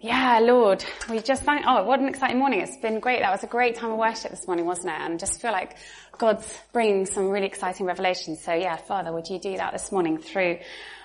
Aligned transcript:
Yeah, 0.00 0.38
Lord, 0.40 0.84
we 1.10 1.18
just 1.18 1.42
thank, 1.42 1.64
oh, 1.66 1.82
what 1.82 1.98
an 1.98 2.06
exciting 2.06 2.38
morning. 2.38 2.60
It's 2.60 2.76
been 2.76 3.00
great. 3.00 3.18
That 3.18 3.32
was 3.32 3.42
a 3.42 3.48
great 3.48 3.74
time 3.74 3.90
of 3.90 3.98
worship 3.98 4.30
this 4.30 4.46
morning, 4.46 4.64
wasn't 4.64 4.90
it? 4.90 5.00
And 5.00 5.18
just 5.18 5.42
feel 5.42 5.50
like 5.50 5.74
God's 6.16 6.46
bringing 6.72 7.04
some 7.04 7.30
really 7.30 7.46
exciting 7.46 7.84
revelations. 7.84 8.40
So 8.40 8.54
yeah, 8.54 8.76
Father, 8.76 9.12
would 9.12 9.28
you 9.28 9.40
do 9.40 9.56
that 9.56 9.72
this 9.72 9.90
morning 9.90 10.18
through 10.18 10.60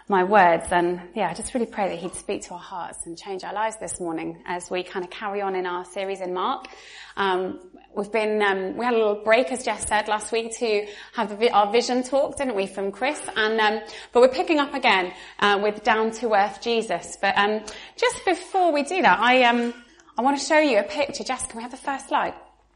my 0.08 0.24
words? 0.24 0.66
And 0.72 1.02
yeah, 1.16 1.30
I 1.30 1.34
just 1.34 1.54
really 1.54 1.66
pray 1.66 1.90
that 1.90 2.00
He'd 2.00 2.16
speak 2.16 2.44
to 2.44 2.54
our 2.54 2.60
hearts 2.60 3.06
and 3.06 3.18
change 3.18 3.44
our 3.44 3.54
lives 3.54 3.78
this 3.80 4.00
morning 4.00 4.42
as 4.46 4.70
we 4.70 4.84
kind 4.84 5.06
of 5.06 5.12
carry 5.12 5.42
on 5.42 5.56
in 5.56 5.66
our 5.66 5.86
series 5.86 6.22
in 6.22 6.34
Mark. 6.34 6.68
Um, 7.16 7.60
we've 7.96 8.12
been, 8.12 8.42
um, 8.42 8.78
we 8.78 8.86
had 8.86 8.94
a 8.94 8.98
little 8.98 9.24
break, 9.24 9.52
as 9.52 9.64
Jess 9.64 9.88
said 9.88 10.08
last 10.08 10.32
week, 10.32 10.58
to 10.58 10.88
have 11.14 11.42
our 11.54 11.72
vision 11.72 12.04
talk, 12.04 12.38
didn't 12.38 12.56
we, 12.56 12.68
from 12.68 12.92
Chris? 12.92 13.22
And 13.36 13.60
um, 13.60 13.82
but 14.12 14.22
we're 14.22 14.30
picking 14.30 14.60
up 14.60 14.74
again 14.74 15.14
uh, 15.40 15.60
with 15.62 15.84
down 15.84 16.12
to 16.12 16.34
earth 16.34 16.62
Jesus. 16.62 17.18
But 17.22 17.38
um, 17.38 17.62
just 17.96 18.26
before 18.26 18.72
we 18.72 18.84
do 18.84 19.02
that, 19.02 19.20
I 19.20 19.44
um, 19.44 19.74
I 20.18 20.22
want 20.22 20.40
to 20.40 20.46
show 20.46 20.60
you 20.60 20.80
a 20.80 20.84
picture. 20.84 21.24
Jess, 21.24 21.46
can 21.48 21.58
we 21.58 21.64
have 21.64 21.72
the 21.72 21.78
first 21.78 22.10
slide? 22.10 22.34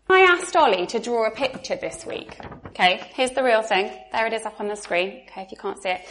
I 0.10 0.22
asked 0.22 0.56
Ollie 0.56 0.88
to 0.88 1.00
draw 1.00 1.28
a 1.28 1.32
picture 1.32 1.76
this 1.76 2.06
week. 2.06 2.40
Okay, 2.68 3.02
here's 3.14 3.32
the 3.32 3.44
real 3.44 3.62
thing. 3.62 3.92
There 4.14 4.26
it 4.26 4.34
is 4.34 4.46
up 4.46 4.60
on 4.62 4.70
the 4.70 4.76
screen. 4.76 5.24
Okay, 5.28 5.42
if 5.42 5.52
you 5.52 5.58
can't 5.58 5.82
see 5.82 5.90
it. 5.90 6.08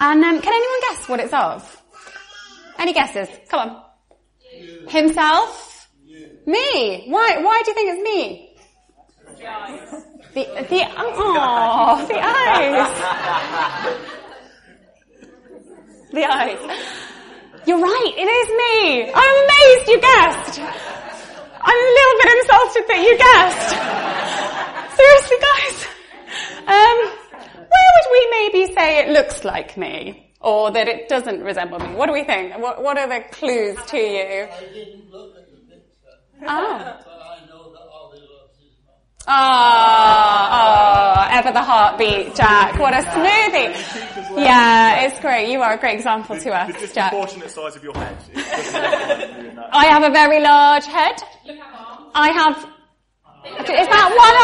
And 0.00 0.22
um, 0.22 0.40
can 0.40 0.52
anyone 0.52 0.80
guess 0.88 1.08
what 1.08 1.20
it's 1.20 1.32
of? 1.32 1.82
Any 2.78 2.92
guesses? 2.92 3.28
Come 3.48 3.68
on. 3.68 3.82
Himself. 4.88 5.88
Me? 6.46 7.04
Why? 7.08 7.38
Why 7.38 7.62
do 7.64 7.70
you 7.70 7.74
think 7.74 7.90
it's 7.90 8.02
me? 8.02 8.56
The 9.38 9.46
eyes. 9.46 10.04
The 10.34 10.44
the 10.70 10.84
oh 10.96 12.06
the 12.08 12.18
eyes. 12.18 12.88
the 16.12 16.24
eyes. 16.24 16.58
You're 17.66 17.80
right. 17.80 18.14
It 18.16 18.28
is 18.40 18.48
me. 18.62 19.12
I'm 19.14 19.36
amazed 19.44 19.88
you 19.88 20.00
guessed. 20.00 20.60
I'm 21.60 21.76
a 21.76 21.90
little 21.98 22.16
bit 22.22 22.28
insulted 22.38 22.84
that 22.88 23.00
you 23.04 23.12
guessed. 23.18 23.70
Seriously, 24.96 25.38
guys. 25.48 25.76
Um, 26.66 27.27
where 27.70 27.90
would 27.94 28.08
we 28.12 28.28
maybe 28.30 28.74
say 28.74 28.98
it 28.98 29.08
looks 29.10 29.44
like 29.44 29.76
me? 29.76 30.32
Or 30.40 30.70
that 30.70 30.86
it 30.86 31.08
doesn't 31.08 31.42
resemble 31.42 31.80
me? 31.80 31.94
What 31.94 32.06
do 32.06 32.12
we 32.12 32.24
think? 32.24 32.56
What, 32.58 32.82
what 32.82 32.96
are 32.96 33.08
the 33.08 33.24
clues 33.32 33.76
to 33.88 33.96
you? 33.96 34.46
I 34.46 34.60
didn't 34.72 35.10
look 35.10 35.34
like 35.34 35.44
a 35.44 35.48
Oh. 36.46 36.98
Oh, 39.30 40.48
oh, 40.50 41.26
ever 41.30 41.52
the 41.52 41.60
heartbeat, 41.62 42.34
Jack. 42.34 42.78
What 42.78 42.94
a 42.94 43.02
smoothie. 43.02 44.38
Yeah, 44.42 45.02
it's 45.02 45.20
great. 45.20 45.50
You 45.50 45.60
are 45.60 45.74
a 45.74 45.78
great 45.78 45.96
example 45.96 46.38
to 46.38 46.50
us, 46.50 46.68
the 46.68 46.94
Jack. 46.94 47.12
disproportionate 47.12 47.50
size 47.50 47.76
of 47.76 47.84
your 47.84 47.92
head. 47.94 48.16
I 49.70 49.86
have 49.86 50.02
a 50.02 50.10
very 50.10 50.40
large 50.40 50.86
head. 50.86 51.16
I 52.14 52.30
have, 52.30 52.56
is 53.68 53.86
that 53.86 54.08
one 54.16 54.36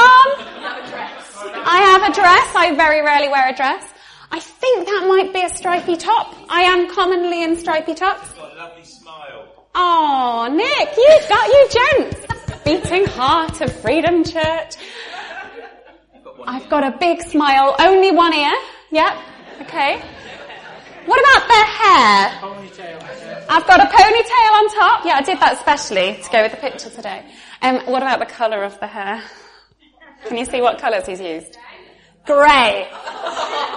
arm? 1.14 1.23
I 1.52 1.78
have 1.92 2.10
a 2.10 2.14
dress. 2.14 2.54
I 2.54 2.74
very 2.74 3.02
rarely 3.02 3.28
wear 3.28 3.48
a 3.48 3.54
dress. 3.54 3.92
I 4.30 4.40
think 4.40 4.86
that 4.86 5.06
might 5.06 5.32
be 5.32 5.42
a 5.42 5.48
stripy 5.48 5.96
top. 5.96 6.34
I 6.48 6.62
am 6.62 6.92
commonly 6.92 7.42
in 7.42 7.56
stripy 7.56 7.94
tops. 7.94 8.32
got 8.32 8.52
a 8.52 8.56
lovely 8.56 8.84
smile. 8.84 9.48
Oh, 9.74 10.48
Nick, 10.50 10.96
you've 10.96 11.28
got 11.28 11.46
you 11.48 11.68
gents. 11.70 12.64
Beating 12.64 13.04
heart 13.06 13.60
of 13.60 13.72
Freedom 13.80 14.24
Church. 14.24 14.76
I've 16.46 16.68
got 16.68 16.84
a 16.84 16.96
big 16.98 17.22
smile, 17.22 17.74
only 17.78 18.10
one 18.10 18.34
ear. 18.34 18.52
Yep. 18.90 19.16
Okay. 19.62 20.02
What 21.06 21.20
about 21.20 21.48
the 21.48 21.54
hair? 21.54 22.30
Ponytail. 22.40 23.46
I've 23.48 23.66
got 23.66 23.80
a 23.80 23.86
ponytail 23.86 24.52
on 24.52 24.68
top. 24.70 25.04
Yeah, 25.04 25.16
I 25.16 25.22
did 25.22 25.38
that 25.40 25.58
specially 25.58 26.18
to 26.22 26.30
go 26.30 26.42
with 26.42 26.52
the 26.52 26.58
picture 26.58 26.90
today. 26.90 27.24
Um, 27.60 27.80
what 27.86 28.02
about 28.02 28.20
the 28.20 28.26
colour 28.26 28.64
of 28.64 28.80
the 28.80 28.86
hair? 28.86 29.22
Can 30.26 30.36
you 30.36 30.44
see 30.44 30.60
what 30.60 30.78
colours 30.78 31.06
he's 31.06 31.20
used? 31.20 31.58
Grey. 32.26 32.88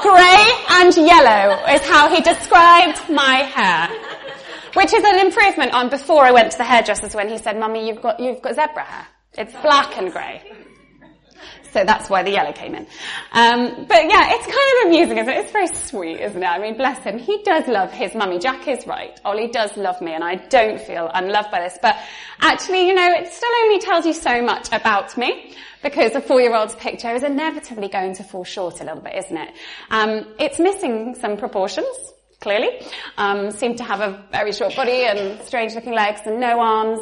Grey 0.01 0.45
and 0.69 0.95
yellow 0.95 1.66
is 1.73 1.81
how 1.81 2.09
he 2.09 2.22
described 2.22 3.09
my 3.09 3.44
hair. 3.44 3.89
Which 4.73 4.94
is 4.94 5.03
an 5.03 5.19
improvement 5.19 5.73
on 5.73 5.89
before 5.89 6.23
I 6.23 6.31
went 6.31 6.51
to 6.51 6.57
the 6.57 6.63
hairdressers 6.63 7.16
when 7.16 7.29
he 7.29 7.38
said, 7.38 7.59
Mummy, 7.59 7.88
you've 7.88 8.01
got, 8.01 8.19
you've 8.19 8.41
got 8.41 8.55
zebra 8.55 8.83
hair. 8.83 9.07
It's 9.38 9.53
black 9.61 9.97
and 9.97 10.11
grey. 10.11 10.41
So 11.77 11.83
that's 11.83 12.09
why 12.09 12.23
the 12.23 12.31
yellow 12.31 12.53
came 12.53 12.73
in. 12.73 12.88
Um, 13.33 13.85
but 13.88 14.05
yeah, 14.09 14.33
it's 14.33 14.45
kind 14.47 14.81
of 14.81 14.88
amusing, 14.88 15.19
isn't 15.19 15.31
it? 15.31 15.38
It's 15.38 15.51
very 15.51 15.67
sweet, 15.67 16.19
isn't 16.19 16.41
it? 16.41 16.47
I 16.47 16.57
mean, 16.57 16.75
bless 16.75 17.03
him. 17.03 17.19
He 17.19 17.43
does 17.43 17.67
love 17.67 17.91
his 17.91 18.15
mummy. 18.15 18.39
Jack 18.39 18.67
is 18.67 18.88
right. 18.88 19.19
Ollie 19.23 19.49
does 19.49 19.77
love 19.77 20.01
me 20.01 20.13
and 20.13 20.23
I 20.23 20.37
don't 20.37 20.81
feel 20.81 21.07
unloved 21.13 21.51
by 21.51 21.59
this. 21.59 21.77
But 21.79 21.95
actually, 22.41 22.87
you 22.87 22.95
know, 22.95 23.07
it 23.11 23.31
still 23.31 23.51
only 23.61 23.77
tells 23.77 24.07
you 24.07 24.13
so 24.13 24.41
much 24.41 24.69
about 24.71 25.16
me 25.19 25.53
because 25.83 26.16
a 26.16 26.21
four-year-old's 26.21 26.73
picture 26.73 27.13
is 27.13 27.21
inevitably 27.21 27.89
going 27.89 28.16
to 28.16 28.23
fall 28.23 28.43
short 28.43 28.81
a 28.81 28.83
little 28.83 29.01
bit, 29.01 29.13
isn't 29.13 29.37
it? 29.37 29.53
Um, 29.91 30.33
it's 30.39 30.57
missing 30.57 31.13
some 31.13 31.37
proportions 31.37 31.95
clearly. 32.39 32.69
Um, 33.17 33.51
seemed 33.51 33.77
to 33.77 33.83
have 33.83 34.01
a 34.01 34.23
very 34.31 34.51
short 34.51 34.75
body 34.75 35.05
and 35.05 35.41
strange 35.41 35.73
looking 35.75 35.93
legs 35.93 36.21
and 36.25 36.39
no 36.39 36.59
arms 36.59 36.99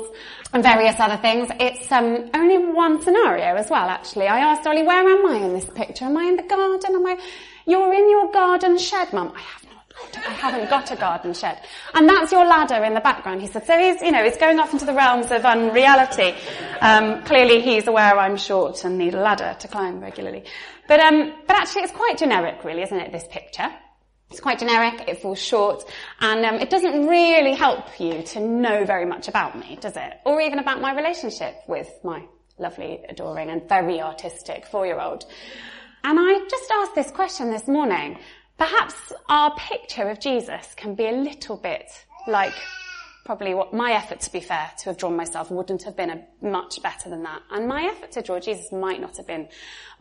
and 0.53 0.63
various 0.63 1.00
other 1.00 1.18
things. 1.18 1.50
It's 1.59 1.91
um, 1.91 2.29
only 2.34 2.57
one 2.57 3.01
scenario 3.01 3.56
as 3.56 3.69
well, 3.69 3.90
actually. 3.90 4.28
I 4.28 4.40
asked 4.40 4.66
Ollie, 4.66 4.84
where 4.84 5.07
am 5.07 5.25
I 5.25 5.38
in 5.38 5.53
this 5.53 5.66
picture? 5.66 6.06
Am 6.06 6.18
I 6.18 6.23
in 6.23 6.38
the 6.38 6.44
garden? 6.44 6.96
Am 6.96 7.06
I? 7.06 7.19
You're 7.66 7.94
in 7.94 8.09
your 8.09 8.31
garden 8.31 8.78
shed, 8.78 9.12
Mum. 9.12 9.34
I 9.35 9.41
have 9.41 9.63
not. 9.66 10.18
I 10.18 10.31
haven't 10.31 10.69
got 10.69 10.91
a 10.91 10.96
garden 10.96 11.34
shed. 11.34 11.59
And 11.94 12.07
that's 12.07 12.31
your 12.31 12.46
ladder 12.46 12.84
in 12.84 12.94
the 12.94 13.02
background, 13.02 13.41
he 13.41 13.47
said. 13.47 13.66
So 13.66 13.78
he's, 13.78 14.02
you 14.02 14.12
know, 14.12 14.23
he's 14.23 14.38
going 14.38 14.59
off 14.59 14.72
into 14.72 14.85
the 14.85 14.94
realms 14.94 15.31
of 15.31 15.44
unreality. 15.46 16.35
Um, 16.81 17.23
clearly 17.23 17.62
he's 17.62 17.88
aware 17.88 18.17
I'm 18.17 18.38
short 18.38 18.84
and 18.84 18.97
need 18.97 19.13
a 19.13 19.22
ladder 19.22 19.56
to 19.59 19.67
climb 19.67 20.00
regularly. 20.00 20.46
But, 20.88 21.00
um, 21.00 21.34
but 21.47 21.57
actually 21.57 21.84
it's 21.84 21.94
quite 21.94 22.17
generic 22.17 22.63
really, 22.63 22.84
isn't 22.84 23.00
it, 23.00 23.12
this 23.12 23.25
picture? 23.29 23.69
It's 24.35 24.41
quite 24.41 24.59
generic, 24.59 25.07
it 25.07 25.22
falls 25.22 25.40
short, 25.40 25.85
and 26.19 26.44
um, 26.44 26.56
it 26.56 26.69
doesn't 26.69 27.07
really 27.07 27.53
help 27.53 28.01
you 28.01 28.22
to 28.22 28.41
know 28.41 28.84
very 28.84 29.06
much 29.06 29.29
about 29.29 29.57
me, 29.57 29.78
does 29.79 29.96
it? 29.96 30.19
Or 30.25 30.41
even 30.41 30.59
about 30.59 30.81
my 30.81 30.94
relationship 30.94 31.56
with 31.69 31.90
my 32.03 32.22
lovely, 32.59 33.00
adoring, 33.07 33.50
and 33.50 33.63
very 33.69 34.01
artistic 34.01 34.66
four-year-old. 34.66 35.23
And 36.03 36.19
I 36.19 36.46
just 36.50 36.69
asked 36.69 36.96
this 36.96 37.12
question 37.12 37.50
this 37.50 37.69
morning. 37.69 38.19
Perhaps 38.57 39.13
our 39.29 39.56
picture 39.56 40.09
of 40.09 40.19
Jesus 40.19 40.73
can 40.75 40.96
be 40.96 41.06
a 41.06 41.13
little 41.13 41.56
bit 41.56 41.90
like 42.28 42.56
probably 43.23 43.53
what 43.53 43.73
my 43.73 43.94
effort, 43.94 44.19
to 44.19 44.31
be 44.34 44.41
fair, 44.41 44.69
to 44.79 44.90
have 44.90 44.97
drawn 44.97 45.16
myself 45.16 45.50
wouldn't 45.50 45.84
have 45.84 45.96
been 45.96 46.09
a 46.09 46.25
much 46.46 46.84
better 46.84 47.09
than 47.09 47.23
that. 47.23 47.41
And 47.52 47.69
my 47.69 47.84
effort 47.84 48.12
to 48.12 48.22
draw 48.22 48.41
Jesus 48.41 48.69
might 48.73 49.00
not 49.00 49.16
have 49.16 49.28
been 49.28 49.47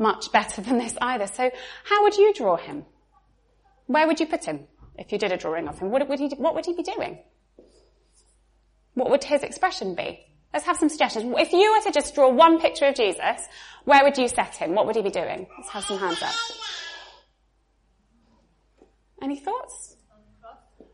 much 0.01 0.33
better 0.33 0.61
than 0.61 0.79
this 0.79 0.99
either. 1.01 1.29
So 1.29 1.53
how 1.85 2.03
would 2.03 2.17
you 2.17 2.35
draw 2.35 2.57
him? 2.57 2.85
Where 3.87 4.07
would 4.07 4.21
you 4.21 4.27
put 4.27 4.45
him 4.45 4.67
if 4.97 5.13
you 5.13 5.19
did 5.19 5.33
a 5.33 5.37
drawing 5.37 5.69
of 5.69 5.79
him? 5.79 5.91
What 5.91 6.09
would 6.09 6.19
he, 6.19 6.29
what 6.29 6.55
would 6.55 6.67
he 6.67 6.75
be 6.75 6.83
doing? 6.83 7.19
What 8.95 9.11
would 9.11 9.25
his 9.25 9.43
expression 9.43 9.95
be? 9.95 10.21
Let's 10.53 10.67
have 10.67 10.77
some 10.77 10.89
suggestions. 10.89 11.35
If 11.37 11.53
you 11.53 11.73
were 11.73 11.83
to 11.83 11.91
just 11.91 12.15
draw 12.15 12.31
one 12.31 12.61
picture 12.61 12.87
of 12.87 12.95
Jesus, 12.95 13.49
where 13.85 14.05
would 14.05 14.17
you 14.17 14.29
set 14.29 14.55
him? 14.55 14.75
What 14.75 14.87
would 14.87 14.95
he 14.95 15.03
be 15.03 15.11
doing? 15.11 15.49
Let's 15.59 15.71
have 15.71 15.85
some 15.85 15.99
hands 15.99 16.23
up. 16.23 16.35
Any 19.21 19.37
thoughts? 19.37 19.97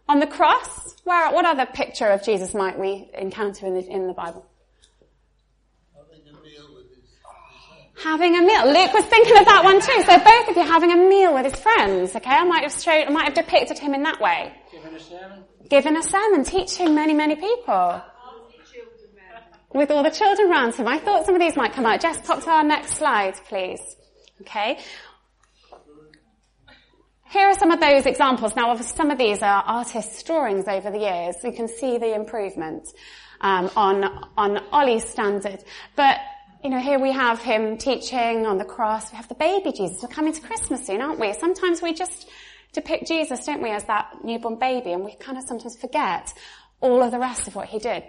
On 0.08 0.18
the 0.18 0.26
cross? 0.26 0.96
Where, 1.04 1.30
what 1.30 1.44
other 1.44 1.66
picture 1.66 2.06
of 2.06 2.24
Jesus 2.24 2.54
might 2.54 2.78
we 2.78 3.10
encounter 3.16 3.66
in 3.66 3.74
the, 3.74 3.86
in 3.86 4.06
the 4.06 4.14
Bible? 4.14 4.49
Having 8.02 8.36
a 8.36 8.40
meal. 8.40 8.66
Luke 8.66 8.92
was 8.92 9.04
thinking 9.04 9.36
of 9.36 9.44
that 9.44 9.64
one 9.64 9.80
too. 9.80 10.02
So 10.02 10.18
both 10.18 10.48
of 10.48 10.56
you 10.56 10.62
having 10.62 10.92
a 10.92 10.96
meal 10.96 11.34
with 11.34 11.44
his 11.44 11.60
friends. 11.60 12.16
Okay, 12.16 12.30
I 12.30 12.44
might 12.44 12.62
have 12.62 12.72
showed, 12.72 13.06
I 13.06 13.10
might 13.10 13.24
have 13.24 13.34
depicted 13.34 13.78
him 13.78 13.94
in 13.94 14.02
that 14.04 14.20
way. 14.20 14.52
Giving 14.72 14.94
a 14.94 15.00
sermon. 15.00 15.44
Giving 15.68 15.96
a 15.96 16.02
sermon, 16.02 16.44
teaching 16.44 16.94
many, 16.94 17.14
many 17.14 17.36
people. 17.36 18.02
With 19.72 19.90
all 19.92 20.02
the 20.02 20.10
children 20.10 20.50
around 20.50 20.74
him. 20.74 20.88
I 20.88 20.98
thought 20.98 21.26
some 21.26 21.34
of 21.34 21.40
these 21.40 21.56
might 21.56 21.72
come 21.72 21.86
out. 21.86 22.00
Jess, 22.00 22.18
pop 22.26 22.42
to 22.42 22.50
our 22.50 22.64
next 22.64 22.94
slide, 22.94 23.34
please. 23.48 23.80
Okay. 24.40 24.78
Here 27.30 27.46
are 27.46 27.54
some 27.54 27.70
of 27.70 27.78
those 27.78 28.06
examples. 28.06 28.56
Now, 28.56 28.70
obviously, 28.70 28.96
some 28.96 29.12
of 29.12 29.18
these 29.18 29.42
are 29.42 29.62
artists' 29.64 30.24
drawings 30.24 30.66
over 30.66 30.90
the 30.90 30.98
years. 30.98 31.36
You 31.44 31.52
can 31.52 31.68
see 31.68 31.98
the 31.98 32.12
improvement 32.12 32.88
um, 33.40 33.70
on 33.76 34.02
on 34.36 34.58
Ollie's 34.72 35.04
standard. 35.04 35.62
But 35.94 36.18
you 36.62 36.68
know, 36.68 36.78
here 36.78 36.98
we 36.98 37.12
have 37.12 37.40
him 37.40 37.78
teaching 37.78 38.44
on 38.46 38.58
the 38.58 38.64
cross. 38.64 39.10
We 39.10 39.16
have 39.16 39.28
the 39.28 39.34
baby 39.34 39.72
Jesus. 39.72 40.02
We're 40.02 40.08
coming 40.08 40.34
to 40.34 40.40
Christmas 40.40 40.86
soon, 40.86 41.00
aren't 41.00 41.18
we? 41.18 41.32
Sometimes 41.32 41.80
we 41.80 41.94
just 41.94 42.28
depict 42.72 43.08
Jesus, 43.08 43.44
don't 43.46 43.62
we, 43.62 43.70
as 43.70 43.84
that 43.84 44.22
newborn 44.22 44.56
baby, 44.56 44.92
and 44.92 45.04
we 45.04 45.14
kind 45.14 45.38
of 45.38 45.44
sometimes 45.44 45.76
forget 45.76 46.34
all 46.80 47.02
of 47.02 47.10
the 47.12 47.18
rest 47.18 47.48
of 47.48 47.54
what 47.54 47.68
he 47.68 47.78
did. 47.78 48.02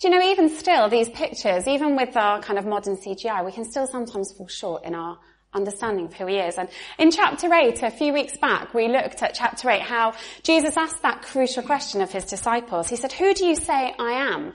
Do 0.00 0.08
you 0.08 0.14
know, 0.14 0.26
even 0.26 0.48
still, 0.48 0.88
these 0.88 1.08
pictures, 1.08 1.68
even 1.68 1.94
with 1.94 2.16
our 2.16 2.42
kind 2.42 2.58
of 2.58 2.66
modern 2.66 2.96
CGI, 2.96 3.44
we 3.44 3.52
can 3.52 3.64
still 3.64 3.86
sometimes 3.86 4.32
fall 4.32 4.48
short 4.48 4.84
in 4.84 4.94
our 4.94 5.18
understanding 5.54 6.06
of 6.06 6.14
who 6.14 6.26
he 6.26 6.36
is. 6.36 6.56
And 6.56 6.68
in 6.98 7.10
chapter 7.10 7.52
8, 7.52 7.82
a 7.82 7.90
few 7.90 8.12
weeks 8.12 8.36
back, 8.36 8.74
we 8.74 8.88
looked 8.88 9.22
at 9.22 9.34
chapter 9.34 9.70
8, 9.70 9.80
how 9.80 10.14
Jesus 10.42 10.76
asked 10.76 11.02
that 11.02 11.22
crucial 11.22 11.62
question 11.62 12.00
of 12.00 12.10
his 12.10 12.24
disciples. 12.24 12.88
He 12.88 12.96
said, 12.96 13.12
who 13.12 13.34
do 13.34 13.46
you 13.46 13.56
say 13.56 13.94
I 13.98 14.12
am? 14.32 14.52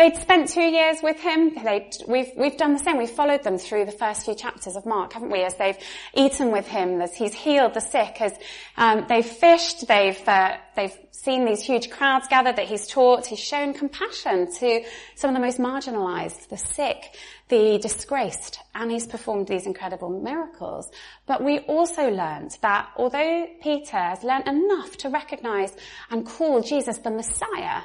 They'd 0.00 0.16
spent 0.16 0.48
two 0.48 0.62
years 0.62 0.96
with 1.02 1.20
him. 1.20 1.54
They'd, 1.62 1.90
we've, 2.08 2.30
we've 2.34 2.56
done 2.56 2.72
the 2.72 2.78
same. 2.78 2.96
We've 2.96 3.10
followed 3.10 3.42
them 3.42 3.58
through 3.58 3.84
the 3.84 3.92
first 3.92 4.24
few 4.24 4.34
chapters 4.34 4.74
of 4.74 4.86
Mark, 4.86 5.12
haven't 5.12 5.30
we? 5.30 5.42
As 5.42 5.56
they've 5.56 5.76
eaten 6.14 6.52
with 6.52 6.66
him, 6.66 7.02
as 7.02 7.14
he's 7.14 7.34
healed 7.34 7.74
the 7.74 7.80
sick, 7.80 8.18
as 8.20 8.32
um, 8.78 9.04
they've 9.10 9.26
fished, 9.26 9.86
they've 9.86 10.26
uh, 10.26 10.56
they've 10.74 10.98
seen 11.10 11.44
these 11.44 11.60
huge 11.60 11.90
crowds 11.90 12.28
gather 12.28 12.50
that 12.50 12.66
he's 12.66 12.86
taught. 12.86 13.26
He's 13.26 13.40
shown 13.40 13.74
compassion 13.74 14.50
to 14.54 14.82
some 15.16 15.28
of 15.28 15.34
the 15.34 15.40
most 15.40 15.58
marginalized, 15.58 16.48
the 16.48 16.56
sick, 16.56 17.14
the 17.50 17.78
disgraced, 17.78 18.60
and 18.74 18.90
he's 18.90 19.06
performed 19.06 19.48
these 19.48 19.66
incredible 19.66 20.08
miracles. 20.08 20.90
But 21.26 21.44
we 21.44 21.58
also 21.60 22.08
learned 22.08 22.56
that 22.62 22.88
although 22.96 23.46
Peter 23.62 23.98
has 23.98 24.24
learned 24.24 24.48
enough 24.48 24.96
to 24.98 25.10
recognize 25.10 25.76
and 26.10 26.24
call 26.24 26.62
Jesus 26.62 26.98
the 26.98 27.10
Messiah, 27.10 27.82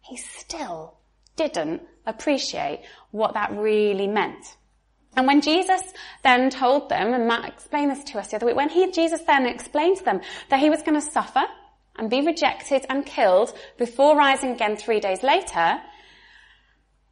he 0.00 0.16
still 0.16 0.98
didn't 1.36 1.82
appreciate 2.06 2.80
what 3.12 3.34
that 3.34 3.52
really 3.52 4.08
meant. 4.08 4.56
And 5.14 5.26
when 5.26 5.42
Jesus 5.42 5.82
then 6.22 6.48
told 6.48 6.88
them, 6.88 7.12
and 7.12 7.28
Matt 7.28 7.46
explained 7.46 7.90
this 7.90 8.04
to 8.04 8.18
us 8.18 8.28
the 8.28 8.36
other 8.36 8.46
week, 8.46 8.56
when 8.56 8.70
he, 8.70 8.90
Jesus 8.90 9.20
then 9.26 9.46
explained 9.46 9.98
to 9.98 10.04
them 10.04 10.20
that 10.48 10.60
he 10.60 10.70
was 10.70 10.82
going 10.82 11.00
to 11.00 11.06
suffer 11.06 11.42
and 11.96 12.08
be 12.08 12.24
rejected 12.24 12.86
and 12.88 13.04
killed 13.04 13.52
before 13.78 14.16
rising 14.16 14.52
again 14.52 14.76
three 14.76 15.00
days 15.00 15.22
later, 15.22 15.80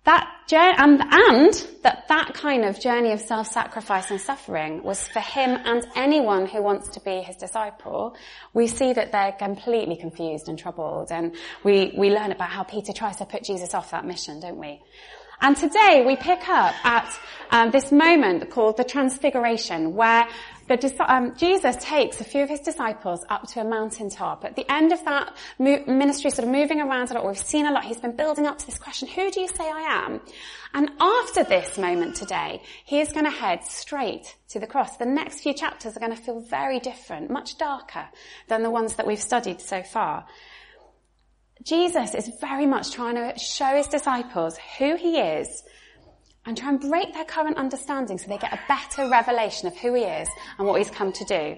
that 0.05 0.29
journey, 0.49 0.75
and, 0.79 1.00
and 1.00 1.67
that 1.82 2.08
that 2.08 2.32
kind 2.35 2.64
of 2.64 2.81
journey 2.81 3.12
of 3.12 3.20
self-sacrifice 3.20 4.11
and 4.11 4.20
suffering 4.20 4.82
was 4.82 5.06
for 5.08 5.20
him 5.20 5.50
and 5.64 5.87
anyone 5.94 6.47
who 6.47 6.62
wants 6.62 6.88
to 6.91 7.00
be 7.00 7.20
his 7.20 7.37
disciple, 7.37 8.17
we 8.55 8.67
see 8.67 8.93
that 8.93 9.12
they're 9.12 9.32
completely 9.32 9.97
confused 9.97 10.49
and 10.49 10.58
troubled. 10.58 11.12
And 11.12 11.37
we, 11.64 11.93
we 11.97 12.11
learn 12.11 12.32
about 12.32 12.49
how 12.49 12.62
Peter 12.62 12.93
tries 12.93 13.17
to 13.17 13.26
put 13.26 13.44
Jesus 13.44 13.75
off 13.75 13.91
that 13.91 14.06
mission, 14.06 14.41
don't 14.41 14.56
we? 14.58 14.81
And 15.43 15.56
today 15.56 16.05
we 16.06 16.17
pick 16.17 16.49
up 16.49 16.75
at 16.85 17.19
um, 17.50 17.70
this 17.70 17.91
moment 17.91 18.50
called 18.50 18.76
the 18.76 18.85
Transfiguration, 18.85 19.94
where 19.94 20.29
the, 20.76 21.12
um, 21.12 21.34
Jesus 21.37 21.76
takes 21.81 22.20
a 22.20 22.25
few 22.25 22.43
of 22.43 22.49
his 22.49 22.61
disciples 22.61 23.25
up 23.28 23.49
to 23.49 23.61
a 23.61 23.64
mountaintop. 23.64 24.44
At 24.44 24.56
the 24.56 24.70
end 24.70 24.93
of 24.93 25.05
that 25.05 25.37
mo- 25.58 25.84
ministry, 25.87 26.31
sort 26.31 26.46
of 26.46 26.52
moving 26.52 26.81
around 26.81 27.11
a 27.11 27.14
lot, 27.14 27.26
we've 27.26 27.38
seen 27.38 27.67
a 27.67 27.72
lot. 27.72 27.84
He's 27.84 28.00
been 28.00 28.14
building 28.14 28.46
up 28.46 28.58
to 28.58 28.67
this 28.67 28.78
question: 28.78 29.08
Who 29.08 29.31
do 29.31 29.40
you 29.40 29.49
say 29.49 29.64
I 29.64 30.05
am? 30.05 30.20
And 30.72 30.90
after 31.00 31.43
this 31.43 31.76
moment 31.78 32.14
today, 32.17 32.62
he 32.84 33.00
is 33.00 33.12
going 33.12 33.25
to 33.25 33.31
head 33.31 33.64
straight 33.64 34.37
to 34.50 34.61
the 34.61 34.67
cross. 34.67 34.96
The 34.96 35.06
next 35.06 35.40
few 35.40 35.55
chapters 35.55 35.96
are 35.96 36.00
going 36.00 36.14
to 36.14 36.22
feel 36.22 36.40
very 36.40 36.78
different, 36.78 37.31
much 37.31 37.58
darker 37.58 38.08
than 38.49 38.62
the 38.62 38.70
ones 38.70 38.94
that 38.94 39.06
we've 39.06 39.20
studied 39.20 39.61
so 39.61 39.82
far. 39.82 40.26
Jesus 41.62 42.14
is 42.14 42.31
very 42.40 42.66
much 42.66 42.93
trying 42.93 43.16
to 43.16 43.38
show 43.38 43.76
his 43.76 43.87
disciples 43.87 44.56
who 44.78 44.96
he 44.96 45.19
is 45.19 45.62
and 46.50 46.58
try 46.58 46.69
and 46.69 46.81
break 46.81 47.14
their 47.14 47.25
current 47.25 47.56
understanding 47.56 48.19
so 48.19 48.26
they 48.26 48.37
get 48.37 48.52
a 48.52 48.58
better 48.67 49.08
revelation 49.08 49.69
of 49.69 49.76
who 49.76 49.94
he 49.94 50.02
is 50.02 50.29
and 50.58 50.67
what 50.67 50.79
he's 50.79 50.91
come 50.91 51.12
to 51.12 51.25
do. 51.25 51.56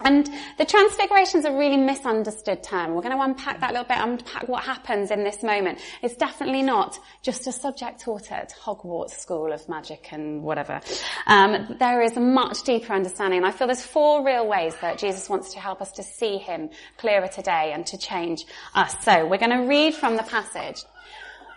And 0.00 0.28
the 0.58 0.64
transfiguration 0.64 1.38
is 1.38 1.44
a 1.44 1.52
really 1.52 1.76
misunderstood 1.76 2.64
term. 2.64 2.92
We're 2.92 3.02
going 3.02 3.16
to 3.16 3.22
unpack 3.22 3.60
that 3.60 3.70
a 3.70 3.72
little 3.72 3.86
bit, 3.86 3.98
unpack 4.00 4.48
what 4.48 4.64
happens 4.64 5.12
in 5.12 5.22
this 5.22 5.44
moment. 5.44 5.78
It's 6.02 6.16
definitely 6.16 6.62
not 6.62 6.98
just 7.22 7.46
a 7.46 7.52
subject 7.52 8.00
taught 8.00 8.32
at 8.32 8.52
Hogwarts 8.52 9.12
School 9.12 9.52
of 9.52 9.68
Magic 9.68 10.08
and 10.10 10.42
whatever. 10.42 10.80
Um, 11.28 11.76
there 11.78 12.02
is 12.02 12.16
a 12.16 12.20
much 12.20 12.64
deeper 12.64 12.92
understanding, 12.92 13.38
and 13.38 13.46
I 13.46 13.52
feel 13.52 13.68
there's 13.68 13.86
four 13.86 14.26
real 14.26 14.48
ways 14.48 14.74
that 14.80 14.98
Jesus 14.98 15.28
wants 15.28 15.52
to 15.52 15.60
help 15.60 15.80
us 15.80 15.92
to 15.92 16.02
see 16.02 16.38
him 16.38 16.70
clearer 16.96 17.28
today 17.28 17.70
and 17.72 17.86
to 17.86 17.96
change 17.96 18.44
us. 18.74 18.96
So 19.04 19.24
we're 19.24 19.38
going 19.38 19.56
to 19.56 19.68
read 19.68 19.94
from 19.94 20.16
the 20.16 20.24
passage. 20.24 20.82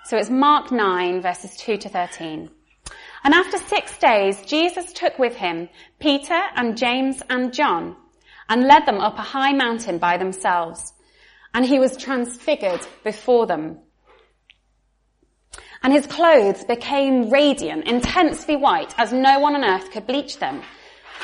So 0.03 0.17
it's 0.17 0.29
Mark 0.29 0.71
9 0.71 1.23
verses 1.23 1.57
2 1.57 1.77
to 1.77 1.89
13. 1.89 2.51
And 3.25 3.33
after 3.33 3.57
six 3.57 3.97
days, 3.97 4.39
Jesus 4.45 4.93
took 4.93 5.17
with 5.17 5.35
him 5.35 5.67
Peter 5.99 6.39
and 6.55 6.77
James 6.77 7.23
and 7.27 7.51
John 7.51 7.95
and 8.47 8.67
led 8.67 8.85
them 8.85 8.99
up 8.99 9.17
a 9.17 9.23
high 9.23 9.51
mountain 9.51 9.97
by 9.97 10.17
themselves. 10.17 10.93
And 11.51 11.65
he 11.65 11.79
was 11.79 11.97
transfigured 11.97 12.85
before 13.03 13.47
them. 13.47 13.79
And 15.81 15.91
his 15.91 16.05
clothes 16.05 16.65
became 16.65 17.31
radiant, 17.31 17.87
intensely 17.87 18.55
white, 18.55 18.93
as 18.99 19.11
no 19.11 19.39
one 19.39 19.55
on 19.55 19.63
earth 19.63 19.89
could 19.89 20.05
bleach 20.05 20.37
them. 20.37 20.61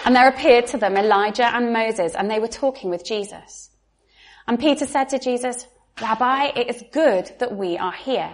And 0.04 0.16
there 0.16 0.28
appeared 0.28 0.66
to 0.68 0.80
them 0.80 0.98
Elijah 0.98 1.56
and 1.56 1.72
Moses, 1.72 2.16
and 2.16 2.32
they 2.32 2.40
were 2.40 2.48
talking 2.48 2.90
with 2.90 3.06
Jesus. 3.06 3.70
And 4.48 4.60
Peter 4.60 4.88
said 4.88 5.10
to 5.10 5.20
Jesus, 5.20 5.68
Rabbi, 6.02 6.52
it 6.56 6.68
is 6.68 6.84
good 6.92 7.32
that 7.40 7.56
we 7.56 7.78
are 7.78 7.94
here. 7.94 8.34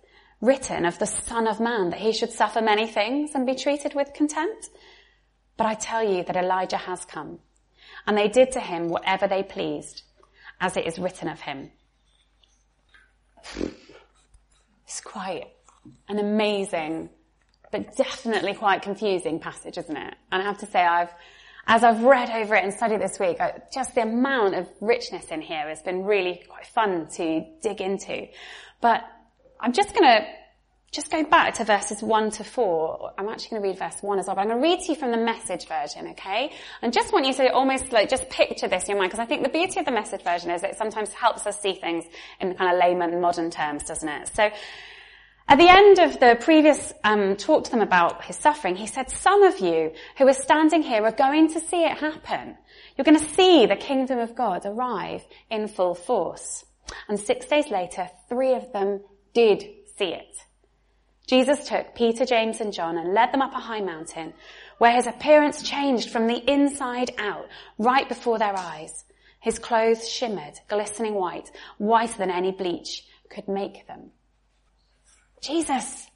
written 0.41 0.85
of 0.85 0.97
the 0.99 1.05
Son 1.05 1.47
of 1.47 1.59
Man 1.59 1.91
that 1.91 1.99
he 1.99 2.11
should 2.11 2.31
suffer 2.31 2.61
many 2.61 2.87
things 2.87 3.31
and 3.35 3.45
be 3.45 3.55
treated 3.55 3.93
with 3.93 4.13
contempt? 4.13 4.69
But 5.55 5.67
I 5.67 5.75
tell 5.75 6.03
you 6.03 6.23
that 6.23 6.35
Elijah 6.35 6.77
has 6.77 7.05
come, 7.05 7.39
and 8.07 8.17
they 8.17 8.27
did 8.27 8.51
to 8.53 8.59
him 8.59 8.89
whatever 8.89 9.27
they 9.27 9.43
pleased, 9.43 10.01
as 10.59 10.75
it 10.75 10.87
is 10.87 10.97
written 10.97 11.27
of 11.27 11.39
him. 11.39 11.71
It's 14.85 15.01
quite 15.01 15.45
an 16.09 16.19
amazing, 16.19 17.09
but 17.71 17.95
definitely 17.95 18.53
quite 18.53 18.81
confusing 18.81 19.39
passage, 19.39 19.77
isn't 19.77 19.95
it? 19.95 20.15
And 20.31 20.41
I 20.41 20.45
have 20.45 20.57
to 20.59 20.65
say, 20.65 20.83
I've, 20.83 21.09
as 21.67 21.83
I've 21.83 22.03
read 22.03 22.29
over 22.29 22.55
it 22.55 22.63
and 22.63 22.73
studied 22.73 23.01
this 23.01 23.19
week, 23.19 23.37
just 23.73 23.95
the 23.95 24.01
amount 24.01 24.55
of 24.55 24.67
richness 24.81 25.25
in 25.27 25.41
here 25.41 25.69
has 25.69 25.81
been 25.81 26.03
really 26.03 26.43
quite 26.49 26.65
fun 26.65 27.07
to 27.17 27.45
dig 27.61 27.81
into. 27.81 28.27
But 28.81 29.03
I'm 29.61 29.73
just 29.73 29.93
going 29.93 30.09
to 30.09 30.25
just 30.91 31.09
go 31.09 31.23
back 31.23 31.53
to 31.53 31.63
verses 31.63 32.01
1 32.01 32.31
to 32.31 32.43
4. 32.43 33.13
I'm 33.17 33.29
actually 33.29 33.51
going 33.51 33.61
to 33.61 33.67
read 33.69 33.79
verse 33.79 34.01
1 34.01 34.19
as 34.19 34.27
well, 34.27 34.35
but 34.35 34.41
I'm 34.41 34.47
going 34.49 34.61
to 34.61 34.67
read 34.67 34.79
to 34.81 34.91
you 34.91 34.95
from 34.97 35.11
the 35.11 35.17
message 35.17 35.67
version, 35.67 36.07
okay? 36.09 36.51
And 36.81 36.91
just 36.91 37.13
want 37.13 37.25
you 37.25 37.33
to 37.35 37.53
almost 37.53 37.93
like 37.93 38.09
just 38.09 38.29
picture 38.29 38.67
this 38.67 38.83
in 38.83 38.89
your 38.91 38.97
mind, 38.97 39.11
because 39.11 39.23
I 39.23 39.25
think 39.25 39.43
the 39.43 39.49
beauty 39.49 39.79
of 39.79 39.85
the 39.85 39.91
message 39.91 40.23
version 40.23 40.51
is 40.51 40.63
it 40.63 40.75
sometimes 40.77 41.13
helps 41.13 41.45
us 41.45 41.61
see 41.61 41.75
things 41.75 42.03
in 42.41 42.53
kind 42.55 42.73
of 42.73 42.79
layman 42.79 43.21
modern 43.21 43.51
terms, 43.51 43.85
doesn't 43.85 44.09
it? 44.09 44.27
So, 44.35 44.49
at 45.47 45.57
the 45.57 45.69
end 45.69 45.99
of 45.99 46.19
the 46.19 46.37
previous 46.39 46.93
um, 47.03 47.35
talk 47.35 47.65
to 47.65 47.71
them 47.71 47.81
about 47.81 48.23
his 48.23 48.37
suffering, 48.37 48.75
he 48.75 48.87
said, 48.87 49.09
some 49.09 49.43
of 49.43 49.59
you 49.59 49.91
who 50.17 50.27
are 50.27 50.33
standing 50.33 50.81
here 50.81 51.03
are 51.03 51.11
going 51.11 51.53
to 51.53 51.59
see 51.59 51.83
it 51.83 51.97
happen. 51.97 52.57
You're 52.95 53.05
going 53.05 53.19
to 53.19 53.33
see 53.33 53.65
the 53.65 53.75
kingdom 53.75 54.19
of 54.19 54.35
God 54.35 54.65
arrive 54.65 55.25
in 55.49 55.67
full 55.67 55.93
force. 55.93 56.63
And 57.09 57.19
six 57.19 57.47
days 57.47 57.69
later, 57.69 58.09
three 58.29 58.53
of 58.53 58.71
them 58.71 59.01
did 59.33 59.63
see 59.97 60.13
it. 60.13 60.37
Jesus 61.27 61.67
took 61.67 61.95
Peter, 61.95 62.25
James 62.25 62.59
and 62.59 62.73
John 62.73 62.97
and 62.97 63.13
led 63.13 63.31
them 63.31 63.41
up 63.41 63.53
a 63.53 63.59
high 63.59 63.81
mountain 63.81 64.33
where 64.79 64.91
his 64.91 65.07
appearance 65.07 65.61
changed 65.61 66.09
from 66.09 66.27
the 66.27 66.51
inside 66.51 67.11
out 67.17 67.47
right 67.77 68.09
before 68.09 68.37
their 68.39 68.57
eyes. 68.57 69.05
His 69.39 69.57
clothes 69.57 70.09
shimmered, 70.09 70.59
glistening 70.67 71.13
white, 71.13 71.49
whiter 71.77 72.17
than 72.17 72.31
any 72.31 72.51
bleach 72.51 73.05
could 73.29 73.47
make 73.47 73.87
them. 73.87 74.11
Jesus 75.41 76.07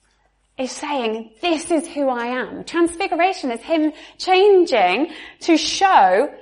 is 0.57 0.71
saying, 0.71 1.33
this 1.41 1.71
is 1.71 1.87
who 1.87 2.09
I 2.09 2.27
am. 2.27 2.63
Transfiguration 2.63 3.51
is 3.51 3.61
him 3.61 3.93
changing 4.17 5.11
to 5.41 5.57
show 5.57 6.33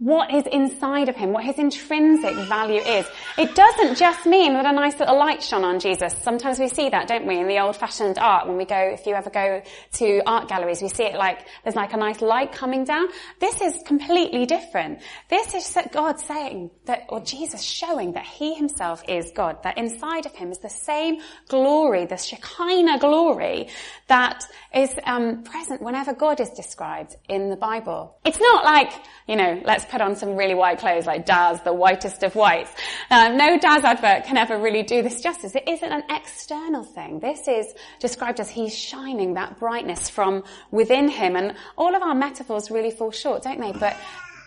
what 0.00 0.32
is 0.32 0.46
inside 0.46 1.10
of 1.10 1.14
him, 1.14 1.30
what 1.30 1.44
his 1.44 1.58
intrinsic 1.58 2.34
value 2.48 2.80
is. 2.80 3.06
It 3.36 3.54
doesn't 3.54 3.98
just 3.98 4.24
mean 4.24 4.54
that 4.54 4.64
a 4.64 4.72
nice 4.72 4.98
little 4.98 5.18
light 5.18 5.42
shone 5.42 5.62
on 5.62 5.78
Jesus. 5.78 6.14
Sometimes 6.22 6.58
we 6.58 6.68
see 6.68 6.88
that, 6.88 7.06
don't 7.06 7.26
we, 7.26 7.38
in 7.38 7.46
the 7.46 7.60
old-fashioned 7.60 8.16
art 8.18 8.48
when 8.48 8.56
we 8.56 8.64
go, 8.64 8.78
if 8.78 9.04
you 9.04 9.14
ever 9.14 9.28
go 9.28 9.60
to 9.92 10.22
art 10.24 10.48
galleries, 10.48 10.80
we 10.80 10.88
see 10.88 11.04
it 11.04 11.16
like, 11.16 11.46
there's 11.62 11.76
like 11.76 11.92
a 11.92 11.98
nice 11.98 12.22
light 12.22 12.50
coming 12.50 12.84
down. 12.84 13.08
This 13.40 13.60
is 13.60 13.74
completely 13.84 14.46
different. 14.46 15.00
This 15.28 15.54
is 15.54 15.76
God 15.92 16.18
saying 16.18 16.70
that, 16.86 17.04
or 17.10 17.20
Jesus 17.20 17.60
showing 17.60 18.14
that 18.14 18.24
he 18.24 18.54
himself 18.54 19.02
is 19.06 19.30
God, 19.36 19.62
that 19.64 19.76
inside 19.76 20.24
of 20.24 20.34
him 20.34 20.50
is 20.50 20.58
the 20.58 20.70
same 20.70 21.20
glory, 21.48 22.06
the 22.06 22.16
Shekinah 22.16 23.00
glory 23.00 23.68
that 24.08 24.44
is 24.74 24.90
um, 25.04 25.42
present 25.42 25.82
whenever 25.82 26.14
God 26.14 26.40
is 26.40 26.48
described 26.50 27.16
in 27.28 27.50
the 27.50 27.56
Bible. 27.56 28.16
It's 28.24 28.40
not 28.40 28.64
like, 28.64 28.92
you 29.26 29.36
know, 29.36 29.60
let's 29.66 29.84
put 29.90 30.00
on 30.00 30.16
some 30.16 30.36
really 30.36 30.54
white 30.54 30.78
clothes 30.78 31.06
like 31.06 31.26
Daz, 31.26 31.60
the 31.62 31.72
whitest 31.72 32.22
of 32.22 32.34
whites. 32.34 32.70
Uh, 33.10 33.28
no 33.30 33.58
Daz 33.58 33.84
advert 33.84 34.24
can 34.24 34.36
ever 34.36 34.58
really 34.58 34.82
do 34.82 35.02
this 35.02 35.20
justice. 35.20 35.54
It 35.54 35.68
isn't 35.68 35.92
an 35.92 36.04
external 36.08 36.84
thing. 36.84 37.20
This 37.20 37.48
is 37.48 37.66
described 37.98 38.40
as 38.40 38.48
he's 38.48 38.76
shining 38.76 39.34
that 39.34 39.58
brightness 39.58 40.08
from 40.08 40.44
within 40.70 41.08
him. 41.08 41.36
And 41.36 41.54
all 41.76 41.94
of 41.94 42.02
our 42.02 42.14
metaphors 42.14 42.70
really 42.70 42.90
fall 42.90 43.10
short, 43.10 43.42
don't 43.42 43.60
they? 43.60 43.72
But 43.72 43.96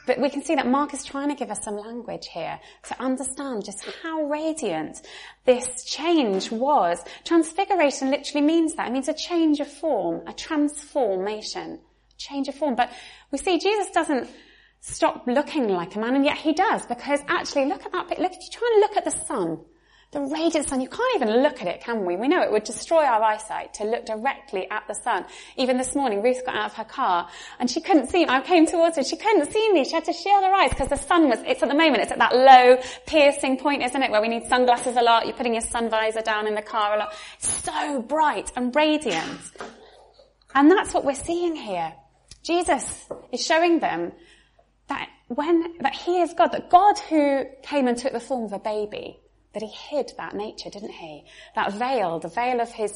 but 0.06 0.20
we 0.20 0.30
can 0.30 0.44
see 0.44 0.56
that 0.56 0.68
Mark 0.68 0.94
is 0.94 1.04
trying 1.04 1.30
to 1.30 1.36
give 1.36 1.50
us 1.50 1.64
some 1.64 1.78
language 1.78 2.28
here 2.28 2.60
to 2.90 3.02
understand 3.02 3.64
just 3.64 3.86
how 4.02 4.24
radiant 4.24 5.02
this 5.46 5.86
change 5.86 6.52
was. 6.52 7.00
Transfiguration 7.24 8.12
literally 8.12 8.46
means 8.46 8.76
that. 8.76 8.90
It 8.90 8.92
means 8.92 9.08
a 9.08 9.14
change 9.14 9.62
of 9.62 9.72
form, 9.72 10.28
a 10.28 10.34
transformation, 10.34 11.80
change 12.18 12.50
of 12.50 12.56
form. 12.56 12.76
But 12.76 12.92
we 13.32 13.38
see 13.38 13.60
Jesus 13.60 13.92
doesn't 13.92 14.30
stop 14.86 15.26
looking 15.28 15.70
like 15.70 15.96
a 15.96 16.00
man, 16.00 16.16
and 16.16 16.26
yet 16.26 16.38
he 16.38 16.52
does, 16.52 16.86
because 16.86 17.22
actually, 17.30 17.66
look 17.66 17.86
at 17.86 17.94
that 17.94 18.10
bit, 18.10 18.20
look, 18.20 18.34
if 18.34 18.40
you 18.42 18.50
try 18.52 18.70
and 18.74 18.82
look 18.82 18.98
at 18.98 19.06
the 19.06 19.26
sun, 19.26 19.60
the 20.12 20.20
radiant 20.20 20.68
sun, 20.68 20.82
you 20.82 20.90
can't 20.90 21.16
even 21.16 21.42
look 21.42 21.62
at 21.62 21.68
it, 21.68 21.82
can 21.82 22.06
we? 22.06 22.18
We 22.18 22.28
know 22.28 22.42
it 22.42 22.52
would 22.52 22.66
destroy 22.66 23.04
our 23.04 23.24
eyesight 23.24 23.76
to 23.76 23.86
look 23.86 24.06
directly 24.06 24.70
at 24.70 24.84
the 24.88 24.94
sun. 24.94 25.26
Even 25.56 25.78
this 25.78 25.96
morning, 25.96 26.22
Ruth 26.22 26.46
got 26.46 26.56
out 26.56 26.66
of 26.66 26.74
her 26.74 26.84
car 26.84 27.30
and 27.60 27.72
she 27.72 27.82
couldn't 27.82 28.12
see 28.12 28.26
me. 28.26 28.30
I 28.30 28.42
came 28.42 28.68
towards 28.68 28.98
her. 28.98 29.04
She 29.04 29.18
couldn't 29.18 29.52
see 29.52 29.72
me. 29.72 29.84
She 29.86 29.94
had 29.94 30.06
to 30.06 30.14
shield 30.14 30.44
her 30.44 30.54
eyes 30.54 30.70
because 30.70 30.90
the 30.90 30.98
sun 30.98 31.30
was, 31.30 31.40
it's 31.48 31.64
at 31.64 31.70
the 31.70 31.74
moment, 31.76 32.04
it's 32.04 32.12
at 32.12 32.20
that 32.20 32.36
low 32.36 32.78
piercing 33.08 33.58
point, 33.58 33.82
isn't 33.82 34.04
it? 34.04 34.12
Where 34.12 34.22
we 34.22 34.28
need 34.28 34.46
sunglasses 34.46 34.98
a 34.98 35.02
lot. 35.02 35.26
You're 35.26 35.36
putting 35.36 35.54
your 35.54 35.64
sun 35.64 35.90
visor 35.90 36.22
down 36.22 36.46
in 36.46 36.54
the 36.54 36.62
car 36.62 36.94
a 36.94 37.00
lot. 37.00 37.14
It's 37.38 37.48
so 37.48 38.04
bright 38.04 38.52
and 38.56 38.76
radiant. 38.76 39.40
And 40.54 40.70
that's 40.70 40.94
what 40.94 41.06
we're 41.06 41.16
seeing 41.16 41.56
here. 41.56 41.92
Jesus 42.44 43.10
is 43.32 43.44
showing 43.44 43.80
them 43.80 44.12
that 44.90 45.10
when, 45.28 45.78
that 45.80 45.96
he 45.96 46.22
is 46.22 46.34
God, 46.34 46.48
that 46.48 46.70
God 46.70 46.98
who 47.10 47.46
came 47.62 47.88
and 47.88 47.98
took 47.98 48.14
the 48.14 48.20
form 48.20 48.46
of 48.46 48.54
a 48.54 48.60
baby, 48.60 49.20
that 49.54 49.64
he 49.64 49.70
hid 49.70 50.12
that 50.18 50.36
nature, 50.36 50.70
didn't 50.70 50.92
he? 50.92 51.26
That 51.56 51.74
veil, 51.74 52.20
the 52.20 52.28
veil 52.28 52.60
of 52.60 52.72
his, 52.72 52.92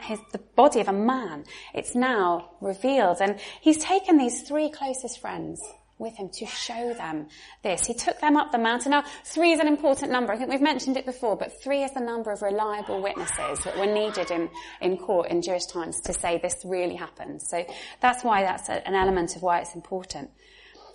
his, 0.00 0.18
the 0.32 0.40
body 0.56 0.80
of 0.80 0.88
a 0.88 0.92
man, 0.92 1.44
it's 1.74 1.94
now 1.94 2.50
revealed. 2.60 3.18
And 3.20 3.38
he's 3.60 3.78
taken 3.78 4.16
these 4.16 4.42
three 4.42 4.70
closest 4.70 5.20
friends 5.20 5.60
with 5.98 6.16
him 6.16 6.28
to 6.28 6.46
show 6.46 6.94
them 6.94 7.26
this. 7.62 7.86
He 7.86 7.92
took 7.92 8.20
them 8.20 8.36
up 8.36 8.52
the 8.52 8.58
mountain. 8.58 8.92
Now, 8.92 9.04
three 9.24 9.52
is 9.52 9.60
an 9.60 9.66
important 9.66 10.12
number. 10.12 10.32
I 10.32 10.36
think 10.36 10.48
we've 10.48 10.60
mentioned 10.60 10.96
it 10.96 11.04
before, 11.04 11.36
but 11.36 11.60
three 11.62 11.82
is 11.82 11.90
the 11.92 12.00
number 12.00 12.30
of 12.30 12.40
reliable 12.40 13.02
witnesses 13.02 13.58
that 13.64 13.76
were 13.76 13.92
needed 13.92 14.30
in, 14.30 14.48
in 14.80 14.96
court 14.96 15.28
in 15.30 15.42
Jewish 15.42 15.66
times 15.66 16.00
to 16.02 16.12
say 16.12 16.38
this 16.38 16.54
really 16.64 16.94
happened. 16.94 17.42
So 17.42 17.66
that's 18.00 18.22
why 18.22 18.42
that's 18.42 18.68
a, 18.68 18.86
an 18.86 18.94
element 18.94 19.36
of 19.36 19.42
why 19.42 19.60
it's 19.60 19.74
important 19.74 20.30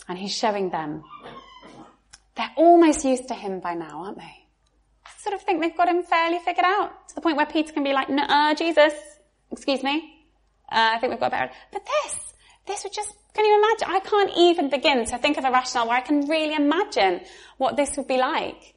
and 0.07 0.17
he's 0.17 0.35
showing 0.35 0.69
them. 0.69 1.03
They're 2.35 2.51
almost 2.57 3.05
used 3.05 3.27
to 3.27 3.33
him 3.33 3.59
by 3.59 3.73
now, 3.73 4.03
aren't 4.05 4.17
they? 4.17 4.47
I 5.05 5.09
sort 5.19 5.35
of 5.35 5.41
think 5.41 5.61
they've 5.61 5.75
got 5.75 5.87
him 5.87 6.03
fairly 6.03 6.39
figured 6.39 6.65
out 6.65 7.09
to 7.09 7.15
the 7.15 7.21
point 7.21 7.37
where 7.37 7.45
Peter 7.45 7.71
can 7.71 7.83
be 7.83 7.93
like, 7.93 8.07
uh, 8.09 8.55
Jesus, 8.55 8.93
excuse 9.51 9.83
me. 9.83 10.27
Uh, 10.71 10.93
I 10.95 10.99
think 10.99 11.11
we've 11.11 11.19
got 11.19 11.31
better. 11.31 11.51
But 11.71 11.85
this, 11.85 12.33
this 12.65 12.83
would 12.83 12.93
just, 12.93 13.13
can 13.33 13.45
you 13.45 13.57
imagine? 13.57 13.95
I 13.95 13.99
can't 13.99 14.31
even 14.35 14.69
begin 14.69 15.05
to 15.05 15.17
think 15.17 15.37
of 15.37 15.45
a 15.45 15.51
rationale 15.51 15.87
where 15.87 15.97
I 15.97 16.01
can 16.01 16.27
really 16.27 16.55
imagine 16.55 17.21
what 17.57 17.75
this 17.75 17.95
would 17.97 18.07
be 18.07 18.17
like. 18.17 18.75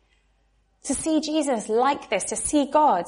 To 0.85 0.95
see 0.95 1.21
Jesus 1.21 1.69
like 1.69 2.11
this, 2.11 2.25
to 2.25 2.37
see 2.37 2.71
God 2.71 3.07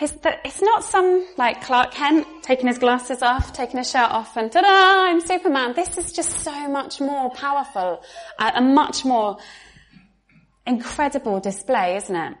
it's 0.00 0.60
not 0.60 0.82
some 0.82 1.24
like 1.36 1.62
Clark 1.62 1.92
Kent 1.92 2.26
taking 2.42 2.66
his 2.66 2.78
glasses 2.78 3.22
off, 3.22 3.52
taking 3.52 3.78
his 3.78 3.90
shirt 3.90 4.10
off 4.10 4.36
and 4.36 4.50
ta-da, 4.50 4.66
I'm 4.66 5.20
Superman. 5.20 5.72
This 5.74 5.96
is 5.98 6.12
just 6.12 6.40
so 6.40 6.68
much 6.68 7.00
more 7.00 7.30
powerful, 7.30 8.02
a 8.38 8.60
much 8.60 9.04
more 9.04 9.38
incredible 10.66 11.38
display, 11.38 11.96
isn't 11.96 12.16
it? 12.16 12.36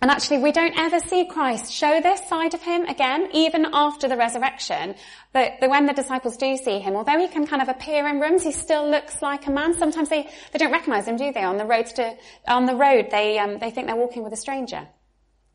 And 0.00 0.12
actually 0.12 0.38
we 0.38 0.52
don't 0.52 0.78
ever 0.78 1.00
see 1.00 1.26
Christ 1.26 1.72
show 1.72 2.00
this 2.00 2.26
side 2.26 2.54
of 2.54 2.62
him 2.62 2.84
again, 2.84 3.28
even 3.34 3.66
after 3.72 4.08
the 4.08 4.16
resurrection. 4.16 4.94
But, 5.34 5.54
but 5.60 5.68
when 5.68 5.84
the 5.84 5.92
disciples 5.92 6.36
do 6.38 6.56
see 6.56 6.78
him, 6.78 6.94
although 6.94 7.18
he 7.18 7.28
can 7.28 7.46
kind 7.46 7.60
of 7.60 7.68
appear 7.68 8.06
in 8.06 8.20
rooms, 8.20 8.44
he 8.44 8.52
still 8.52 8.88
looks 8.88 9.20
like 9.20 9.46
a 9.46 9.50
man. 9.50 9.74
Sometimes 9.74 10.08
they, 10.08 10.28
they 10.52 10.58
don't 10.58 10.72
recognize 10.72 11.06
him, 11.06 11.16
do 11.16 11.32
they? 11.32 11.42
On 11.42 11.58
the 11.58 11.66
road 11.66 11.86
to, 11.86 12.16
on 12.46 12.64
the 12.64 12.76
road, 12.76 13.08
they, 13.10 13.38
um, 13.38 13.58
they 13.58 13.70
think 13.70 13.88
they're 13.88 13.96
walking 13.96 14.22
with 14.22 14.32
a 14.32 14.36
stranger. 14.36 14.88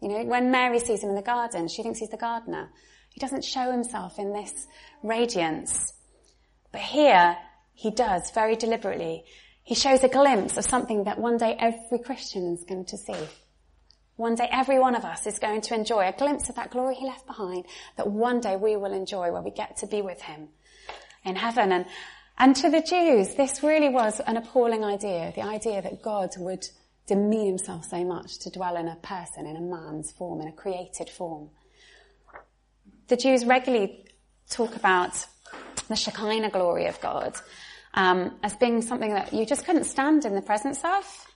You 0.04 0.10
know, 0.10 0.26
when 0.26 0.52
Mary 0.52 0.80
sees 0.80 1.02
him 1.02 1.10
in 1.12 1.16
the 1.16 1.22
garden, 1.22 1.70
she 1.70 1.82
thinks 1.82 1.98
he's 1.98 2.10
the 2.10 2.18
gardener. 2.18 2.70
He 3.10 3.22
doesn't 3.22 3.46
show 3.46 3.72
himself 3.72 4.20
in 4.20 4.34
this 4.34 4.68
radiance. 5.02 5.94
But 6.74 6.82
here, 6.82 7.38
he 7.74 7.90
does 7.90 8.30
very 8.32 8.58
deliberately. 8.58 9.24
He 9.64 9.76
shows 9.76 10.04
a 10.04 10.10
glimpse 10.10 10.58
of 10.58 10.66
something 10.66 11.06
that 11.06 11.20
one 11.20 11.38
day 11.38 11.56
every 11.58 12.00
Christian 12.00 12.54
is 12.54 12.66
going 12.66 12.84
to 12.88 12.98
see. 12.98 13.16
One 14.18 14.36
day 14.36 14.50
every 14.52 14.78
one 14.78 14.94
of 14.94 15.06
us 15.06 15.26
is 15.26 15.40
going 15.40 15.62
to 15.62 15.74
enjoy 15.74 16.10
a 16.10 16.12
glimpse 16.12 16.50
of 16.50 16.56
that 16.56 16.72
glory 16.72 16.96
he 16.96 17.06
left 17.06 17.26
behind 17.26 17.64
that 17.96 18.12
one 18.12 18.42
day 18.42 18.58
we 18.58 18.76
will 18.76 18.92
enjoy 18.92 19.32
where 19.32 19.42
we 19.42 19.52
get 19.52 19.78
to 19.78 19.88
be 19.88 20.02
with 20.02 20.22
him 20.22 20.50
in 21.24 21.38
heaven. 21.38 21.72
And, 21.72 21.86
and 22.38 22.58
to 22.58 22.70
the 22.70 22.82
Jews, 22.82 23.36
this 23.36 23.64
really 23.64 23.88
was 23.90 24.20
an 24.20 24.36
appalling 24.36 24.84
idea. 24.84 25.32
The 25.34 25.44
idea 25.44 25.82
that 25.82 26.02
God 26.02 26.32
would 26.38 26.68
demean 27.08 27.48
himself 27.48 27.86
so 27.86 28.04
much 28.04 28.40
to 28.40 28.50
dwell 28.50 28.78
in 28.78 28.88
a 28.88 28.96
person, 28.96 29.46
in 29.46 29.56
a 29.56 29.62
man's 29.62 30.12
form, 30.12 30.42
in 30.42 30.48
a 30.48 30.52
created 30.52 31.10
form. 31.10 31.50
The 33.08 33.18
Jews 33.18 33.46
regularly 33.46 34.06
talk 34.50 34.76
about 34.76 35.26
the 35.90 35.96
Shekinah 35.96 36.50
glory 36.50 36.86
of 36.86 37.00
God 37.02 37.36
um, 37.94 38.38
as 38.42 38.56
being 38.56 38.82
something 38.82 39.14
that 39.14 39.34
you 39.34 39.46
just 39.46 39.66
couldn't 39.66 39.84
stand 39.84 40.26
in 40.26 40.34
the 40.34 40.42
presence 40.42 40.82
of. 40.84 41.28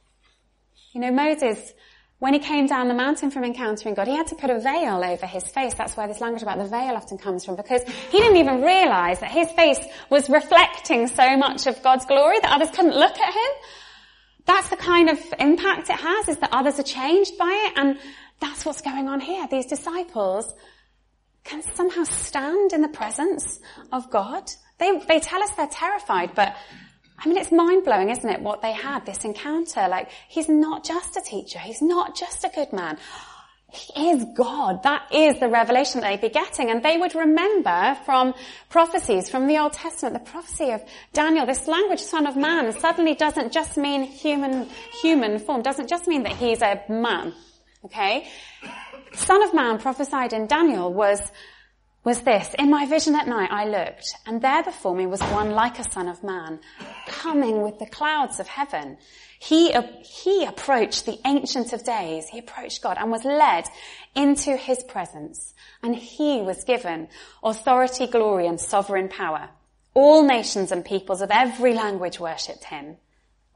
You 0.94 1.02
know, 1.02 1.12
Moses, 1.12 1.74
when 2.20 2.34
he 2.34 2.40
came 2.40 2.66
down 2.66 2.88
the 2.88 2.94
mountain 2.94 3.30
from 3.30 3.44
encountering 3.44 3.94
God, 3.94 4.08
he 4.08 4.16
had 4.16 4.28
to 4.28 4.36
put 4.36 4.50
a 4.50 4.60
veil 4.60 5.04
over 5.04 5.26
his 5.26 5.44
face. 5.50 5.74
That's 5.74 5.98
where 5.98 6.08
this 6.08 6.22
language 6.22 6.44
about 6.44 6.58
the 6.58 6.66
veil 6.66 6.96
often 6.96 7.18
comes 7.18 7.44
from, 7.44 7.58
because 7.58 7.84
he 7.84 8.18
didn't 8.18 8.38
even 8.38 8.62
realize 8.62 9.20
that 9.20 9.30
his 9.30 9.52
face 9.52 9.80
was 10.10 10.30
reflecting 10.30 11.08
so 11.08 11.38
much 11.38 11.68
of 11.68 11.84
God's 11.84 12.06
glory 12.06 12.40
that 12.42 12.52
others 12.52 12.72
couldn't 12.72 12.96
look 12.96 13.20
at 13.20 13.34
him 13.34 13.52
that's 14.48 14.70
the 14.70 14.78
kind 14.78 15.10
of 15.10 15.20
impact 15.40 15.90
it 15.90 15.98
has 15.98 16.30
is 16.30 16.38
that 16.38 16.50
others 16.52 16.80
are 16.80 16.84
changed 16.84 17.38
by 17.38 17.68
it 17.68 17.78
and 17.78 18.00
that's 18.40 18.66
what's 18.66 18.82
going 18.82 19.08
on 19.08 19.20
here. 19.20 19.48
These 19.50 19.68
disciples 19.68 20.52
can 21.44 21.62
somehow 21.76 22.04
stand 22.04 22.74
in 22.74 22.82
the 22.82 22.88
presence 22.88 23.60
of 23.92 24.10
God. 24.10 24.50
They, 24.80 25.00
they 25.08 25.20
tell 25.20 25.42
us 25.44 25.52
they're 25.52 25.68
terrified, 25.68 26.34
but 26.34 26.56
I 27.20 27.28
mean, 27.28 27.38
it's 27.38 27.52
mind 27.52 27.84
blowing, 27.84 28.10
isn't 28.10 28.30
it? 28.30 28.42
What 28.42 28.62
they 28.62 28.74
had, 28.74 29.06
this 29.06 29.26
encounter. 29.26 29.88
Like, 29.88 30.10
he's 30.28 30.48
not 30.50 30.84
just 30.84 31.18
a 31.18 31.22
teacher. 31.22 31.58
He's 31.58 31.82
not 31.82 32.16
just 32.16 32.44
a 32.44 32.50
good 32.54 32.72
man. 32.74 32.98
He 33.70 34.12
is 34.12 34.26
God. 34.34 34.84
That 34.84 35.14
is 35.14 35.40
the 35.40 35.50
revelation 35.50 36.00
that 36.00 36.10
they'd 36.10 36.28
be 36.28 36.34
getting. 36.34 36.72
And 36.72 36.82
they 36.82 36.98
would 36.98 37.16
remember 37.16 37.98
from 38.06 38.34
prophecies 38.70 39.30
from 39.30 39.48
the 39.48 39.58
Old 39.58 39.74
Testament, 39.74 40.14
the 40.14 40.32
prophecy 40.32 40.72
of 40.72 40.82
Daniel, 41.12 41.46
this 41.46 41.68
language 41.68 42.00
son 42.00 42.28
of 42.28 42.38
man 42.38 42.72
suddenly 42.80 43.14
doesn't 43.14 43.52
just 43.52 43.76
mean 43.76 44.04
human, 44.04 44.70
human 45.02 45.38
form, 45.40 45.62
doesn't 45.62 45.90
just 45.90 46.08
mean 46.08 46.24
that 46.24 46.34
he's 46.34 46.62
a 46.62 46.82
man. 46.88 47.34
Okay? 47.84 48.28
Son 49.14 49.44
of 49.44 49.54
man 49.54 49.80
prophesied 49.80 50.32
in 50.32 50.48
Daniel 50.48 50.94
was, 50.94 51.20
was 52.08 52.22
this. 52.22 52.56
In 52.58 52.70
my 52.70 52.86
vision 52.86 53.16
at 53.16 53.28
night 53.28 53.52
I 53.52 53.66
looked, 53.66 54.14
and 54.26 54.42
there 54.42 54.64
before 54.64 54.96
me 54.96 55.06
was 55.06 55.22
one 55.24 55.52
like 55.52 55.78
a 55.78 55.92
son 55.92 56.08
of 56.08 56.24
man, 56.24 56.62
coming 57.06 57.64
with 57.64 57.80
the 57.80 57.86
clouds 57.86 58.40
of 58.40 58.48
heaven. 58.48 58.98
He, 59.40 59.74
uh, 59.74 59.82
he 60.04 60.46
approached 60.46 61.06
the 61.06 61.20
Ancient 61.26 61.74
of 61.74 61.84
Days. 61.84 62.30
He 62.30 62.40
approached 62.40 62.82
God 62.82 62.96
and 62.98 63.12
was 63.12 63.26
led 63.26 63.66
into 64.16 64.56
his 64.56 64.86
presence. 64.86 65.54
And 65.84 65.98
he 65.98 66.40
was 66.40 66.64
given 66.64 67.10
authority, 67.44 68.08
glory, 68.08 68.48
and 68.48 68.58
sovereign 68.58 69.10
power. 69.10 69.50
All 69.94 70.24
nations 70.24 70.72
and 70.72 70.86
peoples 70.86 71.22
of 71.22 71.30
every 71.30 71.74
language 71.74 72.22
worshipped 72.22 72.64
him. 72.64 72.96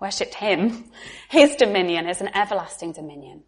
Worshipped 0.02 0.36
him. 0.36 0.92
His 1.30 1.56
dominion 1.56 2.06
is 2.06 2.20
an 2.20 2.36
everlasting 2.36 2.92
dominion 2.92 3.44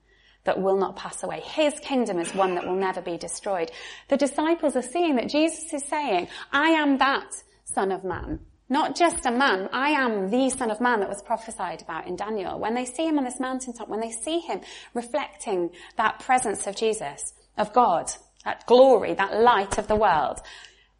that 0.46 0.62
will 0.62 0.78
not 0.78 0.96
pass 0.96 1.24
away. 1.24 1.42
His 1.42 1.80
kingdom 1.80 2.20
is 2.20 2.36
one 2.36 2.56
that 2.56 2.66
will 2.66 2.76
never 2.76 3.02
be 3.02 3.18
destroyed. 3.18 3.72
The 4.10 4.18
disciples 4.18 4.76
are 4.76 4.82
seeing 4.82 5.16
that 5.16 5.30
Jesus 5.30 5.74
is 5.74 5.84
saying, 5.86 6.28
I 6.52 6.70
am 6.70 6.98
that 6.98 7.44
son 7.66 7.92
of 7.92 8.04
man. 8.04 8.40
Not 8.70 8.96
just 8.96 9.26
a 9.26 9.32
man. 9.32 9.70
I 9.72 9.90
am 9.90 10.30
the 10.30 10.50
son 10.50 10.72
of 10.72 10.82
man 10.82 11.02
that 11.02 11.10
was 11.10 11.22
prophesied 11.22 11.82
about 11.82 12.08
in 12.08 12.16
Daniel. 12.16 12.60
When 12.60 12.74
they 12.74 12.86
see 12.86 13.06
him 13.06 13.18
on 13.18 13.26
this 13.26 13.40
mountaintop, 13.40 13.88
when 13.88 14.00
they 14.00 14.12
see 14.12 14.40
him 14.40 14.62
reflecting 14.94 15.72
that 15.98 16.20
presence 16.20 16.66
of 16.66 16.76
Jesus, 16.76 17.34
of 17.58 17.74
God, 17.74 18.12
that 18.46 18.66
glory, 18.66 19.14
that 19.14 19.40
light 19.40 19.78
of 19.78 19.88
the 19.88 19.96
world, 19.96 20.40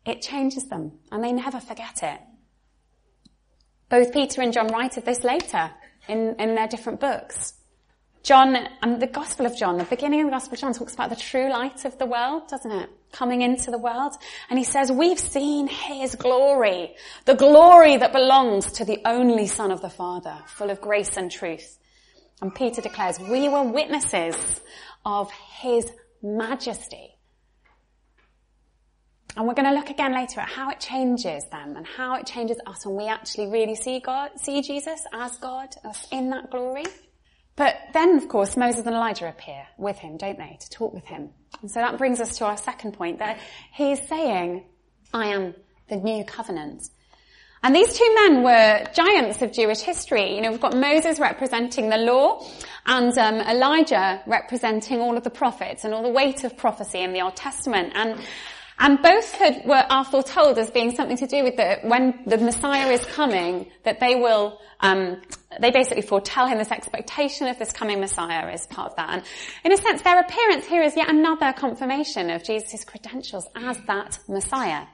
it 0.06 0.22
changes 0.22 0.66
them 0.66 1.00
and 1.12 1.24
they 1.24 1.32
never 1.32 1.60
forget 1.60 2.04
it. 2.04 2.20
Both 3.90 4.14
Peter 4.14 4.42
and 4.42 4.54
John 4.54 4.68
write 4.68 4.98
of 4.98 5.06
this 5.06 5.24
later 5.24 5.72
in, 6.08 6.36
in 6.40 6.56
their 6.56 6.68
different 6.68 7.00
books. 7.00 7.54
John, 8.24 8.56
and 8.82 9.02
the 9.02 9.08
Gospel 9.08 9.46
of 9.46 9.58
John, 9.58 9.78
the 9.78 9.84
beginning 9.84 10.22
of 10.22 10.28
the 10.28 10.32
Gospel 10.32 10.54
of 10.54 10.62
John 10.62 10.74
talks 10.74 10.94
about 10.94 11.10
the 11.10 11.18
true 11.18 11.52
light 11.52 11.84
of 11.84 11.98
the 11.98 12.06
world, 12.06 12.48
doesn't 12.48 12.72
it? 12.72 12.90
Coming 13.12 13.42
into 13.42 13.70
the 13.70 13.78
world. 13.78 14.14
And 14.50 14.58
he 14.58 14.64
says, 14.64 14.90
we've 14.90 15.20
seen 15.20 15.68
his 15.68 16.16
glory, 16.16 16.96
the 17.26 17.36
glory 17.36 17.98
that 17.98 18.14
belongs 18.14 18.72
to 18.74 18.86
the 18.86 19.02
only 19.06 19.48
son 19.48 19.72
of 19.72 19.82
the 19.82 19.90
Father, 19.90 20.38
full 20.48 20.70
of 20.70 20.80
grace 20.80 21.18
and 21.18 21.30
truth. 21.30 21.78
And 22.42 22.56
Peter 22.56 22.82
declares, 22.82 23.20
we 23.20 23.50
were 23.50 23.64
witnesses 23.64 24.62
of 25.06 25.30
his 25.60 25.92
majesty. 26.22 27.10
And 29.36 29.48
we're 29.48 29.54
going 29.54 29.68
to 29.68 29.76
look 29.76 29.90
again 29.90 30.14
later 30.14 30.40
at 30.40 30.48
how 30.48 30.70
it 30.70 30.80
changes 30.80 31.44
them 31.52 31.76
and 31.76 31.86
how 31.86 32.16
it 32.16 32.26
changes 32.26 32.58
us 32.66 32.86
when 32.86 32.96
we 32.96 33.08
actually 33.08 33.48
really 33.48 33.76
see 33.76 34.00
God, 34.00 34.30
see 34.42 34.62
Jesus 34.62 35.02
as 35.12 35.36
God, 35.38 35.70
in 36.12 36.30
that 36.30 36.50
glory. 36.52 36.86
But 37.56 37.76
then, 37.94 38.18
of 38.18 38.28
course, 38.28 38.58
Moses 38.58 38.86
and 38.86 38.96
Elijah 38.96 39.30
appear 39.30 39.68
with 39.78 39.98
him, 39.98 40.18
don't 40.18 40.38
they, 40.38 40.58
to 40.60 40.70
talk 40.70 40.94
with 40.94 41.06
him. 41.06 41.30
And 41.62 41.70
so 41.70 41.80
that 41.80 41.98
brings 41.98 42.20
us 42.20 42.38
to 42.38 42.46
our 42.46 42.58
second 42.58 42.94
point 42.94 43.20
that 43.20 43.40
he's 43.72 44.02
saying, 44.08 44.66
I 45.14 45.28
am 45.28 45.54
the 45.88 45.98
new 45.98 46.24
covenant. 46.26 46.90
And 47.62 47.74
these 47.74 47.98
two 47.98 48.16
men 48.16 48.44
were 48.44 48.86
giants 48.94 49.42
of 49.42 49.54
Jewish 49.54 49.80
history. 49.80 50.36
You 50.36 50.42
know, 50.42 50.52
we've 50.52 50.60
got 50.60 50.76
Moses 50.76 51.18
representing 51.18 51.90
the 51.90 51.98
law 51.98 52.46
and 52.86 53.18
um, 53.18 53.36
Elijah 53.36 54.22
representing 54.28 55.00
all 55.00 55.16
of 55.16 55.24
the 55.24 55.30
prophets 55.30 55.86
and 55.86 55.94
all 55.94 56.04
the 56.04 56.10
weight 56.10 56.44
of 56.44 56.58
prophecy 56.58 57.00
in 57.00 57.14
the 57.14 57.22
Old 57.22 57.38
Testament. 57.38 57.94
And 57.96 58.20
and 58.84 59.02
both 59.02 59.40
were, 59.66 59.86
are 59.90 60.04
foretold 60.04 60.58
as 60.58 60.70
being 60.70 60.94
something 60.94 61.16
to 61.16 61.26
do 61.26 61.42
with 61.42 61.56
the, 61.56 61.80
when 61.84 62.20
the 62.26 62.38
Messiah 62.38 62.92
is 62.92 63.04
coming, 63.06 63.72
that 63.86 64.02
they 64.02 64.16
will, 64.16 64.60
um, 64.82 65.22
they 65.62 65.72
basically 65.72 66.02
foretell 66.02 66.48
him 66.48 66.58
this 66.58 66.70
expectation 66.70 67.48
of 67.48 67.58
this 67.58 67.72
coming 67.72 68.02
Messiah 68.02 68.46
as 68.52 68.68
part 68.68 68.92
of 68.92 68.98
that. 68.98 69.10
And 69.10 69.24
in 69.64 69.72
a 69.72 69.78
sense, 69.78 70.02
their 70.02 70.20
appearance 70.20 70.66
here 70.66 70.82
is 70.84 70.98
yet 70.98 71.10
another 71.10 71.54
confirmation 71.54 72.30
of 72.30 72.44
Jesus' 72.44 72.84
credentials 72.84 73.48
as 73.56 73.78
that 73.88 74.20
Messiah. 74.28 74.86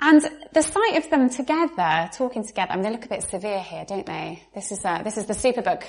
And 0.00 0.28
the 0.52 0.62
sight 0.62 0.96
of 0.96 1.08
them 1.10 1.30
together, 1.30 2.10
talking 2.12 2.44
together, 2.44 2.72
I 2.72 2.74
mean, 2.74 2.82
they 2.82 2.90
look 2.90 3.04
a 3.04 3.08
bit 3.08 3.22
severe 3.22 3.60
here, 3.60 3.84
don't 3.86 4.04
they? 4.04 4.42
This 4.52 4.72
is, 4.72 4.84
uh, 4.84 5.00
this 5.04 5.16
is 5.16 5.26
the 5.26 5.34
Superbook, 5.34 5.84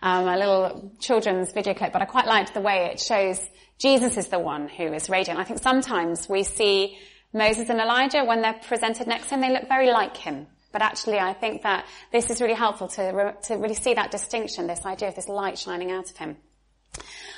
um, 0.00 0.26
a 0.26 0.38
little 0.38 0.90
children's 1.00 1.52
video 1.52 1.74
clip, 1.74 1.92
but 1.92 2.00
I 2.00 2.06
quite 2.06 2.26
liked 2.26 2.54
the 2.54 2.62
way 2.62 2.86
it 2.86 2.98
shows 2.98 3.46
Jesus 3.80 4.16
is 4.18 4.28
the 4.28 4.38
one 4.38 4.68
who 4.68 4.92
is 4.92 5.08
radiant. 5.08 5.40
I 5.40 5.44
think 5.44 5.60
sometimes 5.60 6.28
we 6.28 6.42
see 6.42 6.98
Moses 7.32 7.70
and 7.70 7.80
Elijah, 7.80 8.24
when 8.24 8.42
they're 8.42 8.60
presented 8.66 9.06
next 9.06 9.28
to 9.28 9.34
him, 9.34 9.40
they 9.40 9.52
look 9.52 9.68
very 9.68 9.90
like 9.90 10.16
him. 10.16 10.46
But 10.72 10.82
actually, 10.82 11.18
I 11.18 11.32
think 11.32 11.62
that 11.62 11.86
this 12.12 12.28
is 12.30 12.40
really 12.40 12.54
helpful 12.54 12.88
to, 12.88 13.02
re- 13.02 13.34
to 13.44 13.54
really 13.54 13.74
see 13.74 13.94
that 13.94 14.10
distinction, 14.10 14.66
this 14.66 14.84
idea 14.84 15.08
of 15.08 15.16
this 15.16 15.28
light 15.28 15.58
shining 15.58 15.90
out 15.90 16.10
of 16.10 16.16
him. 16.16 16.36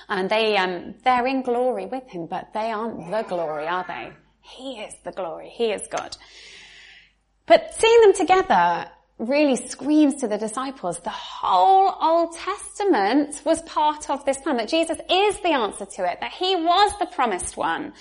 And 0.08 0.28
they, 0.28 0.56
um, 0.56 0.96
they're 1.04 1.26
in 1.26 1.42
glory 1.42 1.86
with 1.86 2.08
him, 2.08 2.26
but 2.26 2.52
they 2.52 2.72
aren't 2.72 3.10
the 3.10 3.22
glory, 3.22 3.66
are 3.66 3.84
they? 3.86 4.12
He 4.40 4.80
is 4.80 4.94
the 5.04 5.12
glory. 5.12 5.48
He 5.48 5.70
is 5.70 5.86
God. 5.86 6.16
But 7.46 7.74
seeing 7.74 8.00
them 8.00 8.14
together 8.14 8.90
really 9.22 9.56
screams 9.56 10.16
to 10.16 10.28
the 10.28 10.38
disciples 10.38 10.98
the 11.00 11.10
whole 11.10 11.94
Old 12.00 12.36
Testament 12.36 13.40
was 13.44 13.62
part 13.62 14.10
of 14.10 14.24
this 14.24 14.38
plan, 14.38 14.56
that 14.56 14.68
Jesus 14.68 14.98
is 15.10 15.40
the 15.40 15.52
answer 15.52 15.86
to 15.86 16.10
it, 16.10 16.20
that 16.20 16.32
he 16.32 16.56
was 16.56 16.92
the 16.98 17.06
promised 17.06 17.56
one. 17.56 17.92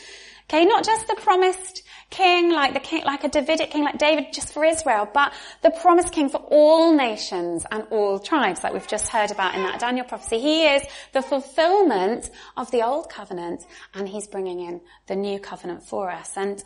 Okay, 0.50 0.66
not 0.66 0.84
just 0.84 1.08
the 1.08 1.16
promised 1.16 1.84
king 2.10 2.52
like 2.52 2.74
the 2.74 2.82
king, 2.82 3.06
like 3.06 3.24
a 3.24 3.30
Davidic 3.30 3.72
king 3.72 3.86
like 3.86 3.98
David 3.98 4.34
just 4.34 4.52
for 4.52 4.66
Israel, 4.66 5.08
but 5.14 5.32
the 5.62 5.72
promised 5.72 6.12
king 6.12 6.28
for 6.28 6.40
all 6.40 6.94
nations 6.94 7.66
and 7.72 7.86
all 7.90 8.20
tribes 8.20 8.62
like 8.62 8.74
we've 8.74 8.88
just 8.88 9.08
heard 9.08 9.32
about 9.32 9.56
in 9.56 9.64
that 9.64 9.80
Daniel 9.80 10.06
prophecy. 10.06 10.40
He 10.40 10.66
is 10.66 10.84
the 11.14 11.22
fulfillment 11.22 12.30
of 12.58 12.70
the 12.72 12.86
old 12.86 13.10
covenant 13.10 13.66
and 13.94 14.10
he's 14.10 14.28
bringing 14.28 14.60
in 14.60 14.82
the 15.08 15.16
new 15.16 15.40
covenant 15.40 15.84
for 15.84 16.12
us. 16.12 16.34
And 16.36 16.62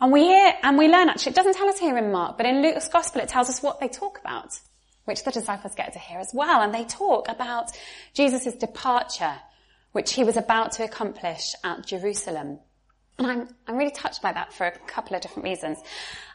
and 0.00 0.12
we 0.12 0.24
hear, 0.24 0.54
and 0.62 0.78
we 0.78 0.88
learn 0.88 1.08
actually, 1.08 1.32
it 1.32 1.36
doesn't 1.36 1.54
tell 1.54 1.68
us 1.68 1.78
here 1.78 1.96
in 1.98 2.10
Mark, 2.10 2.36
but 2.36 2.46
in 2.46 2.62
Luke's 2.62 2.88
gospel 2.88 3.20
it 3.20 3.28
tells 3.28 3.48
us 3.48 3.62
what 3.62 3.80
they 3.80 3.88
talk 3.88 4.18
about, 4.20 4.58
which 5.04 5.24
the 5.24 5.30
disciples 5.30 5.74
get 5.74 5.92
to 5.92 5.98
hear 5.98 6.18
as 6.18 6.30
well. 6.32 6.62
And 6.62 6.74
they 6.74 6.84
talk 6.84 7.28
about 7.28 7.70
Jesus' 8.14 8.54
departure, 8.54 9.36
which 9.92 10.12
he 10.14 10.24
was 10.24 10.36
about 10.36 10.72
to 10.72 10.84
accomplish 10.84 11.54
at 11.64 11.86
Jerusalem. 11.86 12.60
And 13.18 13.26
I'm, 13.26 13.48
I'm 13.66 13.76
really 13.76 13.90
touched 13.90 14.22
by 14.22 14.32
that 14.32 14.54
for 14.54 14.66
a 14.66 14.78
couple 14.86 15.14
of 15.14 15.20
different 15.20 15.44
reasons. 15.44 15.78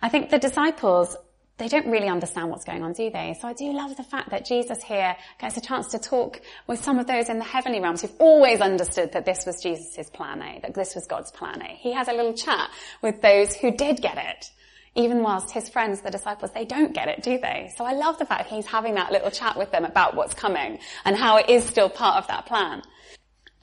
I 0.01 0.09
think 0.09 0.29
the 0.29 0.37
disciples 0.37 1.17
they 1.57 1.69
don't 1.69 1.87
really 1.87 2.09
understand 2.09 2.49
what's 2.49 2.65
going 2.65 2.83
on, 2.83 2.91
do 2.91 3.09
they? 3.09 3.35
So 3.39 3.47
I 3.47 3.53
do 3.53 3.71
love 3.71 3.95
the 3.95 4.03
fact 4.03 4.31
that 4.31 4.45
Jesus 4.45 4.83
here 4.83 5.15
gets 5.39 5.55
a 5.55 5.61
chance 5.61 5.87
to 5.91 5.99
talk 5.99 6.41
with 6.67 6.83
some 6.83 6.99
of 6.99 7.07
those 7.07 7.29
in 7.29 7.37
the 7.37 7.45
heavenly 7.45 7.79
realms 7.79 8.01
who've 8.01 8.19
always 8.19 8.59
understood 8.59 9.13
that 9.13 9.25
this 9.25 9.45
was 9.45 9.63
Jesus' 9.63 10.09
plan 10.09 10.41
A, 10.41 10.59
that 10.61 10.73
this 10.73 10.95
was 10.95 11.05
God's 11.07 11.31
plan 11.31 11.61
A. 11.61 11.75
He 11.75 11.93
has 11.93 12.09
a 12.09 12.13
little 12.13 12.33
chat 12.33 12.69
with 13.01 13.21
those 13.21 13.55
who 13.55 13.71
did 13.71 14.01
get 14.01 14.17
it. 14.17 14.51
Even 14.95 15.23
whilst 15.23 15.51
his 15.51 15.69
friends, 15.69 16.01
the 16.01 16.11
disciples, 16.11 16.51
they 16.51 16.65
don't 16.65 16.93
get 16.93 17.07
it, 17.07 17.23
do 17.23 17.37
they? 17.37 17.71
So 17.77 17.85
I 17.85 17.93
love 17.93 18.19
the 18.19 18.25
fact 18.25 18.49
he's 18.49 18.65
having 18.65 18.95
that 18.95 19.11
little 19.11 19.31
chat 19.31 19.57
with 19.57 19.71
them 19.71 19.85
about 19.85 20.15
what's 20.15 20.33
coming 20.33 20.79
and 21.05 21.15
how 21.15 21.37
it 21.37 21.49
is 21.49 21.63
still 21.65 21.89
part 21.89 22.17
of 22.17 22.27
that 22.27 22.45
plan. 22.47 22.81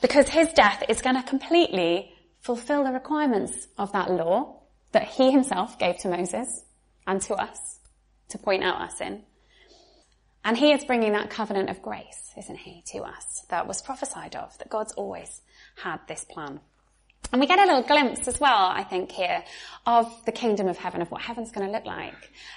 Because 0.00 0.28
his 0.28 0.50
death 0.55 0.83
is 0.88 1.02
going 1.02 1.16
to 1.16 1.22
completely 1.22 2.12
fulfill 2.40 2.85
the 2.85 2.90
requirements 2.90 3.68
of 3.76 3.92
that 3.92 4.11
law 4.11 4.62
that 4.92 5.09
he 5.09 5.31
himself 5.31 5.78
gave 5.78 5.98
to 5.98 6.09
Moses 6.09 6.64
and 7.07 7.20
to 7.22 7.35
us 7.35 7.81
to 8.33 8.38
point 8.38 8.64
out 8.64 8.81
our 8.81 8.90
sin. 8.90 9.23
And 10.45 10.57
he 10.57 10.73
is 10.73 10.85
bringing 10.85 11.12
that 11.12 11.31
covenant 11.31 11.71
of 11.71 11.83
grace, 11.83 12.33
isn't 12.37 12.57
he, 12.57 12.83
to 12.92 13.05
us 13.05 13.45
that 13.49 13.68
was 13.68 13.81
prophesied 13.81 14.35
of, 14.35 14.57
that 14.59 14.68
God's 14.68 14.92
always 14.95 15.40
had 15.77 16.01
this 16.09 16.25
plan. 16.25 16.61
And 17.31 17.40
we 17.40 17.47
get 17.47 17.61
a 17.61 17.64
little 17.64 17.83
glimpse 17.83 18.27
as 18.27 18.40
well, 18.40 18.66
I 18.66 18.83
think 18.83 19.12
here, 19.12 19.45
of 19.87 20.12
the 20.27 20.33
kingdom 20.33 20.66
of 20.66 20.77
heaven, 20.77 21.01
of 21.01 21.11
what 21.11 21.23
heaven's 21.23 21.53
going 21.53 21.66
to 21.66 21.73
look 21.73 21.87
like. 21.87 22.14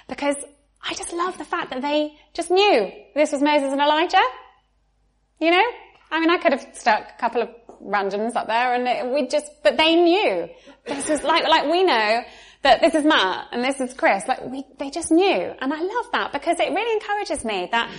Because 0.08 0.36
I 0.82 0.94
just 0.94 1.12
love 1.12 1.38
the 1.38 1.44
fact 1.44 1.70
that 1.70 1.82
they 1.82 2.16
just 2.34 2.50
knew 2.50 2.90
this 3.14 3.32
was 3.32 3.40
Moses 3.40 3.70
and 3.70 3.80
Elijah. 3.80 4.22
You 5.40 5.52
know? 5.52 5.64
I 6.10 6.20
mean, 6.20 6.30
I 6.30 6.38
could 6.38 6.52
have 6.52 6.66
stuck 6.74 7.08
a 7.16 7.20
couple 7.20 7.42
of 7.42 7.50
randoms 7.82 8.34
up 8.34 8.48
there 8.48 8.74
and 8.74 9.12
we 9.12 9.28
just, 9.28 9.50
but 9.62 9.76
they 9.76 9.94
knew. 9.94 10.48
This 10.86 11.08
was 11.08 11.22
like, 11.22 11.46
like 11.48 11.70
we 11.70 11.84
know 11.84 12.22
that 12.62 12.80
this 12.80 12.94
is 12.94 13.04
Matt 13.04 13.48
and 13.52 13.62
this 13.64 13.80
is 13.80 13.94
Chris. 13.94 14.26
Like 14.26 14.44
we, 14.44 14.64
they 14.78 14.90
just 14.90 15.10
knew. 15.10 15.54
And 15.60 15.72
I 15.72 15.80
love 15.80 16.06
that 16.12 16.32
because 16.32 16.58
it 16.60 16.70
really 16.70 16.92
encourages 16.92 17.44
me 17.44 17.68
that, 17.72 17.90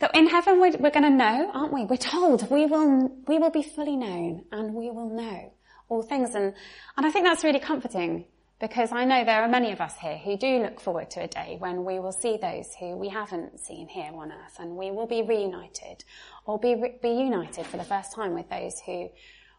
that 0.00 0.14
in 0.14 0.28
heaven 0.28 0.60
we're, 0.60 0.76
we're 0.78 0.90
going 0.90 1.04
to 1.04 1.10
know, 1.10 1.50
aren't 1.52 1.72
we? 1.72 1.84
We're 1.84 1.96
told 1.96 2.50
we 2.50 2.66
will, 2.66 3.08
we 3.26 3.38
will 3.38 3.50
be 3.50 3.62
fully 3.62 3.96
known 3.96 4.44
and 4.52 4.74
we 4.74 4.90
will 4.90 5.08
know 5.08 5.52
all 5.88 6.02
things. 6.02 6.34
And, 6.34 6.54
and 6.96 7.06
I 7.06 7.10
think 7.10 7.24
that's 7.24 7.44
really 7.44 7.60
comforting 7.60 8.26
because 8.62 8.92
I 8.92 9.04
know 9.04 9.24
there 9.24 9.42
are 9.42 9.48
many 9.48 9.72
of 9.72 9.80
us 9.80 9.96
here 10.00 10.16
who 10.16 10.36
do 10.36 10.62
look 10.62 10.80
forward 10.80 11.10
to 11.10 11.22
a 11.22 11.26
day 11.26 11.56
when 11.58 11.84
we 11.84 11.98
will 11.98 12.12
see 12.12 12.38
those 12.40 12.72
who 12.78 12.96
we 12.96 13.08
haven't 13.08 13.58
seen 13.58 13.88
here 13.88 14.12
on 14.14 14.30
earth 14.30 14.56
and 14.60 14.76
we 14.76 14.92
will 14.92 15.08
be 15.08 15.22
reunited 15.22 16.04
or 16.46 16.60
be, 16.60 16.76
be 17.02 17.08
united 17.10 17.66
for 17.66 17.76
the 17.76 17.84
first 17.84 18.14
time 18.14 18.34
with 18.34 18.48
those 18.48 18.80
who 18.86 19.08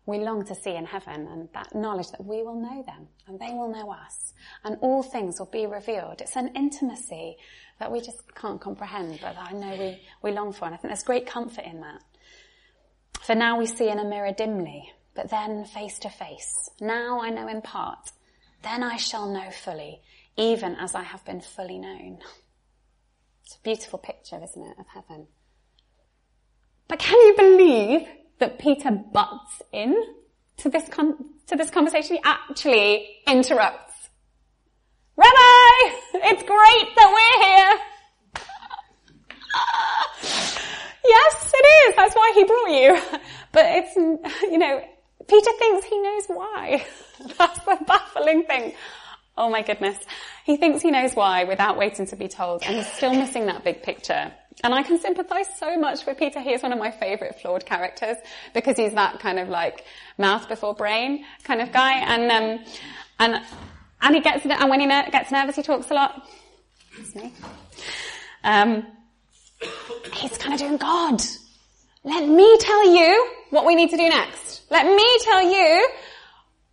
we 0.06 0.20
long 0.20 0.44
to 0.46 0.56
see 0.56 0.76
in 0.76 0.86
heaven 0.86 1.28
and 1.28 1.50
that 1.54 1.74
knowledge 1.74 2.12
that 2.12 2.26
we 2.26 2.44
will 2.44 2.60
know 2.60 2.84
them 2.84 3.08
and 3.28 3.40
they 3.40 3.52
will 3.54 3.72
know 3.72 3.92
us 3.92 4.34
and 4.64 4.78
all 4.82 5.02
things 5.02 5.40
will 5.40 5.50
be 5.52 5.66
revealed. 5.66 6.20
It's 6.20 6.36
an 6.36 6.52
intimacy 6.56 7.38
that 7.80 7.92
we 7.92 8.02
just 8.02 8.36
can't 8.36 8.60
comprehend, 8.60 9.20
but 9.22 9.38
I 9.38 9.54
know 9.54 9.76
we, 9.78 10.02
we 10.22 10.32
long 10.32 10.52
for 10.52 10.66
and 10.66 10.74
I 10.74 10.78
think 10.78 10.90
there's 10.90 11.04
great 11.04 11.26
comfort 11.26 11.64
in 11.66 11.82
that. 11.82 12.02
For 13.22 13.36
now 13.36 13.58
we 13.58 13.66
see 13.66 13.90
in 13.90 14.00
a 14.00 14.04
mirror 14.04 14.34
dimly, 14.34 14.92
but 15.16 15.30
then 15.30 15.64
face 15.66 16.00
to 16.00 16.10
face. 16.10 16.70
Now 16.82 17.22
I 17.22 17.30
know 17.30 17.48
in 17.48 17.62
part, 17.62 18.12
then 18.62 18.84
I 18.84 18.98
shall 18.98 19.32
know 19.32 19.52
fully, 19.52 20.02
even 20.36 20.76
as 20.76 20.96
I 20.96 21.04
have 21.04 21.24
been 21.24 21.40
fully 21.40 21.78
known. 21.78 22.20
It's 23.46 23.56
a 23.56 23.62
beautiful 23.64 24.00
picture, 24.00 24.40
isn't 24.44 24.62
it, 24.62 24.80
of 24.80 24.88
heaven. 24.88 25.28
But 26.90 27.00
can 27.00 27.20
you 27.20 27.36
believe 27.38 28.08
that 28.40 28.60
Peter 28.60 28.92
butts 28.92 29.62
in 29.72 29.96
to 30.58 30.70
this 30.70 30.88
con- 30.90 31.26
to 31.48 31.56
this 31.56 31.70
conversation. 31.70 32.18
He 32.18 32.22
actually 32.24 33.18
interrupts. 33.28 34.10
Rabbi, 35.16 35.96
it's 36.16 36.44
great 36.44 36.96
that 36.96 37.10
we're 37.14 37.44
here. 37.46 37.80
yes, 41.06 41.52
it 41.54 41.90
is. 41.90 41.96
That's 41.96 42.16
why 42.16 42.32
he 42.34 42.44
brought 42.44 42.70
you. 42.70 43.20
But 43.52 43.66
it's, 43.68 43.96
you 43.96 44.58
know, 44.58 44.84
Peter 45.28 45.52
thinks 45.60 45.86
he 45.86 46.00
knows 46.02 46.24
why. 46.28 46.86
That's 47.38 47.60
the 47.60 47.78
baffling 47.86 48.44
thing. 48.44 48.74
Oh 49.38 49.50
my 49.50 49.62
goodness. 49.62 49.98
He 50.46 50.58
thinks 50.58 50.82
he 50.82 50.92
knows 50.92 51.16
why 51.16 51.44
without 51.44 51.78
waiting 51.78 52.06
to 52.08 52.16
be 52.16 52.28
told 52.28 52.64
and 52.64 52.76
he's 52.78 52.92
still 52.92 53.14
missing 53.14 53.46
that 53.48 53.64
big 53.64 53.84
picture. 53.84 54.32
And 54.64 54.74
I 54.74 54.84
can 54.84 55.00
sympathize 55.00 55.48
so 55.58 55.78
much 55.78 56.06
with 56.06 56.18
Peter. 56.18 56.40
He 56.40 56.54
is 56.54 56.62
one 56.62 56.72
of 56.74 56.80
my 56.80 56.92
favorite 56.92 57.40
flawed 57.42 57.66
characters 57.66 58.18
because 58.54 58.78
he's 58.78 58.94
that 58.94 59.20
kind 59.20 59.40
of 59.40 59.50
like 59.50 59.86
mouth 60.18 60.48
before 60.48 60.74
brain 60.74 61.26
kind 61.44 61.62
of 61.62 61.72
guy. 61.72 62.00
And, 62.00 62.32
um, 62.32 62.66
and, 63.20 63.44
and 64.02 64.16
he 64.16 64.22
gets, 64.22 64.46
and 64.46 64.70
when 64.70 64.80
he 64.80 64.88
gets 64.88 65.32
nervous, 65.32 65.56
he 65.56 65.64
talks 65.64 65.90
a 65.90 65.94
lot. 65.94 66.28
That's 66.98 67.16
me. 67.16 67.34
Um, 68.44 68.86
he's 70.14 70.38
kind 70.38 70.54
of 70.54 70.60
doing 70.60 70.78
God. 70.78 71.22
Let 72.04 72.28
me 72.28 72.58
tell 72.60 72.96
you 72.96 73.30
what 73.50 73.66
we 73.66 73.76
need 73.76 73.90
to 73.92 73.98
do 73.98 74.10
next. 74.10 74.64
Let 74.70 74.86
me 74.86 75.18
tell 75.24 75.42
you 75.42 75.90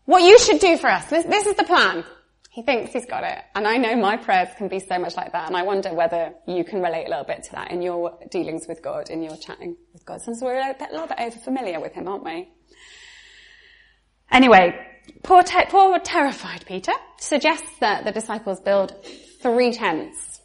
what 0.05 0.23
you 0.23 0.38
should 0.38 0.61
do 0.61 0.77
for 0.77 0.90
us. 0.90 1.07
This, 1.07 1.25
this 1.25 1.47
is 1.47 1.55
the 1.55 1.64
plan. 1.64 2.05
He 2.51 2.63
thinks 2.63 2.93
he's 2.93 3.07
got 3.07 3.23
it. 3.23 3.39
And 3.55 3.67
I 3.67 3.77
know 3.77 3.95
my 3.95 4.17
prayers 4.17 4.49
can 4.59 4.67
be 4.67 4.81
so 4.81 4.99
much 4.99 5.17
like 5.17 5.31
that. 5.33 5.47
And 5.47 5.57
I 5.57 5.63
wonder 5.63 5.95
whether 5.95 6.35
you 6.49 6.65
can 6.65 6.83
relate 6.83 7.07
a 7.07 7.09
little 7.09 7.25
bit 7.25 7.45
to 7.45 7.53
that 7.53 7.71
in 7.71 7.81
your 7.81 8.19
dealings 8.29 8.67
with 8.67 8.83
God, 8.83 9.09
in 9.09 9.23
your 9.23 9.37
chatting 9.37 9.77
with 9.93 10.05
God. 10.05 10.21
Since 10.21 10.43
we're 10.43 10.59
a, 10.59 10.71
a 10.71 10.91
little 10.91 11.07
bit 11.07 11.21
over 11.21 11.39
familiar 11.39 11.79
with 11.79 11.93
him, 11.93 12.09
aren't 12.09 12.25
we? 12.25 12.49
Anyway, 14.33 14.75
poor, 15.23 15.45
te- 15.45 15.67
poor 15.69 15.97
terrified 16.01 16.67
Peter 16.67 16.93
suggests 17.21 17.79
that 17.79 18.05
the 18.05 18.11
disciples 18.11 18.59
build 18.61 18.95
three 19.41 19.73
tents. 19.73 20.41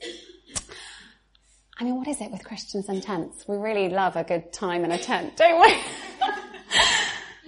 I 1.80 1.86
mean, 1.86 1.98
what 1.98 2.08
is 2.08 2.22
it 2.22 2.30
with 2.32 2.44
Christians 2.44 2.88
and 2.88 3.02
tents? 3.02 3.48
We 3.48 3.58
really 3.58 3.90
love 3.90 4.16
a 4.16 4.24
good 4.24 4.54
time 4.54 4.86
in 4.86 4.92
a 4.92 5.00
tent, 5.00 5.38
don't 5.38 5.60
we? 5.60 5.78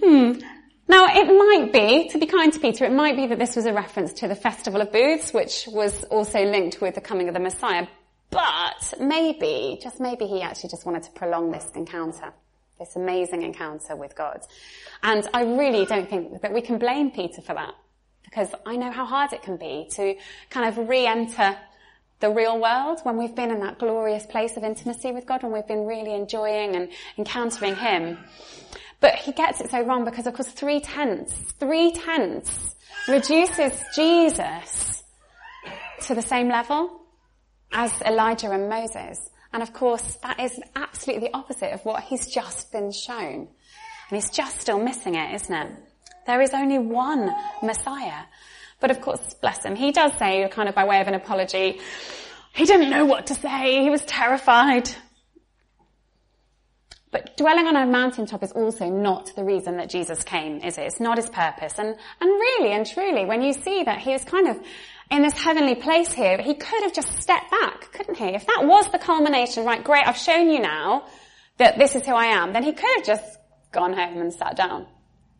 hmm. 0.02 0.57
Now, 0.90 1.06
it 1.06 1.26
might 1.26 1.70
be, 1.70 2.08
to 2.08 2.18
be 2.18 2.24
kind 2.24 2.50
to 2.50 2.58
Peter, 2.58 2.86
it 2.86 2.92
might 2.92 3.14
be 3.14 3.26
that 3.26 3.38
this 3.38 3.56
was 3.56 3.66
a 3.66 3.74
reference 3.74 4.14
to 4.14 4.28
the 4.28 4.34
Festival 4.34 4.80
of 4.80 4.90
Booths, 4.90 5.34
which 5.34 5.68
was 5.70 6.02
also 6.04 6.42
linked 6.44 6.80
with 6.80 6.94
the 6.94 7.02
coming 7.02 7.28
of 7.28 7.34
the 7.34 7.40
Messiah. 7.40 7.86
But 8.30 8.94
maybe, 8.98 9.78
just 9.82 10.00
maybe 10.00 10.26
he 10.26 10.40
actually 10.40 10.70
just 10.70 10.86
wanted 10.86 11.02
to 11.02 11.10
prolong 11.10 11.50
this 11.50 11.70
encounter, 11.74 12.32
this 12.78 12.96
amazing 12.96 13.42
encounter 13.42 13.96
with 13.96 14.16
God. 14.16 14.40
And 15.02 15.28
I 15.34 15.42
really 15.42 15.84
don't 15.84 16.08
think 16.08 16.40
that 16.40 16.54
we 16.54 16.62
can 16.62 16.78
blame 16.78 17.10
Peter 17.10 17.42
for 17.42 17.54
that, 17.54 17.74
because 18.24 18.54
I 18.64 18.76
know 18.76 18.90
how 18.90 19.04
hard 19.04 19.34
it 19.34 19.42
can 19.42 19.58
be 19.58 19.88
to 19.92 20.14
kind 20.48 20.68
of 20.68 20.88
re-enter 20.88 21.56
the 22.20 22.30
real 22.30 22.58
world 22.60 23.00
when 23.02 23.16
we've 23.16 23.34
been 23.34 23.50
in 23.50 23.60
that 23.60 23.78
glorious 23.78 24.26
place 24.26 24.56
of 24.56 24.64
intimacy 24.64 25.12
with 25.12 25.26
God, 25.26 25.42
when 25.42 25.52
we've 25.52 25.68
been 25.68 25.86
really 25.86 26.14
enjoying 26.14 26.76
and 26.76 26.88
encountering 27.16 27.76
Him. 27.76 28.18
But 29.00 29.14
he 29.14 29.32
gets 29.32 29.60
it 29.60 29.70
so 29.70 29.82
wrong 29.82 30.04
because 30.04 30.26
of 30.26 30.34
course 30.34 30.48
three 30.48 30.80
tenths, 30.80 31.34
three 31.58 31.92
tenths 31.92 32.74
reduces 33.06 33.72
Jesus 33.94 35.04
to 36.02 36.14
the 36.14 36.22
same 36.22 36.48
level 36.48 37.00
as 37.72 37.92
Elijah 38.02 38.50
and 38.50 38.68
Moses. 38.68 39.18
And 39.52 39.62
of 39.62 39.72
course 39.72 40.18
that 40.22 40.40
is 40.40 40.58
absolutely 40.74 41.28
the 41.28 41.36
opposite 41.36 41.72
of 41.72 41.84
what 41.84 42.02
he's 42.02 42.26
just 42.26 42.72
been 42.72 42.90
shown. 42.90 43.48
And 44.10 44.16
he's 44.16 44.30
just 44.30 44.60
still 44.60 44.82
missing 44.82 45.14
it, 45.14 45.34
isn't 45.34 45.54
it? 45.54 45.72
There 46.26 46.40
is 46.40 46.52
only 46.52 46.78
one 46.78 47.30
Messiah. 47.62 48.24
But 48.80 48.90
of 48.90 49.00
course, 49.00 49.34
bless 49.34 49.64
him, 49.64 49.74
he 49.74 49.92
does 49.92 50.12
say, 50.18 50.48
kind 50.50 50.68
of 50.68 50.74
by 50.74 50.84
way 50.84 51.00
of 51.00 51.08
an 51.08 51.14
apology, 51.14 51.80
he 52.54 52.64
didn't 52.64 52.90
know 52.90 53.04
what 53.04 53.26
to 53.26 53.34
say, 53.34 53.82
he 53.82 53.90
was 53.90 54.04
terrified. 54.04 54.88
But 57.10 57.36
dwelling 57.38 57.66
on 57.66 57.76
a 57.76 57.86
mountaintop 57.86 58.42
is 58.42 58.52
also 58.52 58.86
not 58.86 59.32
the 59.34 59.44
reason 59.44 59.78
that 59.78 59.88
Jesus 59.88 60.22
came, 60.24 60.60
is 60.62 60.76
it? 60.76 60.82
It's 60.82 61.00
not 61.00 61.16
his 61.16 61.30
purpose. 61.30 61.78
And, 61.78 61.96
and 62.20 62.28
really 62.28 62.72
and 62.72 62.86
truly, 62.86 63.24
when 63.24 63.42
you 63.42 63.54
see 63.54 63.82
that 63.84 63.98
he 63.98 64.12
is 64.12 64.24
kind 64.24 64.48
of 64.48 64.58
in 65.10 65.22
this 65.22 65.32
heavenly 65.32 65.74
place 65.74 66.12
here, 66.12 66.36
he 66.38 66.54
could 66.54 66.82
have 66.82 66.92
just 66.92 67.18
stepped 67.20 67.50
back, 67.50 67.92
couldn't 67.92 68.16
he? 68.16 68.34
If 68.34 68.46
that 68.46 68.66
was 68.66 68.90
the 68.92 68.98
culmination, 68.98 69.64
right, 69.64 69.82
great, 69.82 70.06
I've 70.06 70.18
shown 70.18 70.50
you 70.50 70.60
now 70.60 71.06
that 71.56 71.78
this 71.78 71.94
is 71.96 72.04
who 72.04 72.12
I 72.12 72.26
am, 72.26 72.52
then 72.52 72.62
he 72.62 72.72
could 72.72 72.96
have 72.96 73.06
just 73.06 73.38
gone 73.72 73.94
home 73.94 74.20
and 74.20 74.32
sat 74.32 74.56
down. 74.56 74.86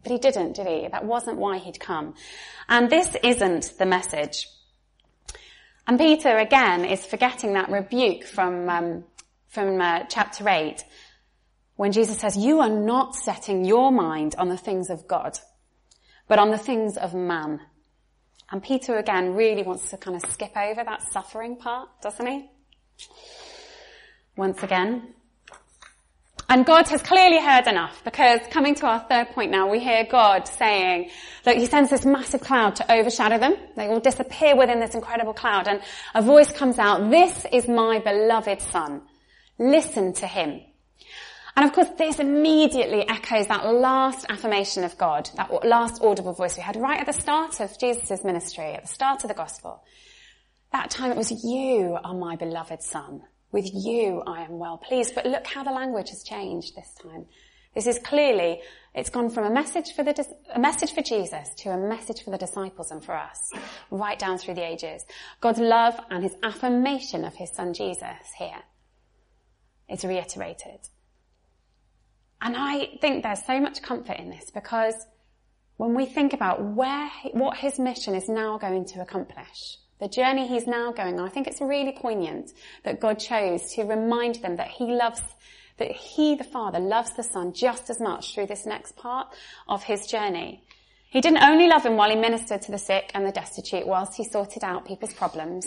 But 0.02 0.12
he 0.12 0.18
didn't, 0.18 0.54
did 0.54 0.66
he? 0.66 0.88
That 0.88 1.04
wasn't 1.04 1.36
why 1.36 1.58
he'd 1.58 1.78
come. 1.78 2.14
And 2.68 2.88
this 2.88 3.14
isn't 3.22 3.74
the 3.78 3.86
message. 3.86 4.48
And 5.86 5.98
Peter, 5.98 6.36
again, 6.36 6.84
is 6.84 7.04
forgetting 7.04 7.54
that 7.54 7.70
rebuke 7.70 8.24
from, 8.24 8.68
um, 8.70 9.04
from 9.48 9.80
uh, 9.80 10.04
chapter 10.08 10.48
8 10.48 10.82
when 11.78 11.92
Jesus 11.92 12.18
says, 12.18 12.36
you 12.36 12.58
are 12.58 12.68
not 12.68 13.14
setting 13.14 13.64
your 13.64 13.92
mind 13.92 14.34
on 14.36 14.48
the 14.48 14.56
things 14.56 14.90
of 14.90 15.06
God, 15.06 15.38
but 16.26 16.40
on 16.40 16.50
the 16.50 16.58
things 16.58 16.96
of 16.96 17.14
man. 17.14 17.60
And 18.50 18.60
Peter 18.60 18.98
again 18.98 19.34
really 19.34 19.62
wants 19.62 19.88
to 19.90 19.96
kind 19.96 20.16
of 20.16 20.28
skip 20.28 20.56
over 20.56 20.82
that 20.82 21.12
suffering 21.12 21.54
part, 21.54 21.88
doesn't 22.02 22.26
he? 22.26 22.50
Once 24.36 24.60
again. 24.64 25.14
And 26.48 26.66
God 26.66 26.88
has 26.88 27.00
clearly 27.00 27.40
heard 27.40 27.68
enough 27.68 28.02
because 28.04 28.40
coming 28.50 28.74
to 28.74 28.86
our 28.86 28.98
third 28.98 29.28
point 29.28 29.52
now, 29.52 29.70
we 29.70 29.78
hear 29.78 30.04
God 30.10 30.48
saying 30.48 31.10
that 31.44 31.58
he 31.58 31.66
sends 31.66 31.90
this 31.90 32.04
massive 32.04 32.40
cloud 32.40 32.74
to 32.76 32.92
overshadow 32.92 33.38
them. 33.38 33.54
They 33.76 33.86
will 33.86 34.00
disappear 34.00 34.56
within 34.56 34.80
this 34.80 34.96
incredible 34.96 35.32
cloud 35.32 35.68
and 35.68 35.80
a 36.12 36.22
voice 36.22 36.50
comes 36.50 36.80
out, 36.80 37.08
this 37.08 37.46
is 37.52 37.68
my 37.68 38.00
beloved 38.00 38.62
son. 38.62 39.02
Listen 39.60 40.12
to 40.14 40.26
him. 40.26 40.62
And 41.58 41.66
of 41.66 41.72
course, 41.72 41.88
this 41.98 42.20
immediately 42.20 43.00
echoes 43.08 43.48
that 43.48 43.66
last 43.66 44.24
affirmation 44.28 44.84
of 44.84 44.96
God, 44.96 45.28
that 45.34 45.50
last 45.66 46.00
audible 46.00 46.32
voice 46.32 46.56
we 46.56 46.62
had 46.62 46.76
right 46.76 47.00
at 47.00 47.06
the 47.06 47.12
start 47.12 47.58
of 47.58 47.76
Jesus' 47.80 48.22
ministry, 48.22 48.74
at 48.74 48.82
the 48.82 48.88
start 48.88 49.24
of 49.24 49.28
the 49.28 49.34
gospel. 49.34 49.82
That 50.70 50.88
time 50.88 51.10
it 51.10 51.16
was, 51.16 51.32
you 51.44 51.98
are 52.04 52.14
my 52.14 52.36
beloved 52.36 52.80
son. 52.84 53.22
With 53.50 53.68
you 53.74 54.22
I 54.24 54.42
am 54.42 54.60
well 54.60 54.78
pleased. 54.78 55.16
But 55.16 55.26
look 55.26 55.48
how 55.48 55.64
the 55.64 55.72
language 55.72 56.10
has 56.10 56.22
changed 56.22 56.76
this 56.76 56.94
time. 57.02 57.26
This 57.74 57.88
is 57.88 57.98
clearly, 57.98 58.60
it's 58.94 59.10
gone 59.10 59.28
from 59.28 59.42
a 59.42 59.50
message 59.50 59.94
for 59.96 60.04
the, 60.04 60.14
a 60.54 60.60
message 60.60 60.92
for 60.92 61.02
Jesus 61.02 61.52
to 61.56 61.70
a 61.70 61.76
message 61.76 62.22
for 62.22 62.30
the 62.30 62.38
disciples 62.38 62.92
and 62.92 63.02
for 63.02 63.16
us, 63.16 63.50
right 63.90 64.16
down 64.16 64.38
through 64.38 64.54
the 64.54 64.64
ages. 64.64 65.04
God's 65.40 65.58
love 65.58 65.98
and 66.08 66.22
his 66.22 66.36
affirmation 66.40 67.24
of 67.24 67.34
his 67.34 67.50
son 67.50 67.74
Jesus 67.74 68.28
here 68.38 68.62
is 69.88 70.04
reiterated. 70.04 70.86
And 72.40 72.56
I 72.56 72.98
think 73.00 73.22
there's 73.22 73.44
so 73.44 73.60
much 73.60 73.82
comfort 73.82 74.18
in 74.18 74.30
this 74.30 74.50
because 74.50 74.94
when 75.76 75.94
we 75.94 76.06
think 76.06 76.32
about 76.32 76.62
where, 76.62 77.10
what 77.32 77.56
his 77.56 77.78
mission 77.78 78.14
is 78.14 78.28
now 78.28 78.58
going 78.58 78.84
to 78.86 79.00
accomplish, 79.00 79.78
the 80.00 80.08
journey 80.08 80.46
he's 80.46 80.66
now 80.66 80.92
going 80.92 81.18
on, 81.18 81.26
I 81.26 81.30
think 81.30 81.46
it's 81.46 81.60
really 81.60 81.92
poignant 81.92 82.52
that 82.84 83.00
God 83.00 83.18
chose 83.18 83.72
to 83.74 83.84
remind 83.84 84.36
them 84.36 84.56
that 84.56 84.68
he 84.68 84.84
loves, 84.84 85.20
that 85.78 85.90
he, 85.90 86.36
the 86.36 86.44
Father, 86.44 86.78
loves 86.78 87.12
the 87.16 87.22
Son 87.22 87.52
just 87.52 87.90
as 87.90 88.00
much 88.00 88.34
through 88.34 88.46
this 88.46 88.66
next 88.66 88.96
part 88.96 89.28
of 89.68 89.82
his 89.82 90.06
journey. 90.06 90.62
He 91.10 91.20
didn't 91.20 91.42
only 91.42 91.68
love 91.68 91.84
him 91.84 91.96
while 91.96 92.10
he 92.10 92.16
ministered 92.16 92.62
to 92.62 92.70
the 92.70 92.78
sick 92.78 93.10
and 93.14 93.26
the 93.26 93.32
destitute, 93.32 93.86
whilst 93.86 94.14
he 94.14 94.24
sorted 94.24 94.62
out 94.62 94.86
people's 94.86 95.14
problems, 95.14 95.66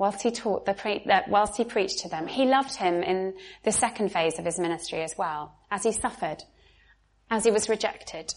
whilst 0.00 0.22
he 0.22 0.30
taught 0.30 0.64
the 0.64 0.72
pre- 0.72 1.04
whilst 1.28 1.58
he 1.58 1.62
preached 1.62 1.98
to 1.98 2.08
them. 2.08 2.26
He 2.26 2.46
loved 2.46 2.74
him 2.74 3.02
in 3.02 3.34
the 3.64 3.70
second 3.70 4.10
phase 4.10 4.38
of 4.38 4.46
his 4.46 4.58
ministry 4.58 5.02
as 5.02 5.14
well, 5.18 5.54
as 5.70 5.82
he 5.82 5.92
suffered, 5.92 6.42
as 7.30 7.44
he 7.44 7.50
was 7.50 7.68
rejected 7.68 8.32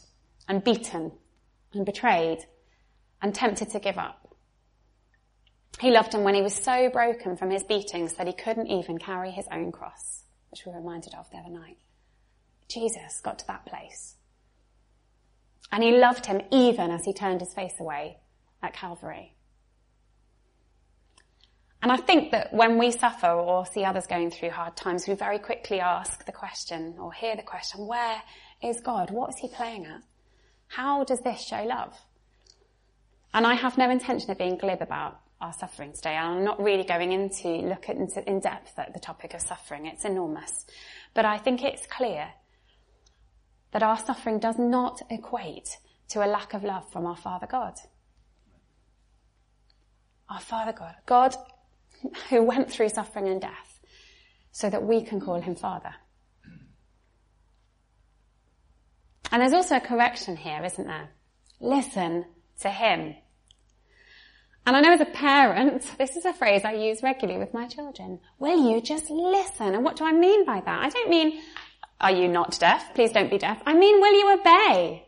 and 0.49 0.62
beaten 0.62 1.13
and 1.73 1.86
betrayed 1.86 2.39
and 3.21 3.34
tempted 3.34 3.69
to 3.69 3.80
give 3.80 3.97
up. 3.97 4.36
He 5.80 5.89
loved 5.89 6.13
him 6.13 6.23
when 6.23 6.36
he 6.36 6.41
was 6.41 6.54
so 6.54 6.89
broken 6.89 7.38
from 7.38 7.49
his 7.49 7.63
beatings 7.63 8.15
that 8.15 8.28
he 8.28 8.34
couldn't 8.34 8.67
even 8.67 8.97
carry 8.97 9.32
his 9.32 9.47
own 9.49 9.71
cross, 9.71 10.23
which 10.52 10.65
we 10.65 10.73
were 10.73 10.80
reminded 10.80 11.15
of 11.15 11.32
the 11.32 11.38
other 11.38 11.49
night. 11.49 11.78
Jesus 12.67 13.21
got 13.21 13.39
to 13.39 13.47
that 13.47 13.65
place. 13.65 14.15
And 15.71 15.82
he 15.82 15.97
loved 15.97 16.26
him 16.26 16.41
even 16.52 16.91
as 16.91 17.06
he 17.06 17.13
turned 17.13 17.39
his 17.39 17.54
face 17.54 17.80
away 17.80 18.17
at 18.62 18.73
Calvary. 18.73 19.34
And 21.84 21.91
I 21.91 21.98
think 21.98 22.32
that 22.32 22.54
when 22.54 22.78
we 22.80 22.91
suffer 22.91 23.28
or 23.28 23.65
see 23.65 23.84
others 23.84 24.08
going 24.08 24.32
through 24.32 24.52
hard 24.52 24.78
times, 24.78 25.06
we 25.06 25.15
very 25.15 25.38
quickly 25.38 25.82
ask 25.82 26.26
the 26.26 26.32
question 26.32 26.96
or 26.98 27.12
hear 27.12 27.36
the 27.36 27.43
question, 27.43 27.86
where 27.86 28.22
is 28.63 28.80
God? 28.80 29.12
What 29.12 29.32
is 29.32 29.36
he 29.38 29.50
playing 29.50 29.86
at? 29.88 30.02
How 30.67 31.04
does 31.04 31.19
this 31.19 31.46
show 31.46 31.62
love? 31.62 31.93
And 33.34 33.46
I 33.46 33.56
have 33.56 33.78
no 33.78 33.89
intention 33.89 34.32
of 34.32 34.38
being 34.38 34.58
glib 34.58 34.82
about 34.82 35.19
our 35.41 35.52
suffering 35.52 35.91
today. 35.91 36.15
I'm 36.15 36.46
not 36.46 36.63
really 36.63 36.86
going 36.86 37.12
into 37.12 37.50
look 37.50 37.89
at 37.89 37.98
in 37.98 38.39
depth 38.39 38.80
at 38.80 38.93
the 38.93 39.00
topic 39.02 39.34
of 39.34 39.41
suffering. 39.41 39.86
It's 39.86 40.06
enormous. 40.06 40.65
But 41.13 41.26
I 41.26 41.38
think 41.38 41.65
it's 41.65 41.86
clear 41.88 42.30
that 43.74 43.84
our 43.84 44.00
suffering 44.00 44.39
does 44.39 44.58
not 44.58 45.02
equate 45.10 45.78
to 46.12 46.26
a 46.26 46.28
lack 46.28 46.54
of 46.54 46.63
love 46.63 46.89
from 46.93 47.06
our 47.06 47.17
Father 47.17 47.48
God. 47.48 47.74
Our 50.30 50.39
Father 50.39 50.72
God. 50.72 50.96
God 51.06 51.36
who 52.30 52.44
went 52.44 52.72
through 52.72 52.89
suffering 52.89 53.28
and 53.28 53.42
death 53.42 53.80
so 54.52 54.70
that 54.70 54.84
we 54.84 55.04
can 55.04 55.20
call 55.20 55.42
him 55.42 55.56
Father. 55.56 55.94
And 59.32 59.42
there's 59.42 59.54
also 59.54 59.78
a 59.78 59.82
correction 59.82 60.38
here, 60.38 60.63
isn't 60.63 60.86
there? 60.86 61.10
Listen 61.60 62.26
to 62.62 62.70
him. 62.70 63.16
And 64.66 64.76
I 64.78 64.80
know 64.80 64.94
as 64.94 65.02
a 65.02 65.06
parent, 65.06 65.84
this 65.98 66.16
is 66.16 66.26
a 66.26 66.34
phrase 66.34 66.63
I 66.63 66.74
use 66.74 67.02
regularly 67.04 67.39
with 67.39 67.54
my 67.54 67.68
children. 67.68 68.20
Will 68.39 68.72
you 68.72 68.80
just 68.80 69.10
listen? 69.10 69.74
And 69.74 69.84
what 69.84 69.96
do 69.96 70.06
I 70.06 70.13
mean 70.13 70.46
by 70.46 70.62
that? 70.62 70.84
I 70.84 70.89
don't 70.89 71.10
mean, 71.10 71.42
are 72.00 72.12
you 72.12 72.28
not 72.28 72.60
deaf? 72.60 72.94
Please 72.94 73.12
don't 73.12 73.30
be 73.30 73.38
deaf. 73.38 73.62
I 73.66 73.74
mean, 73.74 74.00
will 74.00 74.13
you 74.13 74.39
obey? 74.39 75.08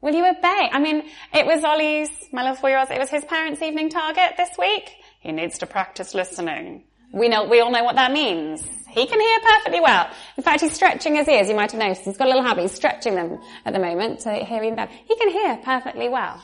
Will 0.00 0.14
you 0.14 0.26
obey? 0.26 0.68
I 0.72 0.80
mean, 0.80 1.04
it 1.32 1.46
was 1.46 1.62
Ollie's, 1.62 2.10
my 2.32 2.42
little 2.42 2.56
four-year-old, 2.56 2.90
it 2.90 2.98
was 2.98 3.08
his 3.08 3.24
parents' 3.24 3.62
evening 3.62 3.88
target 3.88 4.34
this 4.36 4.50
week. 4.58 4.90
He 5.22 5.30
needs 5.30 5.58
to 5.58 5.66
practice 5.66 6.14
listening. 6.14 6.84
We 7.12 7.28
know, 7.28 7.44
we 7.44 7.60
all 7.60 7.70
know 7.70 7.84
what 7.84 7.94
that 7.94 8.10
means. 8.10 8.62
He 8.88 9.06
can 9.06 9.20
hear 9.20 9.38
perfectly 9.40 9.80
well. 9.80 10.10
In 10.36 10.42
fact, 10.42 10.62
he's 10.62 10.72
stretching 10.72 11.14
his 11.14 11.28
ears. 11.28 11.48
You 11.48 11.54
might 11.54 11.70
have 11.70 11.80
noticed. 11.80 12.04
He's 12.04 12.16
got 12.16 12.26
a 12.26 12.30
little 12.30 12.42
habit. 12.42 12.62
He's 12.62 12.72
stretching 12.72 13.14
them 13.14 13.38
at 13.64 13.72
the 13.72 13.78
moment 13.78 14.20
to 14.20 14.34
hear 14.34 14.62
even 14.64 14.74
better. 14.74 14.92
He 15.06 15.16
can 15.16 15.30
hear 15.30 15.56
perfectly 15.58 16.08
well. 16.08 16.42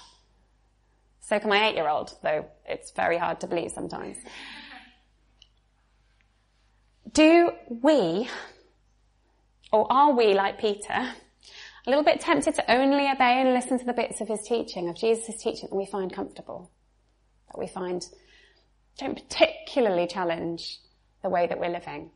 So 1.21 1.39
can 1.41 1.51
my 1.51 1.69
eight-year-old, 1.69 2.17
though 2.23 2.47
it's 2.67 2.93
very 2.93 3.19
hard 3.19 3.41
to 3.41 3.49
believe 3.49 3.73
sometimes. 3.73 4.17
Do 7.13 7.51
we, 7.69 8.29
or 9.73 9.93
are 9.93 10.13
we 10.13 10.35
like 10.35 10.61
Peter, 10.61 10.93
a 10.93 11.15
little 11.87 12.05
bit 12.05 12.21
tempted 12.21 12.55
to 12.55 12.71
only 12.71 13.11
obey 13.11 13.41
and 13.41 13.55
listen 13.55 13.79
to 13.79 13.85
the 13.85 13.93
bits 13.93 14.21
of 14.21 14.29
his 14.29 14.43
teaching, 14.47 14.89
of 14.89 14.97
Jesus' 14.97 15.43
teaching 15.43 15.69
that 15.71 15.77
we 15.77 15.87
find 15.87 16.13
comfortable, 16.13 16.71
that 17.49 17.59
we 17.59 17.67
find 17.67 18.07
don't 18.99 19.15
particularly 19.15 20.07
challenge 20.07 20.79
the 21.23 21.31
way 21.31 21.47
that 21.47 21.59
we're 21.59 21.71
living? 21.71 22.11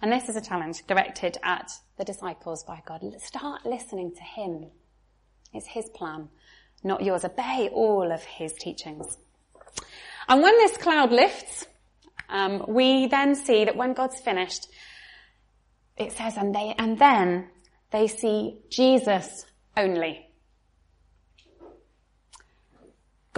And 0.00 0.12
this 0.12 0.28
is 0.28 0.36
a 0.36 0.40
challenge 0.40 0.86
directed 0.86 1.38
at 1.42 1.70
the 1.96 2.04
disciples 2.04 2.64
by 2.64 2.82
God. 2.86 3.02
Start 3.20 3.66
listening 3.66 4.12
to 4.14 4.22
Him. 4.22 4.66
It's 5.52 5.66
His 5.66 5.88
plan, 5.90 6.28
not 6.84 7.02
yours. 7.02 7.24
Obey 7.24 7.68
all 7.72 8.12
of 8.12 8.22
His 8.22 8.52
teachings. 8.52 9.18
And 10.28 10.42
when 10.42 10.56
this 10.58 10.76
cloud 10.76 11.10
lifts, 11.10 11.66
um, 12.28 12.64
we 12.68 13.06
then 13.08 13.34
see 13.34 13.64
that 13.64 13.76
when 13.76 13.94
God's 13.94 14.20
finished, 14.20 14.68
it 15.96 16.12
says, 16.12 16.36
and 16.36 16.54
they, 16.54 16.74
and 16.78 16.98
then 16.98 17.48
they 17.90 18.06
see 18.06 18.60
Jesus 18.70 19.46
only. 19.76 20.27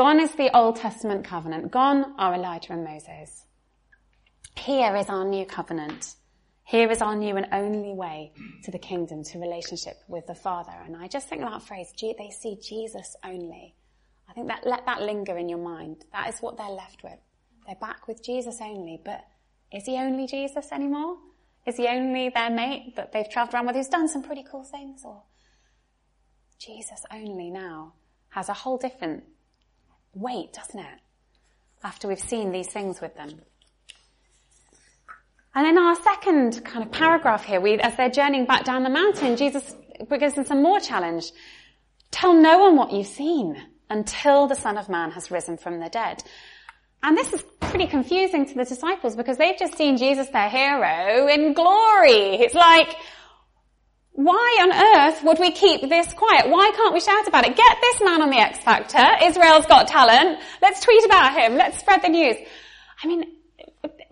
Gone 0.00 0.18
is 0.18 0.32
the 0.32 0.56
Old 0.56 0.76
Testament 0.76 1.26
covenant. 1.26 1.70
Gone 1.70 2.14
are 2.16 2.34
Elijah 2.34 2.72
and 2.72 2.82
Moses. 2.82 3.44
Here 4.56 4.96
is 4.96 5.10
our 5.10 5.26
new 5.26 5.44
covenant. 5.44 6.14
Here 6.64 6.90
is 6.90 7.02
our 7.02 7.14
new 7.14 7.36
and 7.36 7.46
only 7.52 7.92
way 7.92 8.32
to 8.64 8.70
the 8.70 8.78
kingdom, 8.78 9.22
to 9.24 9.38
relationship 9.38 9.98
with 10.08 10.26
the 10.26 10.34
Father. 10.34 10.72
And 10.86 10.96
I 10.96 11.06
just 11.06 11.28
think 11.28 11.42
that 11.42 11.60
phrase, 11.60 11.92
they 12.00 12.30
see 12.30 12.56
Jesus 12.62 13.14
only. 13.22 13.74
I 14.26 14.32
think 14.32 14.48
that 14.48 14.66
let 14.66 14.86
that 14.86 15.02
linger 15.02 15.36
in 15.36 15.50
your 15.50 15.58
mind. 15.58 16.06
That 16.12 16.30
is 16.30 16.40
what 16.40 16.56
they're 16.56 16.70
left 16.70 17.04
with. 17.04 17.18
They're 17.66 17.76
back 17.78 18.08
with 18.08 18.24
Jesus 18.24 18.56
only, 18.62 19.02
but 19.04 19.22
is 19.70 19.84
he 19.84 19.96
only 19.96 20.26
Jesus 20.26 20.72
anymore? 20.72 21.18
Is 21.66 21.76
he 21.76 21.86
only 21.88 22.30
their 22.30 22.48
mate 22.48 22.96
that 22.96 23.12
they've 23.12 23.28
travelled 23.28 23.54
around 23.54 23.66
with 23.66 23.76
who's 23.76 23.88
done 23.88 24.08
some 24.08 24.22
pretty 24.22 24.46
cool 24.50 24.64
things? 24.64 25.02
Or 25.04 25.24
Jesus 26.58 27.04
only 27.12 27.50
now 27.50 27.92
has 28.30 28.48
a 28.48 28.54
whole 28.54 28.78
different 28.78 29.24
weight, 30.14 30.52
doesn't 30.52 30.80
it? 30.80 30.98
After 31.82 32.08
we've 32.08 32.20
seen 32.20 32.52
these 32.52 32.68
things 32.68 33.00
with 33.00 33.14
them. 33.16 33.40
And 35.54 35.66
in 35.66 35.78
our 35.78 35.96
second 35.96 36.64
kind 36.64 36.84
of 36.84 36.92
paragraph 36.92 37.44
here, 37.44 37.60
we, 37.60 37.74
as 37.74 37.96
they're 37.96 38.10
journeying 38.10 38.46
back 38.46 38.64
down 38.64 38.84
the 38.84 38.90
mountain, 38.90 39.36
Jesus 39.36 39.74
gives 40.08 40.34
them 40.34 40.44
some 40.44 40.62
more 40.62 40.78
challenge. 40.78 41.32
Tell 42.10 42.34
no 42.34 42.58
one 42.58 42.76
what 42.76 42.92
you've 42.92 43.06
seen 43.06 43.60
until 43.88 44.46
the 44.46 44.54
Son 44.54 44.78
of 44.78 44.88
Man 44.88 45.10
has 45.10 45.30
risen 45.30 45.56
from 45.56 45.80
the 45.80 45.88
dead. 45.88 46.22
And 47.02 47.16
this 47.16 47.32
is 47.32 47.42
pretty 47.60 47.86
confusing 47.86 48.46
to 48.46 48.54
the 48.54 48.64
disciples 48.64 49.16
because 49.16 49.38
they've 49.38 49.58
just 49.58 49.76
seen 49.76 49.96
Jesus, 49.96 50.28
their 50.28 50.48
hero, 50.48 51.26
in 51.26 51.54
glory. 51.54 52.36
It's 52.36 52.54
like, 52.54 52.94
why 54.24 54.58
on 54.60 55.08
earth 55.08 55.24
would 55.24 55.38
we 55.38 55.50
keep 55.50 55.80
this 55.88 56.12
quiet? 56.12 56.50
Why 56.50 56.70
can't 56.76 56.92
we 56.92 57.00
shout 57.00 57.26
about 57.26 57.46
it? 57.46 57.56
Get 57.56 57.76
this 57.80 58.02
man 58.02 58.20
on 58.20 58.28
the 58.28 58.36
X 58.36 58.58
Factor. 58.58 59.24
Israel's 59.24 59.64
got 59.64 59.88
talent. 59.88 60.40
Let's 60.60 60.84
tweet 60.84 61.04
about 61.06 61.32
him. 61.32 61.56
Let's 61.56 61.78
spread 61.78 62.02
the 62.02 62.08
news. 62.08 62.36
I 63.02 63.06
mean, 63.06 63.24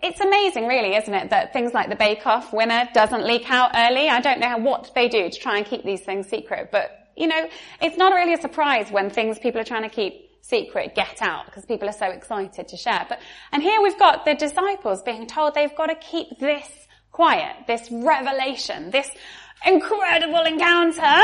it's 0.01 0.19
amazing 0.19 0.65
really, 0.65 0.95
isn't 0.95 1.13
it, 1.13 1.29
that 1.29 1.53
things 1.53 1.73
like 1.73 1.89
the 1.89 1.95
Bake 1.95 2.25
Off 2.25 2.51
winner 2.51 2.89
doesn't 2.91 3.23
leak 3.23 3.51
out 3.51 3.71
early. 3.75 4.09
I 4.09 4.19
don't 4.19 4.39
know 4.39 4.57
what 4.57 4.91
they 4.95 5.09
do 5.09 5.29
to 5.29 5.39
try 5.39 5.57
and 5.57 5.65
keep 5.65 5.83
these 5.83 6.01
things 6.01 6.27
secret, 6.27 6.69
but 6.71 6.89
you 7.15 7.27
know, 7.27 7.47
it's 7.81 7.97
not 7.97 8.13
really 8.13 8.33
a 8.33 8.41
surprise 8.41 8.89
when 8.89 9.11
things 9.11 9.37
people 9.37 9.61
are 9.61 9.65
trying 9.65 9.83
to 9.83 9.93
keep 9.93 10.29
secret 10.41 10.95
get 10.95 11.21
out 11.21 11.45
because 11.45 11.65
people 11.65 11.87
are 11.87 11.93
so 11.93 12.07
excited 12.07 12.67
to 12.69 12.77
share. 12.77 13.05
But, 13.07 13.19
and 13.51 13.61
here 13.61 13.79
we've 13.81 13.99
got 13.99 14.25
the 14.25 14.33
disciples 14.33 15.03
being 15.03 15.27
told 15.27 15.53
they've 15.53 15.75
got 15.75 15.87
to 15.87 15.95
keep 15.95 16.39
this 16.39 16.67
quiet, 17.11 17.67
this 17.67 17.91
revelation, 17.91 18.89
this 18.91 19.11
incredible 19.65 20.41
encounter. 20.41 21.21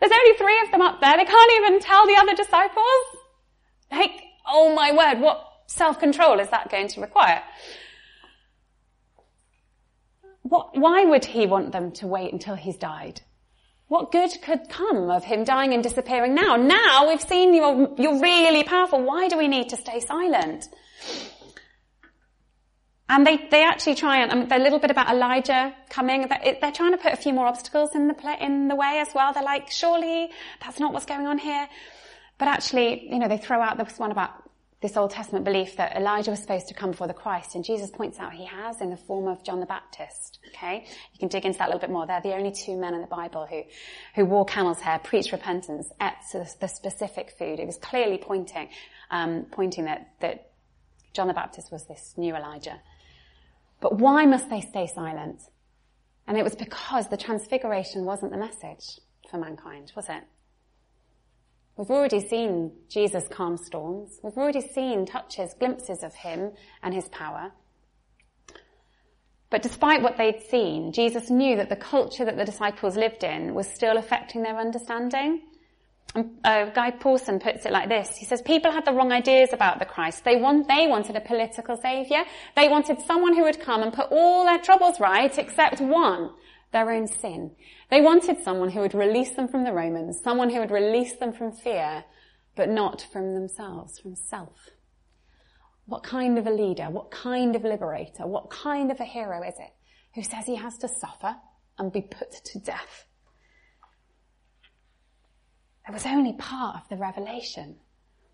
There's 0.00 0.12
only 0.12 0.36
three 0.36 0.60
of 0.64 0.70
them 0.70 0.82
up 0.82 1.00
there. 1.00 1.16
They 1.16 1.24
can't 1.24 1.52
even 1.56 1.80
tell 1.80 2.06
the 2.06 2.16
other 2.16 2.34
disciples. 2.34 2.84
Like, 3.90 4.22
oh 4.46 4.74
my 4.74 4.92
word, 4.92 5.20
what 5.20 5.46
self-control 5.66 6.40
is 6.40 6.48
that 6.50 6.70
going 6.70 6.88
to 6.88 7.00
require? 7.00 7.42
What, 10.42 10.78
why 10.78 11.04
would 11.04 11.24
he 11.24 11.46
want 11.46 11.72
them 11.72 11.92
to 11.92 12.06
wait 12.06 12.32
until 12.32 12.54
he's 12.54 12.76
died? 12.76 13.22
What 13.88 14.12
good 14.12 14.30
could 14.42 14.68
come 14.68 15.10
of 15.10 15.24
him 15.24 15.44
dying 15.44 15.72
and 15.72 15.82
disappearing 15.82 16.34
now? 16.34 16.56
Now 16.56 17.08
we've 17.08 17.20
seen 17.20 17.54
you're, 17.54 17.94
you're 17.96 18.20
really 18.20 18.64
powerful. 18.64 19.02
Why 19.02 19.28
do 19.28 19.38
we 19.38 19.48
need 19.48 19.68
to 19.70 19.76
stay 19.76 20.00
silent? 20.00 20.68
And 23.08 23.26
they, 23.26 23.36
they 23.50 23.62
actually 23.62 23.96
try 23.96 24.22
and, 24.22 24.32
I 24.32 24.34
mean, 24.34 24.48
they're 24.48 24.60
a 24.60 24.62
little 24.62 24.78
bit 24.78 24.90
about 24.90 25.10
Elijah 25.10 25.74
coming. 25.90 26.26
They're, 26.26 26.56
they're 26.60 26.72
trying 26.72 26.92
to 26.92 26.98
put 26.98 27.12
a 27.12 27.16
few 27.16 27.34
more 27.34 27.46
obstacles 27.46 27.94
in 27.94 28.08
the 28.08 28.14
play, 28.14 28.36
in 28.40 28.68
the 28.68 28.74
way 28.74 28.98
as 29.06 29.14
well. 29.14 29.32
They're 29.34 29.42
like, 29.42 29.70
surely 29.70 30.30
that's 30.62 30.80
not 30.80 30.92
what's 30.94 31.04
going 31.04 31.26
on 31.26 31.36
here. 31.36 31.68
But 32.38 32.48
actually, 32.48 33.08
you 33.12 33.18
know, 33.18 33.28
they 33.28 33.36
throw 33.36 33.60
out 33.60 33.76
this 33.76 33.98
one 33.98 34.10
about 34.10 34.30
this 34.84 34.98
Old 34.98 35.10
Testament 35.10 35.46
belief 35.46 35.76
that 35.76 35.96
Elijah 35.96 36.30
was 36.30 36.40
supposed 36.40 36.68
to 36.68 36.74
come 36.74 36.90
before 36.90 37.06
the 37.06 37.14
Christ, 37.14 37.54
and 37.54 37.64
Jesus 37.64 37.90
points 37.90 38.18
out 38.18 38.34
he 38.34 38.44
has 38.44 38.82
in 38.82 38.90
the 38.90 38.98
form 38.98 39.28
of 39.28 39.42
John 39.42 39.60
the 39.60 39.66
Baptist. 39.66 40.40
Okay, 40.48 40.84
you 41.12 41.18
can 41.18 41.28
dig 41.28 41.46
into 41.46 41.58
that 41.58 41.68
a 41.68 41.70
little 41.70 41.80
bit 41.80 41.88
more. 41.88 42.06
They're 42.06 42.20
the 42.20 42.34
only 42.34 42.52
two 42.52 42.76
men 42.76 42.92
in 42.92 43.00
the 43.00 43.06
Bible 43.06 43.46
who, 43.46 43.62
who 44.14 44.26
wore 44.26 44.44
camel's 44.44 44.80
hair, 44.80 44.98
preached 44.98 45.32
repentance, 45.32 45.90
ate 46.02 46.12
the 46.60 46.68
specific 46.68 47.34
food. 47.38 47.60
It 47.60 47.66
was 47.66 47.78
clearly 47.78 48.18
pointing, 48.18 48.68
um, 49.10 49.46
pointing 49.50 49.86
that 49.86 50.10
that 50.20 50.50
John 51.14 51.28
the 51.28 51.34
Baptist 51.34 51.72
was 51.72 51.86
this 51.86 52.12
new 52.18 52.36
Elijah. 52.36 52.78
But 53.84 53.98
why 53.98 54.24
must 54.24 54.48
they 54.48 54.62
stay 54.62 54.86
silent? 54.86 55.42
And 56.26 56.38
it 56.38 56.42
was 56.42 56.54
because 56.54 57.08
the 57.08 57.18
transfiguration 57.18 58.06
wasn't 58.06 58.32
the 58.32 58.38
message 58.38 58.98
for 59.30 59.36
mankind, 59.36 59.92
was 59.94 60.08
it? 60.08 60.22
We've 61.76 61.90
already 61.90 62.26
seen 62.26 62.72
Jesus 62.88 63.28
calm 63.28 63.58
storms. 63.58 64.20
We've 64.22 64.38
already 64.38 64.62
seen 64.62 65.04
touches, 65.04 65.52
glimpses 65.52 66.02
of 66.02 66.14
him 66.14 66.52
and 66.82 66.94
his 66.94 67.10
power. 67.10 67.52
But 69.50 69.60
despite 69.60 70.00
what 70.00 70.16
they'd 70.16 70.40
seen, 70.40 70.90
Jesus 70.90 71.28
knew 71.28 71.54
that 71.56 71.68
the 71.68 71.76
culture 71.76 72.24
that 72.24 72.38
the 72.38 72.46
disciples 72.46 72.96
lived 72.96 73.22
in 73.22 73.52
was 73.52 73.68
still 73.68 73.98
affecting 73.98 74.42
their 74.42 74.58
understanding. 74.58 75.42
Guy 76.12 76.92
Pawson 77.00 77.40
puts 77.40 77.66
it 77.66 77.72
like 77.72 77.88
this. 77.88 78.16
He 78.16 78.24
says, 78.24 78.40
people 78.40 78.70
had 78.70 78.84
the 78.84 78.92
wrong 78.92 79.10
ideas 79.10 79.52
about 79.52 79.80
the 79.80 79.84
Christ. 79.84 80.24
They 80.24 80.36
want, 80.36 80.68
they 80.68 80.86
wanted 80.86 81.16
a 81.16 81.20
political 81.20 81.76
savior. 81.76 82.24
They 82.54 82.68
wanted 82.68 83.00
someone 83.00 83.34
who 83.34 83.42
would 83.42 83.60
come 83.60 83.82
and 83.82 83.92
put 83.92 84.12
all 84.12 84.44
their 84.44 84.60
troubles 84.60 85.00
right 85.00 85.36
except 85.36 85.80
one, 85.80 86.30
their 86.72 86.90
own 86.90 87.08
sin. 87.08 87.50
They 87.90 88.00
wanted 88.00 88.42
someone 88.44 88.70
who 88.70 88.80
would 88.80 88.94
release 88.94 89.30
them 89.30 89.48
from 89.48 89.64
the 89.64 89.72
Romans, 89.72 90.20
someone 90.22 90.50
who 90.50 90.60
would 90.60 90.70
release 90.70 91.14
them 91.14 91.32
from 91.32 91.50
fear, 91.50 92.04
but 92.54 92.68
not 92.68 93.04
from 93.12 93.34
themselves, 93.34 93.98
from 93.98 94.14
self. 94.14 94.70
What 95.86 96.04
kind 96.04 96.38
of 96.38 96.46
a 96.46 96.50
leader, 96.50 96.84
what 96.84 97.10
kind 97.10 97.56
of 97.56 97.64
liberator, 97.64 98.26
what 98.26 98.50
kind 98.50 98.92
of 98.92 99.00
a 99.00 99.04
hero 99.04 99.42
is 99.42 99.54
it 99.58 99.72
who 100.14 100.22
says 100.22 100.46
he 100.46 100.56
has 100.56 100.78
to 100.78 100.88
suffer 100.88 101.36
and 101.76 101.92
be 101.92 102.02
put 102.02 102.30
to 102.30 102.58
death? 102.60 103.06
It 105.86 105.92
was 105.92 106.06
only 106.06 106.32
part 106.32 106.76
of 106.76 106.88
the 106.88 106.96
revelation. 106.96 107.76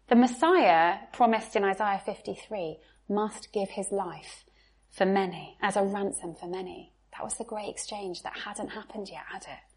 The 0.08 0.16
Messiah 0.16 0.98
promised 1.12 1.56
in 1.56 1.64
Isaiah 1.64 2.00
53 2.04 2.78
must 3.08 3.52
give 3.52 3.70
his 3.70 3.90
life 3.90 4.44
for 4.90 5.04
many, 5.04 5.56
as 5.60 5.76
a 5.76 5.82
ransom 5.82 6.34
for 6.34 6.46
many. 6.46 6.92
That 7.12 7.24
was 7.24 7.34
the 7.34 7.44
great 7.44 7.68
exchange 7.68 8.22
that 8.22 8.38
hadn't 8.38 8.70
happened 8.70 9.08
yet, 9.08 9.22
had 9.30 9.42
it? 9.42 9.70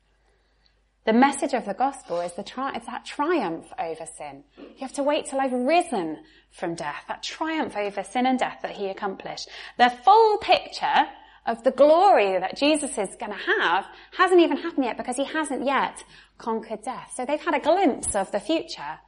The 1.05 1.13
message 1.13 1.53
of 1.53 1.65
the 1.65 1.73
gospel 1.73 2.21
is 2.21 2.33
the 2.33 2.43
tri- 2.43 2.79
that 2.79 3.05
triumph 3.05 3.65
over 3.77 4.05
sin. 4.05 4.43
You 4.57 4.79
have 4.79 4.93
to 4.93 5.03
wait 5.03 5.25
till 5.25 5.41
I've 5.41 5.51
risen 5.51 6.23
from 6.51 6.75
death, 6.75 7.03
that 7.07 7.23
triumph 7.23 7.75
over 7.75 8.03
sin 8.03 8.25
and 8.25 8.39
death 8.39 8.59
that 8.61 8.71
he 8.71 8.87
accomplished. 8.87 9.49
The 9.77 9.89
full 9.89 10.37
picture 10.37 11.07
of 11.45 11.63
the 11.63 11.71
glory 11.71 12.39
that 12.39 12.57
Jesus 12.57 12.97
is 12.97 13.15
going 13.15 13.31
to 13.31 13.61
have 13.61 13.85
hasn't 14.17 14.41
even 14.41 14.57
happened 14.57 14.85
yet 14.85 14.97
because 14.97 15.17
he 15.17 15.25
hasn't 15.25 15.65
yet 15.65 16.03
conquered 16.37 16.83
death. 16.83 17.13
So 17.15 17.25
they've 17.25 17.39
had 17.39 17.55
a 17.55 17.59
glimpse 17.59 18.15
of 18.15 18.31
the 18.31 18.39
future 18.39 18.99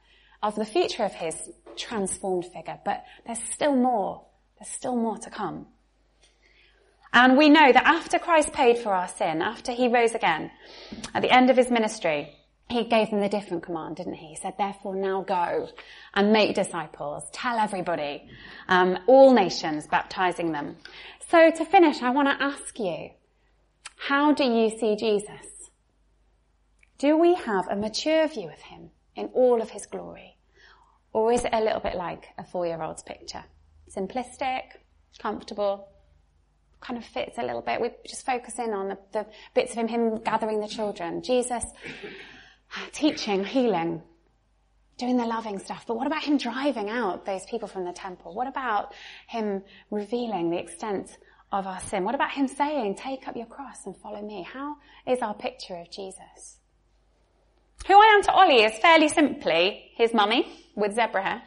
of 0.42 0.54
the 0.54 0.64
future 0.64 1.04
of 1.04 1.12
his 1.12 1.50
transformed 1.76 2.46
figure, 2.46 2.78
but 2.84 3.04
there's 3.26 3.42
still 3.42 3.74
more. 3.74 4.24
There's 4.58 4.70
still 4.70 4.96
more 4.96 5.18
to 5.18 5.30
come. 5.30 5.66
And 7.12 7.36
we 7.36 7.48
know 7.48 7.72
that 7.72 7.86
after 7.86 8.18
Christ 8.18 8.52
paid 8.52 8.78
for 8.78 8.92
our 8.92 9.08
sin, 9.08 9.40
after 9.40 9.72
he 9.72 9.88
rose 9.88 10.14
again, 10.14 10.50
at 11.14 11.22
the 11.22 11.34
end 11.34 11.50
of 11.50 11.56
his 11.56 11.70
ministry, 11.70 12.36
he 12.68 12.84
gave 12.84 13.10
them 13.10 13.20
the 13.20 13.28
different 13.28 13.62
command, 13.62 13.96
didn't 13.96 14.14
he? 14.14 14.28
He 14.28 14.36
said, 14.36 14.54
therefore 14.58 14.96
now 14.96 15.22
go 15.22 15.68
and 16.14 16.32
make 16.32 16.54
disciples. 16.54 17.24
Tell 17.32 17.58
everybody, 17.58 18.28
um, 18.68 18.98
all 19.06 19.32
nations, 19.32 19.86
baptizing 19.86 20.52
them. 20.52 20.76
So 21.28 21.50
to 21.50 21.64
finish, 21.64 22.02
I 22.02 22.10
want 22.10 22.28
to 22.28 22.44
ask 22.44 22.78
you, 22.78 23.10
how 23.96 24.32
do 24.32 24.44
you 24.44 24.70
see 24.70 24.94
Jesus? 24.94 25.70
Do 26.98 27.16
we 27.16 27.34
have 27.34 27.66
a 27.68 27.74
mature 27.74 28.28
view 28.28 28.48
of 28.48 28.60
him 28.60 28.90
in 29.16 29.26
all 29.34 29.60
of 29.60 29.70
his 29.70 29.86
glory? 29.86 30.36
Or 31.12 31.32
is 31.32 31.44
it 31.44 31.50
a 31.52 31.60
little 31.60 31.80
bit 31.80 31.96
like 31.96 32.28
a 32.38 32.44
four-year-old's 32.44 33.02
picture? 33.02 33.42
Simplistic, 33.90 34.62
comfortable, 35.18 35.88
kind 36.80 36.96
of 36.96 37.04
fits 37.04 37.38
a 37.38 37.42
little 37.42 37.62
bit. 37.62 37.80
We 37.80 37.90
just 38.06 38.24
focus 38.24 38.60
in 38.60 38.72
on 38.72 38.88
the, 38.88 38.98
the 39.12 39.26
bits 39.52 39.72
of 39.72 39.78
him, 39.78 39.88
him 39.88 40.22
gathering 40.22 40.60
the 40.60 40.68
children, 40.68 41.22
Jesus 41.24 41.64
teaching, 42.92 43.44
healing, 43.44 44.00
doing 44.98 45.16
the 45.16 45.26
loving 45.26 45.58
stuff. 45.58 45.84
But 45.86 45.96
what 45.96 46.06
about 46.06 46.22
him 46.22 46.38
driving 46.38 46.88
out 46.88 47.26
those 47.26 47.44
people 47.46 47.68
from 47.68 47.84
the 47.84 47.92
temple? 47.92 48.34
What 48.34 48.46
about 48.46 48.94
him 49.28 49.62
revealing 49.90 50.50
the 50.50 50.58
extent 50.58 51.18
of 51.52 51.66
our 51.66 51.80
sin? 51.80 52.04
What 52.04 52.14
about 52.14 52.30
him 52.30 52.48
saying, 52.48 52.96
take 52.96 53.28
up 53.28 53.36
your 53.36 53.46
cross 53.46 53.86
and 53.86 53.96
follow 53.96 54.22
me? 54.22 54.42
How 54.42 54.76
is 55.06 55.20
our 55.20 55.34
picture 55.34 55.76
of 55.76 55.90
Jesus? 55.90 56.58
Who 57.86 57.94
I 57.94 58.14
am 58.16 58.22
to 58.22 58.32
Ollie 58.32 58.64
is 58.64 58.78
fairly 58.78 59.08
simply 59.08 59.90
his 59.94 60.12
mummy 60.12 60.48
with 60.74 60.94
zebra 60.94 61.22
hair, 61.22 61.42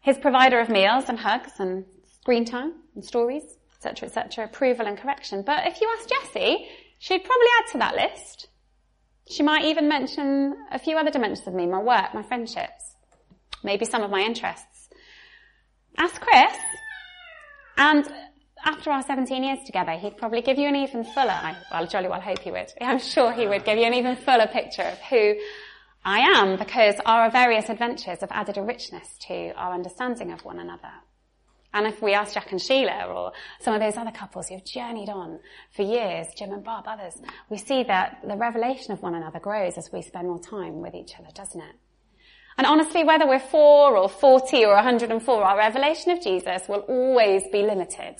his 0.00 0.18
provider 0.18 0.60
of 0.60 0.68
meals 0.68 1.04
and 1.08 1.18
hugs 1.18 1.52
and 1.58 1.84
screen 2.20 2.44
time 2.44 2.74
and 2.94 3.04
stories, 3.04 3.42
etc., 3.76 4.08
etc., 4.08 4.44
approval 4.44 4.86
and 4.86 4.98
correction. 4.98 5.42
But 5.44 5.66
if 5.66 5.80
you 5.80 5.88
ask 5.98 6.08
Jessie, 6.08 6.68
she'd 6.98 7.24
probably 7.24 7.46
add 7.58 7.72
to 7.72 7.78
that 7.78 7.96
list. 7.96 8.48
She 9.30 9.42
might 9.42 9.64
even 9.66 9.88
mention 9.88 10.56
a 10.70 10.78
few 10.78 10.96
other 10.96 11.10
dimensions 11.10 11.46
of 11.46 11.54
me, 11.54 11.66
my 11.66 11.82
work, 11.82 12.14
my 12.14 12.22
friendships, 12.22 12.94
maybe 13.62 13.84
some 13.84 14.02
of 14.02 14.10
my 14.10 14.20
interests. 14.20 14.88
Ask 15.98 16.20
Chris, 16.20 16.56
and 17.76 18.10
after 18.64 18.90
our 18.90 19.02
17 19.02 19.44
years 19.44 19.58
together, 19.64 19.92
he'd 19.92 20.16
probably 20.16 20.40
give 20.40 20.58
you 20.58 20.66
an 20.66 20.76
even 20.76 21.04
fuller, 21.04 21.30
I, 21.30 21.56
well, 21.70 21.86
jolly 21.86 22.08
well 22.08 22.20
hope 22.20 22.38
he 22.40 22.50
would. 22.50 22.72
I'm 22.80 22.98
sure 22.98 23.32
he 23.32 23.46
would 23.46 23.64
give 23.64 23.78
you 23.78 23.84
an 23.84 23.94
even 23.94 24.16
fuller 24.16 24.46
picture 24.46 24.82
of 24.82 24.98
who 24.98 25.34
I 26.04 26.20
am 26.20 26.56
because 26.58 26.94
our 27.04 27.30
various 27.30 27.68
adventures 27.68 28.20
have 28.20 28.32
added 28.32 28.56
a 28.56 28.62
richness 28.62 29.18
to 29.26 29.52
our 29.56 29.74
understanding 29.74 30.32
of 30.32 30.44
one 30.44 30.58
another. 30.58 30.92
And 31.74 31.86
if 31.86 32.00
we 32.00 32.14
ask 32.14 32.34
Jack 32.34 32.50
and 32.50 32.60
Sheila 32.60 33.04
or 33.06 33.32
some 33.60 33.74
of 33.74 33.80
those 33.80 33.96
other 33.96 34.10
couples 34.10 34.48
who've 34.48 34.64
journeyed 34.64 35.10
on 35.10 35.38
for 35.70 35.82
years, 35.82 36.28
Jim 36.36 36.52
and 36.52 36.64
Bob, 36.64 36.84
others, 36.86 37.20
we 37.50 37.58
see 37.58 37.82
that 37.84 38.20
the 38.26 38.36
revelation 38.36 38.92
of 38.92 39.02
one 39.02 39.14
another 39.14 39.38
grows 39.38 39.76
as 39.76 39.92
we 39.92 40.00
spend 40.02 40.28
more 40.28 40.40
time 40.40 40.80
with 40.80 40.94
each 40.94 41.14
other, 41.18 41.28
doesn't 41.34 41.60
it? 41.60 41.76
And 42.56 42.66
honestly, 42.66 43.04
whether 43.04 43.26
we're 43.26 43.38
four 43.38 43.96
or 43.96 44.08
40 44.08 44.64
or 44.64 44.74
104, 44.74 45.44
our 45.44 45.56
revelation 45.56 46.10
of 46.10 46.22
Jesus 46.22 46.66
will 46.68 46.80
always 46.80 47.44
be 47.52 47.62
limited 47.62 48.16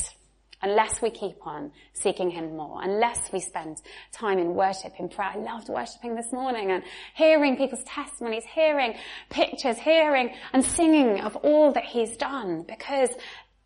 unless 0.63 1.01
we 1.01 1.11
keep 1.11 1.47
on 1.47 1.71
seeking 1.93 2.31
him 2.31 2.57
more, 2.57 2.83
unless 2.83 3.31
we 3.33 3.41
spend 3.41 3.81
time 4.13 4.39
in 4.39 4.55
worship, 4.55 4.93
in 4.99 5.09
prayer. 5.09 5.33
I 5.35 5.39
loved 5.39 5.69
worshipping 5.69 6.15
this 6.15 6.33
morning 6.33 6.71
and 6.71 6.83
hearing 7.15 7.57
people's 7.57 7.85
testimonies, 7.85 8.45
hearing 8.45 8.95
pictures, 9.31 9.79
hearing 9.79 10.35
and 10.53 10.65
singing 10.65 11.21
of 11.21 11.37
all 11.37 11.73
that 11.73 11.85
he's 11.85 12.17
done 12.17 12.65
because 12.67 13.11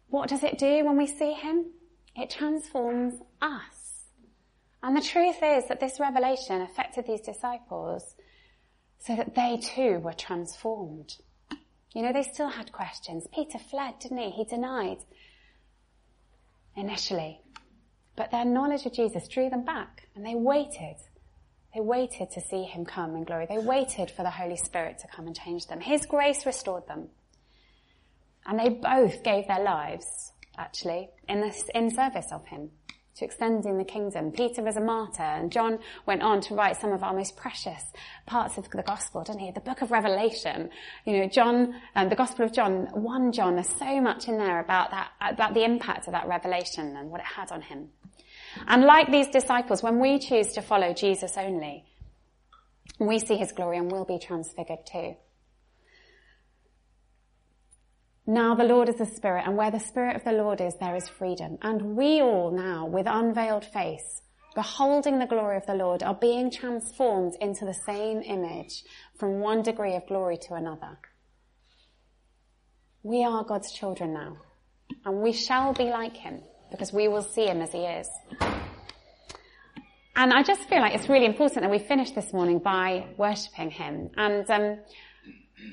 what 0.08 0.28
does 0.28 0.42
it 0.42 0.58
do 0.58 0.84
when 0.84 0.98
we 0.98 1.06
see 1.06 1.32
him? 1.32 1.66
It 2.14 2.30
transforms 2.30 3.14
us. 3.40 4.08
And 4.82 4.96
the 4.96 5.00
truth 5.00 5.36
is 5.42 5.68
that 5.68 5.80
this 5.80 6.00
revelation 6.00 6.60
affected 6.60 7.06
these 7.06 7.20
disciples 7.22 8.14
so 8.98 9.16
that 9.16 9.34
they 9.34 9.58
too 9.62 10.00
were 10.00 10.12
transformed. 10.12 11.16
You 11.94 12.02
know, 12.02 12.12
they 12.12 12.22
still 12.22 12.48
had 12.48 12.72
questions. 12.72 13.26
Peter 13.34 13.58
fled, 13.58 13.98
didn't 14.00 14.18
he? 14.18 14.30
He 14.30 14.44
denied 14.44 14.98
initially. 16.76 17.40
But 18.16 18.30
their 18.30 18.44
knowledge 18.44 18.86
of 18.86 18.92
Jesus 18.92 19.28
drew 19.28 19.48
them 19.48 19.64
back 19.64 20.08
and 20.14 20.24
they 20.24 20.34
waited. 20.34 20.96
They 21.74 21.80
waited 21.80 22.30
to 22.32 22.40
see 22.40 22.64
him 22.64 22.84
come 22.84 23.16
in 23.16 23.24
glory. 23.24 23.46
They 23.48 23.58
waited 23.58 24.10
for 24.10 24.22
the 24.22 24.30
Holy 24.30 24.56
Spirit 24.56 24.98
to 24.98 25.08
come 25.08 25.26
and 25.26 25.36
change 25.36 25.66
them. 25.66 25.80
His 25.80 26.04
grace 26.04 26.44
restored 26.44 26.86
them. 26.86 27.08
And 28.44 28.58
they 28.58 28.68
both 28.68 29.22
gave 29.22 29.46
their 29.46 29.62
lives, 29.62 30.32
actually, 30.58 31.08
in 31.28 31.40
this, 31.40 31.64
in 31.74 31.90
service 31.90 32.30
of 32.32 32.44
him 32.46 32.70
to 33.16 33.24
extending 33.24 33.78
the 33.78 33.84
kingdom. 33.84 34.32
Peter 34.32 34.62
was 34.62 34.76
a 34.76 34.80
martyr 34.80 35.22
and 35.22 35.52
John 35.52 35.78
went 36.06 36.22
on 36.22 36.40
to 36.42 36.54
write 36.54 36.80
some 36.80 36.92
of 36.92 37.02
our 37.02 37.12
most 37.12 37.36
precious 37.36 37.82
parts 38.26 38.56
of 38.56 38.70
the 38.70 38.82
gospel, 38.82 39.22
didn't 39.22 39.40
he? 39.40 39.50
The 39.50 39.60
book 39.60 39.82
of 39.82 39.90
Revelation. 39.90 40.70
You 41.04 41.20
know, 41.20 41.28
John, 41.28 41.74
um, 41.94 42.08
the 42.08 42.16
gospel 42.16 42.44
of 42.44 42.52
John, 42.52 42.88
1 42.92 43.32
John, 43.32 43.54
there's 43.54 43.68
so 43.68 44.00
much 44.00 44.28
in 44.28 44.38
there 44.38 44.60
about 44.60 44.90
that, 44.90 45.10
about 45.20 45.54
the 45.54 45.64
impact 45.64 46.06
of 46.06 46.12
that 46.12 46.26
revelation 46.26 46.96
and 46.96 47.10
what 47.10 47.20
it 47.20 47.26
had 47.26 47.52
on 47.52 47.62
him. 47.62 47.90
And 48.66 48.84
like 48.84 49.10
these 49.10 49.28
disciples, 49.28 49.82
when 49.82 49.98
we 49.98 50.18
choose 50.18 50.52
to 50.52 50.62
follow 50.62 50.92
Jesus 50.92 51.36
only, 51.36 51.84
we 52.98 53.18
see 53.18 53.36
his 53.36 53.52
glory 53.52 53.78
and 53.78 53.90
we'll 53.90 54.04
be 54.04 54.18
transfigured 54.18 54.86
too. 54.86 55.16
Now 58.32 58.54
the 58.54 58.64
Lord 58.64 58.88
is 58.88 58.96
the 58.96 59.04
Spirit, 59.04 59.44
and 59.46 59.58
where 59.58 59.70
the 59.70 59.78
Spirit 59.78 60.16
of 60.16 60.24
the 60.24 60.32
Lord 60.32 60.62
is, 60.62 60.74
there 60.80 60.96
is 60.96 61.06
freedom. 61.06 61.58
And 61.60 61.94
we 61.94 62.22
all 62.22 62.50
now, 62.50 62.86
with 62.86 63.06
unveiled 63.06 63.62
face, 63.62 64.22
beholding 64.54 65.18
the 65.18 65.26
glory 65.26 65.58
of 65.58 65.66
the 65.66 65.74
Lord, 65.74 66.02
are 66.02 66.14
being 66.14 66.50
transformed 66.50 67.34
into 67.42 67.66
the 67.66 67.74
same 67.74 68.22
image 68.22 68.84
from 69.18 69.40
one 69.40 69.60
degree 69.60 69.96
of 69.96 70.06
glory 70.06 70.38
to 70.48 70.54
another. 70.54 70.98
We 73.02 73.22
are 73.22 73.44
God's 73.44 73.70
children 73.70 74.14
now, 74.14 74.38
and 75.04 75.20
we 75.20 75.34
shall 75.34 75.74
be 75.74 75.90
like 75.90 76.16
Him, 76.16 76.40
because 76.70 76.90
we 76.90 77.08
will 77.08 77.20
see 77.20 77.44
Him 77.44 77.60
as 77.60 77.72
He 77.72 77.80
is. 77.80 78.08
And 80.16 80.32
I 80.32 80.42
just 80.42 80.66
feel 80.70 80.80
like 80.80 80.94
it's 80.94 81.10
really 81.10 81.26
important 81.26 81.60
that 81.64 81.70
we 81.70 81.80
finish 81.80 82.12
this 82.12 82.32
morning 82.32 82.60
by 82.60 83.08
worshipping 83.18 83.72
Him. 83.72 84.08
And 84.16 84.50
um, 84.50 84.78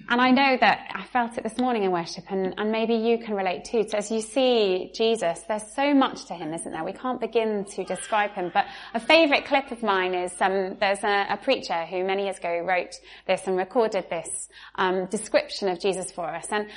and 0.09 0.19
I 0.19 0.31
know 0.31 0.57
that 0.59 0.89
I 0.93 1.03
felt 1.03 1.37
it 1.37 1.43
this 1.43 1.59
morning 1.59 1.83
in 1.83 1.91
worship 1.91 2.25
and, 2.31 2.55
and 2.57 2.71
maybe 2.71 2.95
you 2.95 3.19
can 3.19 3.35
relate 3.35 3.65
too. 3.65 3.87
So 3.87 3.99
as 3.99 4.09
you 4.09 4.21
see 4.21 4.91
Jesus, 4.95 5.41
there's 5.47 5.75
so 5.75 5.93
much 5.93 6.25
to 6.25 6.33
him, 6.33 6.51
isn't 6.51 6.71
there? 6.71 6.83
We 6.83 6.93
can't 6.93 7.21
begin 7.21 7.65
to 7.75 7.83
describe 7.83 8.31
him. 8.31 8.49
But 8.51 8.65
a 8.95 8.99
favourite 8.99 9.45
clip 9.45 9.71
of 9.71 9.83
mine 9.83 10.15
is 10.15 10.33
um, 10.41 10.77
there's 10.79 11.03
a, 11.03 11.27
a, 11.29 11.37
preacher 11.37 11.85
who 11.85 12.03
many 12.03 12.23
years 12.23 12.39
ago 12.39 12.59
wrote 12.65 12.95
this 13.27 13.45
and 13.45 13.55
recorded 13.55 14.09
this 14.09 14.49
um, 14.75 15.05
description 15.05 15.69
of 15.69 15.79
Jesus 15.79 16.11
for 16.11 16.27
us. 16.27 16.47
And 16.49 16.69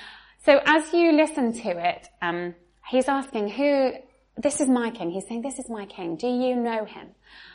so 0.45 0.61
as 0.67 0.93
you 0.93 1.13
listen 1.13 1.55
to 1.55 1.71
it, 1.71 2.09
um, 2.21 2.55
he's 2.87 3.09
asking 3.09 3.49
who, 3.49 3.93
this 4.37 4.61
is 4.61 4.69
my 4.69 4.91
king. 4.91 5.11
He's 5.11 5.27
saying, 5.27 5.41
this 5.41 5.59
is 5.59 5.71
my 5.71 5.87
king. 5.87 6.17
Do 6.17 6.27
you 6.27 6.55
know 6.55 6.85
him? 6.85 7.09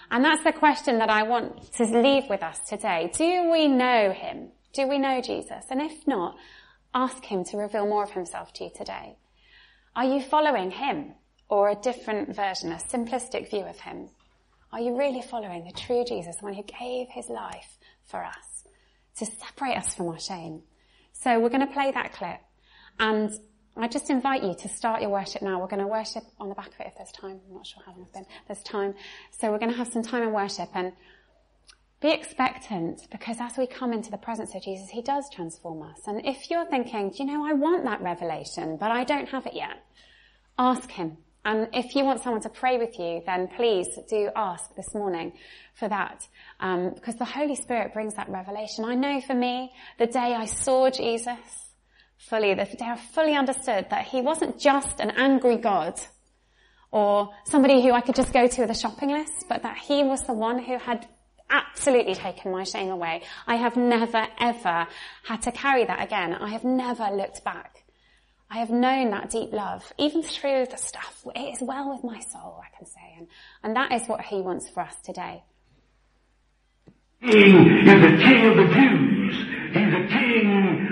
And 0.09 0.25
that's 0.25 0.43
the 0.43 0.53
question 0.53 0.99
that 0.99 1.09
I 1.09 1.23
want 1.23 1.71
to 1.73 1.83
leave 1.83 2.23
with 2.29 2.41
us 2.41 2.57
today. 2.67 3.11
Do 3.13 3.51
we 3.51 3.67
know 3.67 4.11
him? 4.11 4.49
Do 4.77 4.87
we 4.87 4.99
know 4.99 5.21
Jesus? 5.21 5.65
And 5.71 5.81
if 5.81 6.05
not, 6.05 6.37
ask 6.93 7.25
him 7.25 7.43
to 7.45 7.57
reveal 7.57 7.87
more 7.87 8.03
of 8.03 8.11
himself 8.11 8.53
to 8.53 8.65
you 8.65 8.69
today. 8.69 9.17
Are 9.95 10.05
you 10.05 10.21
following 10.21 10.69
him 10.69 11.15
or 11.49 11.69
a 11.69 11.75
different 11.75 12.35
version, 12.35 12.71
a 12.71 12.75
simplistic 12.75 13.49
view 13.49 13.63
of 13.63 13.79
him? 13.79 14.11
Are 14.71 14.79
you 14.79 14.95
really 14.95 15.23
following 15.23 15.65
the 15.65 15.71
true 15.71 16.05
Jesus, 16.07 16.35
the 16.35 16.43
one 16.43 16.53
who 16.53 16.61
gave 16.61 17.07
his 17.09 17.27
life 17.27 17.79
for 18.05 18.23
us 18.23 18.65
to 19.15 19.25
separate 19.25 19.77
us 19.77 19.95
from 19.95 20.09
our 20.09 20.19
shame? 20.19 20.61
So 21.11 21.39
we're 21.39 21.49
going 21.49 21.65
to 21.65 21.73
play 21.73 21.89
that 21.89 22.13
clip 22.13 22.39
and 22.99 23.31
I 23.75 23.87
just 23.87 24.11
invite 24.11 24.43
you 24.43 24.53
to 24.59 24.69
start 24.69 25.01
your 25.01 25.09
worship 25.09 25.41
now. 25.41 25.59
We're 25.59 25.67
going 25.67 25.81
to 25.81 25.87
worship 25.87 26.23
on 26.39 26.49
the 26.49 26.55
back 26.55 26.67
of 26.67 26.79
it 26.81 26.87
if 26.87 26.97
there's 26.97 27.11
time. 27.11 27.39
I'm 27.47 27.55
not 27.55 27.65
sure 27.65 27.81
how 27.83 27.93
long 27.93 28.03
it's 28.03 28.11
been. 28.11 28.25
There's 28.47 28.61
time. 28.61 28.93
So 29.39 29.51
we're 29.51 29.59
going 29.59 29.71
to 29.71 29.77
have 29.77 29.87
some 29.87 30.03
time 30.03 30.21
in 30.21 30.33
worship 30.33 30.69
and 30.75 30.93
be 31.99 32.11
expectant 32.11 33.01
because 33.11 33.37
as 33.39 33.57
we 33.57 33.65
come 33.65 33.91
into 33.91 34.11
the 34.11 34.17
presence 34.17 34.53
of 34.53 34.61
Jesus, 34.61 34.89
He 34.89 35.01
does 35.01 35.29
transform 35.33 35.81
us. 35.81 35.99
And 36.05 36.25
if 36.25 36.49
you're 36.49 36.65
thinking, 36.65 37.11
you 37.15 37.25
know, 37.25 37.45
I 37.45 37.53
want 37.53 37.85
that 37.85 38.01
revelation, 38.01 38.77
but 38.77 38.91
I 38.91 39.03
don't 39.03 39.29
have 39.29 39.47
it 39.47 39.53
yet, 39.53 39.83
ask 40.59 40.91
Him. 40.91 41.17
And 41.43 41.69
if 41.73 41.95
you 41.95 42.03
want 42.03 42.21
someone 42.21 42.41
to 42.41 42.49
pray 42.49 42.77
with 42.77 42.99
you, 42.99 43.23
then 43.25 43.47
please 43.47 43.87
do 44.09 44.29
ask 44.35 44.75
this 44.75 44.93
morning 44.93 45.31
for 45.75 45.87
that. 45.87 46.27
Um, 46.59 46.91
because 46.93 47.15
the 47.15 47.25
Holy 47.25 47.55
Spirit 47.55 47.93
brings 47.93 48.15
that 48.15 48.29
revelation. 48.29 48.83
I 48.83 48.95
know 48.95 49.21
for 49.21 49.33
me, 49.33 49.71
the 49.97 50.07
day 50.07 50.35
I 50.35 50.45
saw 50.45 50.89
Jesus 50.89 51.39
fully, 52.17 52.53
the 52.53 52.65
day 52.65 52.85
I 52.85 52.97
fully 52.97 53.33
understood 53.33 53.87
that 53.89 54.05
He 54.05 54.21
wasn't 54.21 54.59
just 54.59 54.99
an 54.99 55.11
angry 55.11 55.57
God 55.57 55.99
or 56.91 57.29
somebody 57.45 57.81
who 57.81 57.91
I 57.91 58.01
could 58.01 58.15
just 58.15 58.33
go 58.33 58.47
to 58.47 58.61
with 58.61 58.69
a 58.69 58.75
shopping 58.75 59.09
list, 59.09 59.45
but 59.49 59.63
that 59.63 59.77
He 59.77 60.03
was 60.03 60.21
the 60.23 60.33
one 60.33 60.59
who 60.59 60.77
had 60.77 61.07
absolutely 61.49 62.15
taken 62.15 62.51
my 62.51 62.63
shame 62.63 62.89
away. 62.89 63.23
I 63.45 63.55
have 63.55 63.75
never 63.77 64.27
ever 64.39 64.87
had 65.23 65.41
to 65.43 65.51
carry 65.51 65.85
that 65.85 66.03
again. 66.03 66.33
I 66.33 66.49
have 66.49 66.63
never 66.63 67.09
looked 67.11 67.43
back. 67.43 67.83
I 68.49 68.59
have 68.59 68.69
known 68.69 69.11
that 69.11 69.29
deep 69.29 69.51
love, 69.51 69.91
even 69.97 70.23
through 70.23 70.67
the 70.71 70.77
stuff. 70.77 71.25
It 71.35 71.53
is 71.55 71.61
well 71.61 71.89
with 71.89 72.03
my 72.03 72.19
soul, 72.19 72.61
I 72.63 72.75
can 72.77 72.85
say. 72.85 73.15
And, 73.17 73.27
and 73.63 73.75
that 73.75 73.91
is 73.91 74.07
what 74.07 74.21
he 74.21 74.41
wants 74.41 74.69
for 74.69 74.81
us 74.81 74.95
today. 75.03 75.43
King 77.21 77.87
is 77.87 78.01
the 78.01 78.23
King 78.23 78.45
of 78.45 78.57
the 78.57 78.73
Jews. 78.73 79.16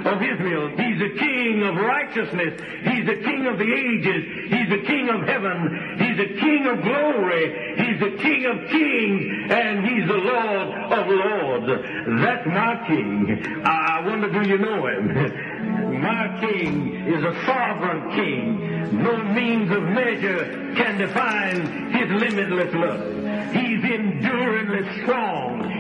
Of 0.06 0.22
Israel. 0.22 0.70
He's 0.70 1.00
the 1.00 1.18
King 1.18 1.64
of 1.64 1.76
righteousness. 1.76 2.54
He's 2.84 3.06
the 3.08 3.24
King 3.26 3.48
of 3.48 3.58
the 3.58 3.66
ages. 3.66 4.52
He's 4.54 4.70
the 4.70 4.86
King 4.86 5.10
of 5.10 5.28
heaven. 5.28 5.98
He's 5.98 6.18
the 6.18 6.40
King 6.40 6.68
of 6.68 6.82
glory. 6.84 7.76
He's 7.76 8.00
the 8.00 8.16
King 8.22 8.46
of 8.46 8.70
kings. 8.70 9.52
And 9.52 9.88
He's 9.88 10.08
the 10.08 10.14
Lord 10.14 10.68
of 10.94 11.08
lords. 11.08 12.22
That's 12.22 12.46
my 12.46 12.86
King. 12.88 13.64
I 13.66 14.06
wonder 14.06 14.30
do 14.30 14.48
you 14.48 14.58
know 14.60 14.86
Him? 14.86 15.56
My 16.02 16.38
King 16.40 17.08
is 17.08 17.24
a 17.24 17.46
sovereign 17.46 18.12
King. 18.12 19.02
No 19.02 19.24
means 19.24 19.72
of 19.72 19.84
measure 19.84 20.74
can 20.76 21.00
define 21.00 21.92
His 21.92 22.10
limitless 22.12 22.74
love. 22.76 23.54
He's 23.54 23.84
enduringly 23.84 25.02
strong. 25.02 25.75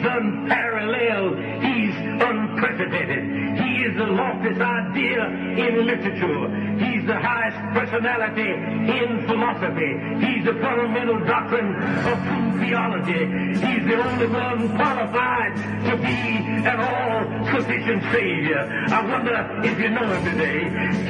He's 0.00 0.08
unparalleled. 0.08 1.36
He's 1.62 1.94
unprecedented. 2.24 3.60
He 3.60 3.84
is 3.84 3.96
the 3.98 4.06
loftiest 4.06 4.58
idea 4.58 5.26
in 5.26 5.84
literature. 5.84 6.48
He's 6.80 7.06
the 7.06 7.20
highest 7.20 7.58
personality 7.76 8.48
in 8.48 9.26
philosophy. 9.26 9.92
He's 10.24 10.44
the 10.46 10.54
fundamental 10.54 11.20
doctrine 11.26 11.76
of 11.76 12.18
theology. 12.60 13.28
He's 13.60 13.84
the 13.84 14.00
only 14.00 14.26
one 14.28 14.74
qualified 14.76 15.56
to 15.84 15.96
be 15.98 16.16
an 16.64 16.80
all-sufficient 16.80 18.02
Savior. 18.10 18.86
I 18.88 19.04
wonder 19.04 19.60
if 19.64 19.78
you 19.78 19.90
know 19.90 20.06
him 20.14 20.24
today. 20.24 20.60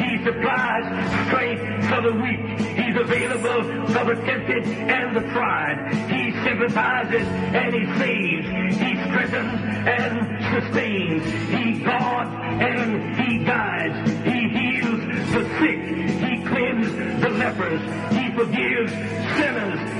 He 0.03 0.25
supplies 0.25 0.85
strength 1.29 1.87
for 1.87 2.03
the 2.03 2.13
weak. 2.13 2.80
He's 2.91 3.01
available 3.01 3.87
for 3.87 4.05
the 4.05 4.21
tempted 4.23 4.67
and 4.67 5.15
the 5.15 5.21
tried. 5.31 5.95
He 6.11 6.33
sympathizes 6.43 7.23
and 7.23 7.73
he 7.73 7.87
saves. 8.01 8.79
He 8.81 8.97
strengthens 9.05 9.61
and 9.87 10.65
sustains. 10.65 11.25
He 11.51 11.85
guards 11.85 12.31
and 12.61 13.15
he 13.15 13.45
guides. 13.45 14.11
He 14.25 14.49
heals 14.49 15.01
the 15.31 15.45
sick. 15.61 15.85
He 16.19 16.43
cleanses 16.43 17.21
the 17.21 17.29
lepers. 17.29 17.81
He 18.13 18.33
forgives 18.33 18.93
sinners. 19.39 20.00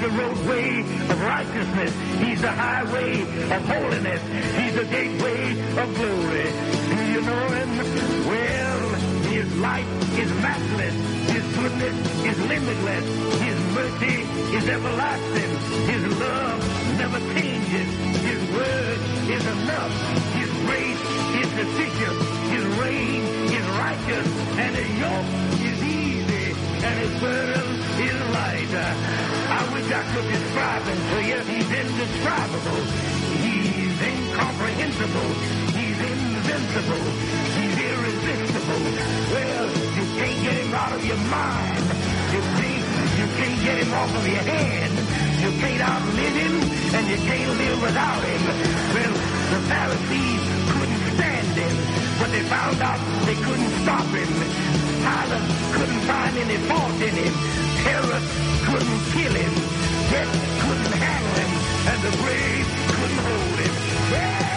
He's 0.00 0.08
the 0.08 0.16
roadway 0.16 0.80
of 0.80 1.20
righteousness. 1.20 1.92
He's 2.24 2.40
the 2.40 2.50
highway 2.50 3.20
of 3.20 3.62
holiness. 3.68 4.22
He's 4.56 4.74
the 4.74 4.86
gateway 4.86 5.50
of 5.76 5.94
glory. 5.94 6.48
Do 6.88 7.04
you 7.12 7.20
know 7.20 7.44
him? 7.52 7.68
Well, 8.24 8.88
his 9.28 9.56
light 9.58 9.84
is 10.16 10.32
matchless. 10.40 10.94
His 11.28 11.44
goodness 11.54 11.96
is 12.24 12.38
limitless. 12.48 13.04
His 13.44 13.58
mercy 13.76 14.16
is 14.56 14.68
everlasting. 14.70 15.52
His 15.92 16.02
love 16.18 16.60
never 16.96 17.20
changes. 17.36 17.88
His 18.24 18.40
word 18.56 18.98
is 19.28 19.44
enough. 19.52 19.92
His 20.32 20.50
grace 20.64 21.04
is 21.44 21.48
sufficient. 21.60 22.16
His 22.48 22.64
reign 22.80 23.22
is 23.52 23.66
righteous. 23.76 24.28
And 24.56 24.76
his 24.76 24.98
yoke. 24.98 25.50
And 26.82 26.96
his 26.98 27.20
burden 27.20 27.66
is 28.00 28.20
light. 28.32 28.72
I 28.72 29.60
wish 29.74 29.88
I 29.92 30.02
could 30.12 30.28
describe 30.32 30.82
him 30.88 31.00
to 31.10 31.18
you. 31.28 31.38
He's 31.44 31.70
indescribable. 31.70 32.82
He's 33.44 34.00
incomprehensible. 34.00 35.30
He's 35.76 36.00
invincible. 36.00 37.04
He's 37.60 37.76
irresistible. 37.84 38.82
Well, 39.28 39.66
you 39.68 40.04
can't 40.16 40.40
get 40.40 40.56
him 40.56 40.72
out 40.72 40.92
of 40.96 41.04
your 41.04 41.20
mind. 41.28 41.84
You 42.32 42.40
can't, 42.40 42.86
you 43.20 43.26
can't 43.36 43.60
get 43.60 43.76
him 43.84 43.92
off 43.92 44.16
of 44.16 44.24
your 44.26 44.44
hand. 44.48 44.94
You 45.44 45.50
can't 45.60 45.82
outlive 45.84 46.36
him, 46.36 46.54
and 46.96 47.04
you 47.08 47.16
can't 47.28 47.58
live 47.60 47.82
without 47.82 48.22
him. 48.24 48.42
Well, 48.96 49.14
the 49.52 49.60
Pharisees 49.68 50.59
when 52.20 52.30
they 52.32 52.42
found 52.42 52.80
out 52.82 53.00
they 53.24 53.34
couldn't 53.34 53.70
stop 53.82 54.04
him, 54.12 54.28
Pilate 55.04 55.46
couldn't 55.72 56.02
find 56.04 56.36
any 56.36 56.58
fault 56.68 57.00
in 57.00 57.14
him. 57.16 57.34
Herod 57.86 58.24
couldn't 58.68 59.00
kill 59.14 59.34
him. 59.34 59.54
Death 60.12 60.32
couldn't 60.62 60.94
handle 61.00 61.34
him. 61.40 61.50
And 61.90 61.98
the 62.04 62.12
grave 62.22 62.66
couldn't 62.92 63.20
hold 63.24 63.58
him. 63.64 63.74
Yeah! 64.12 64.49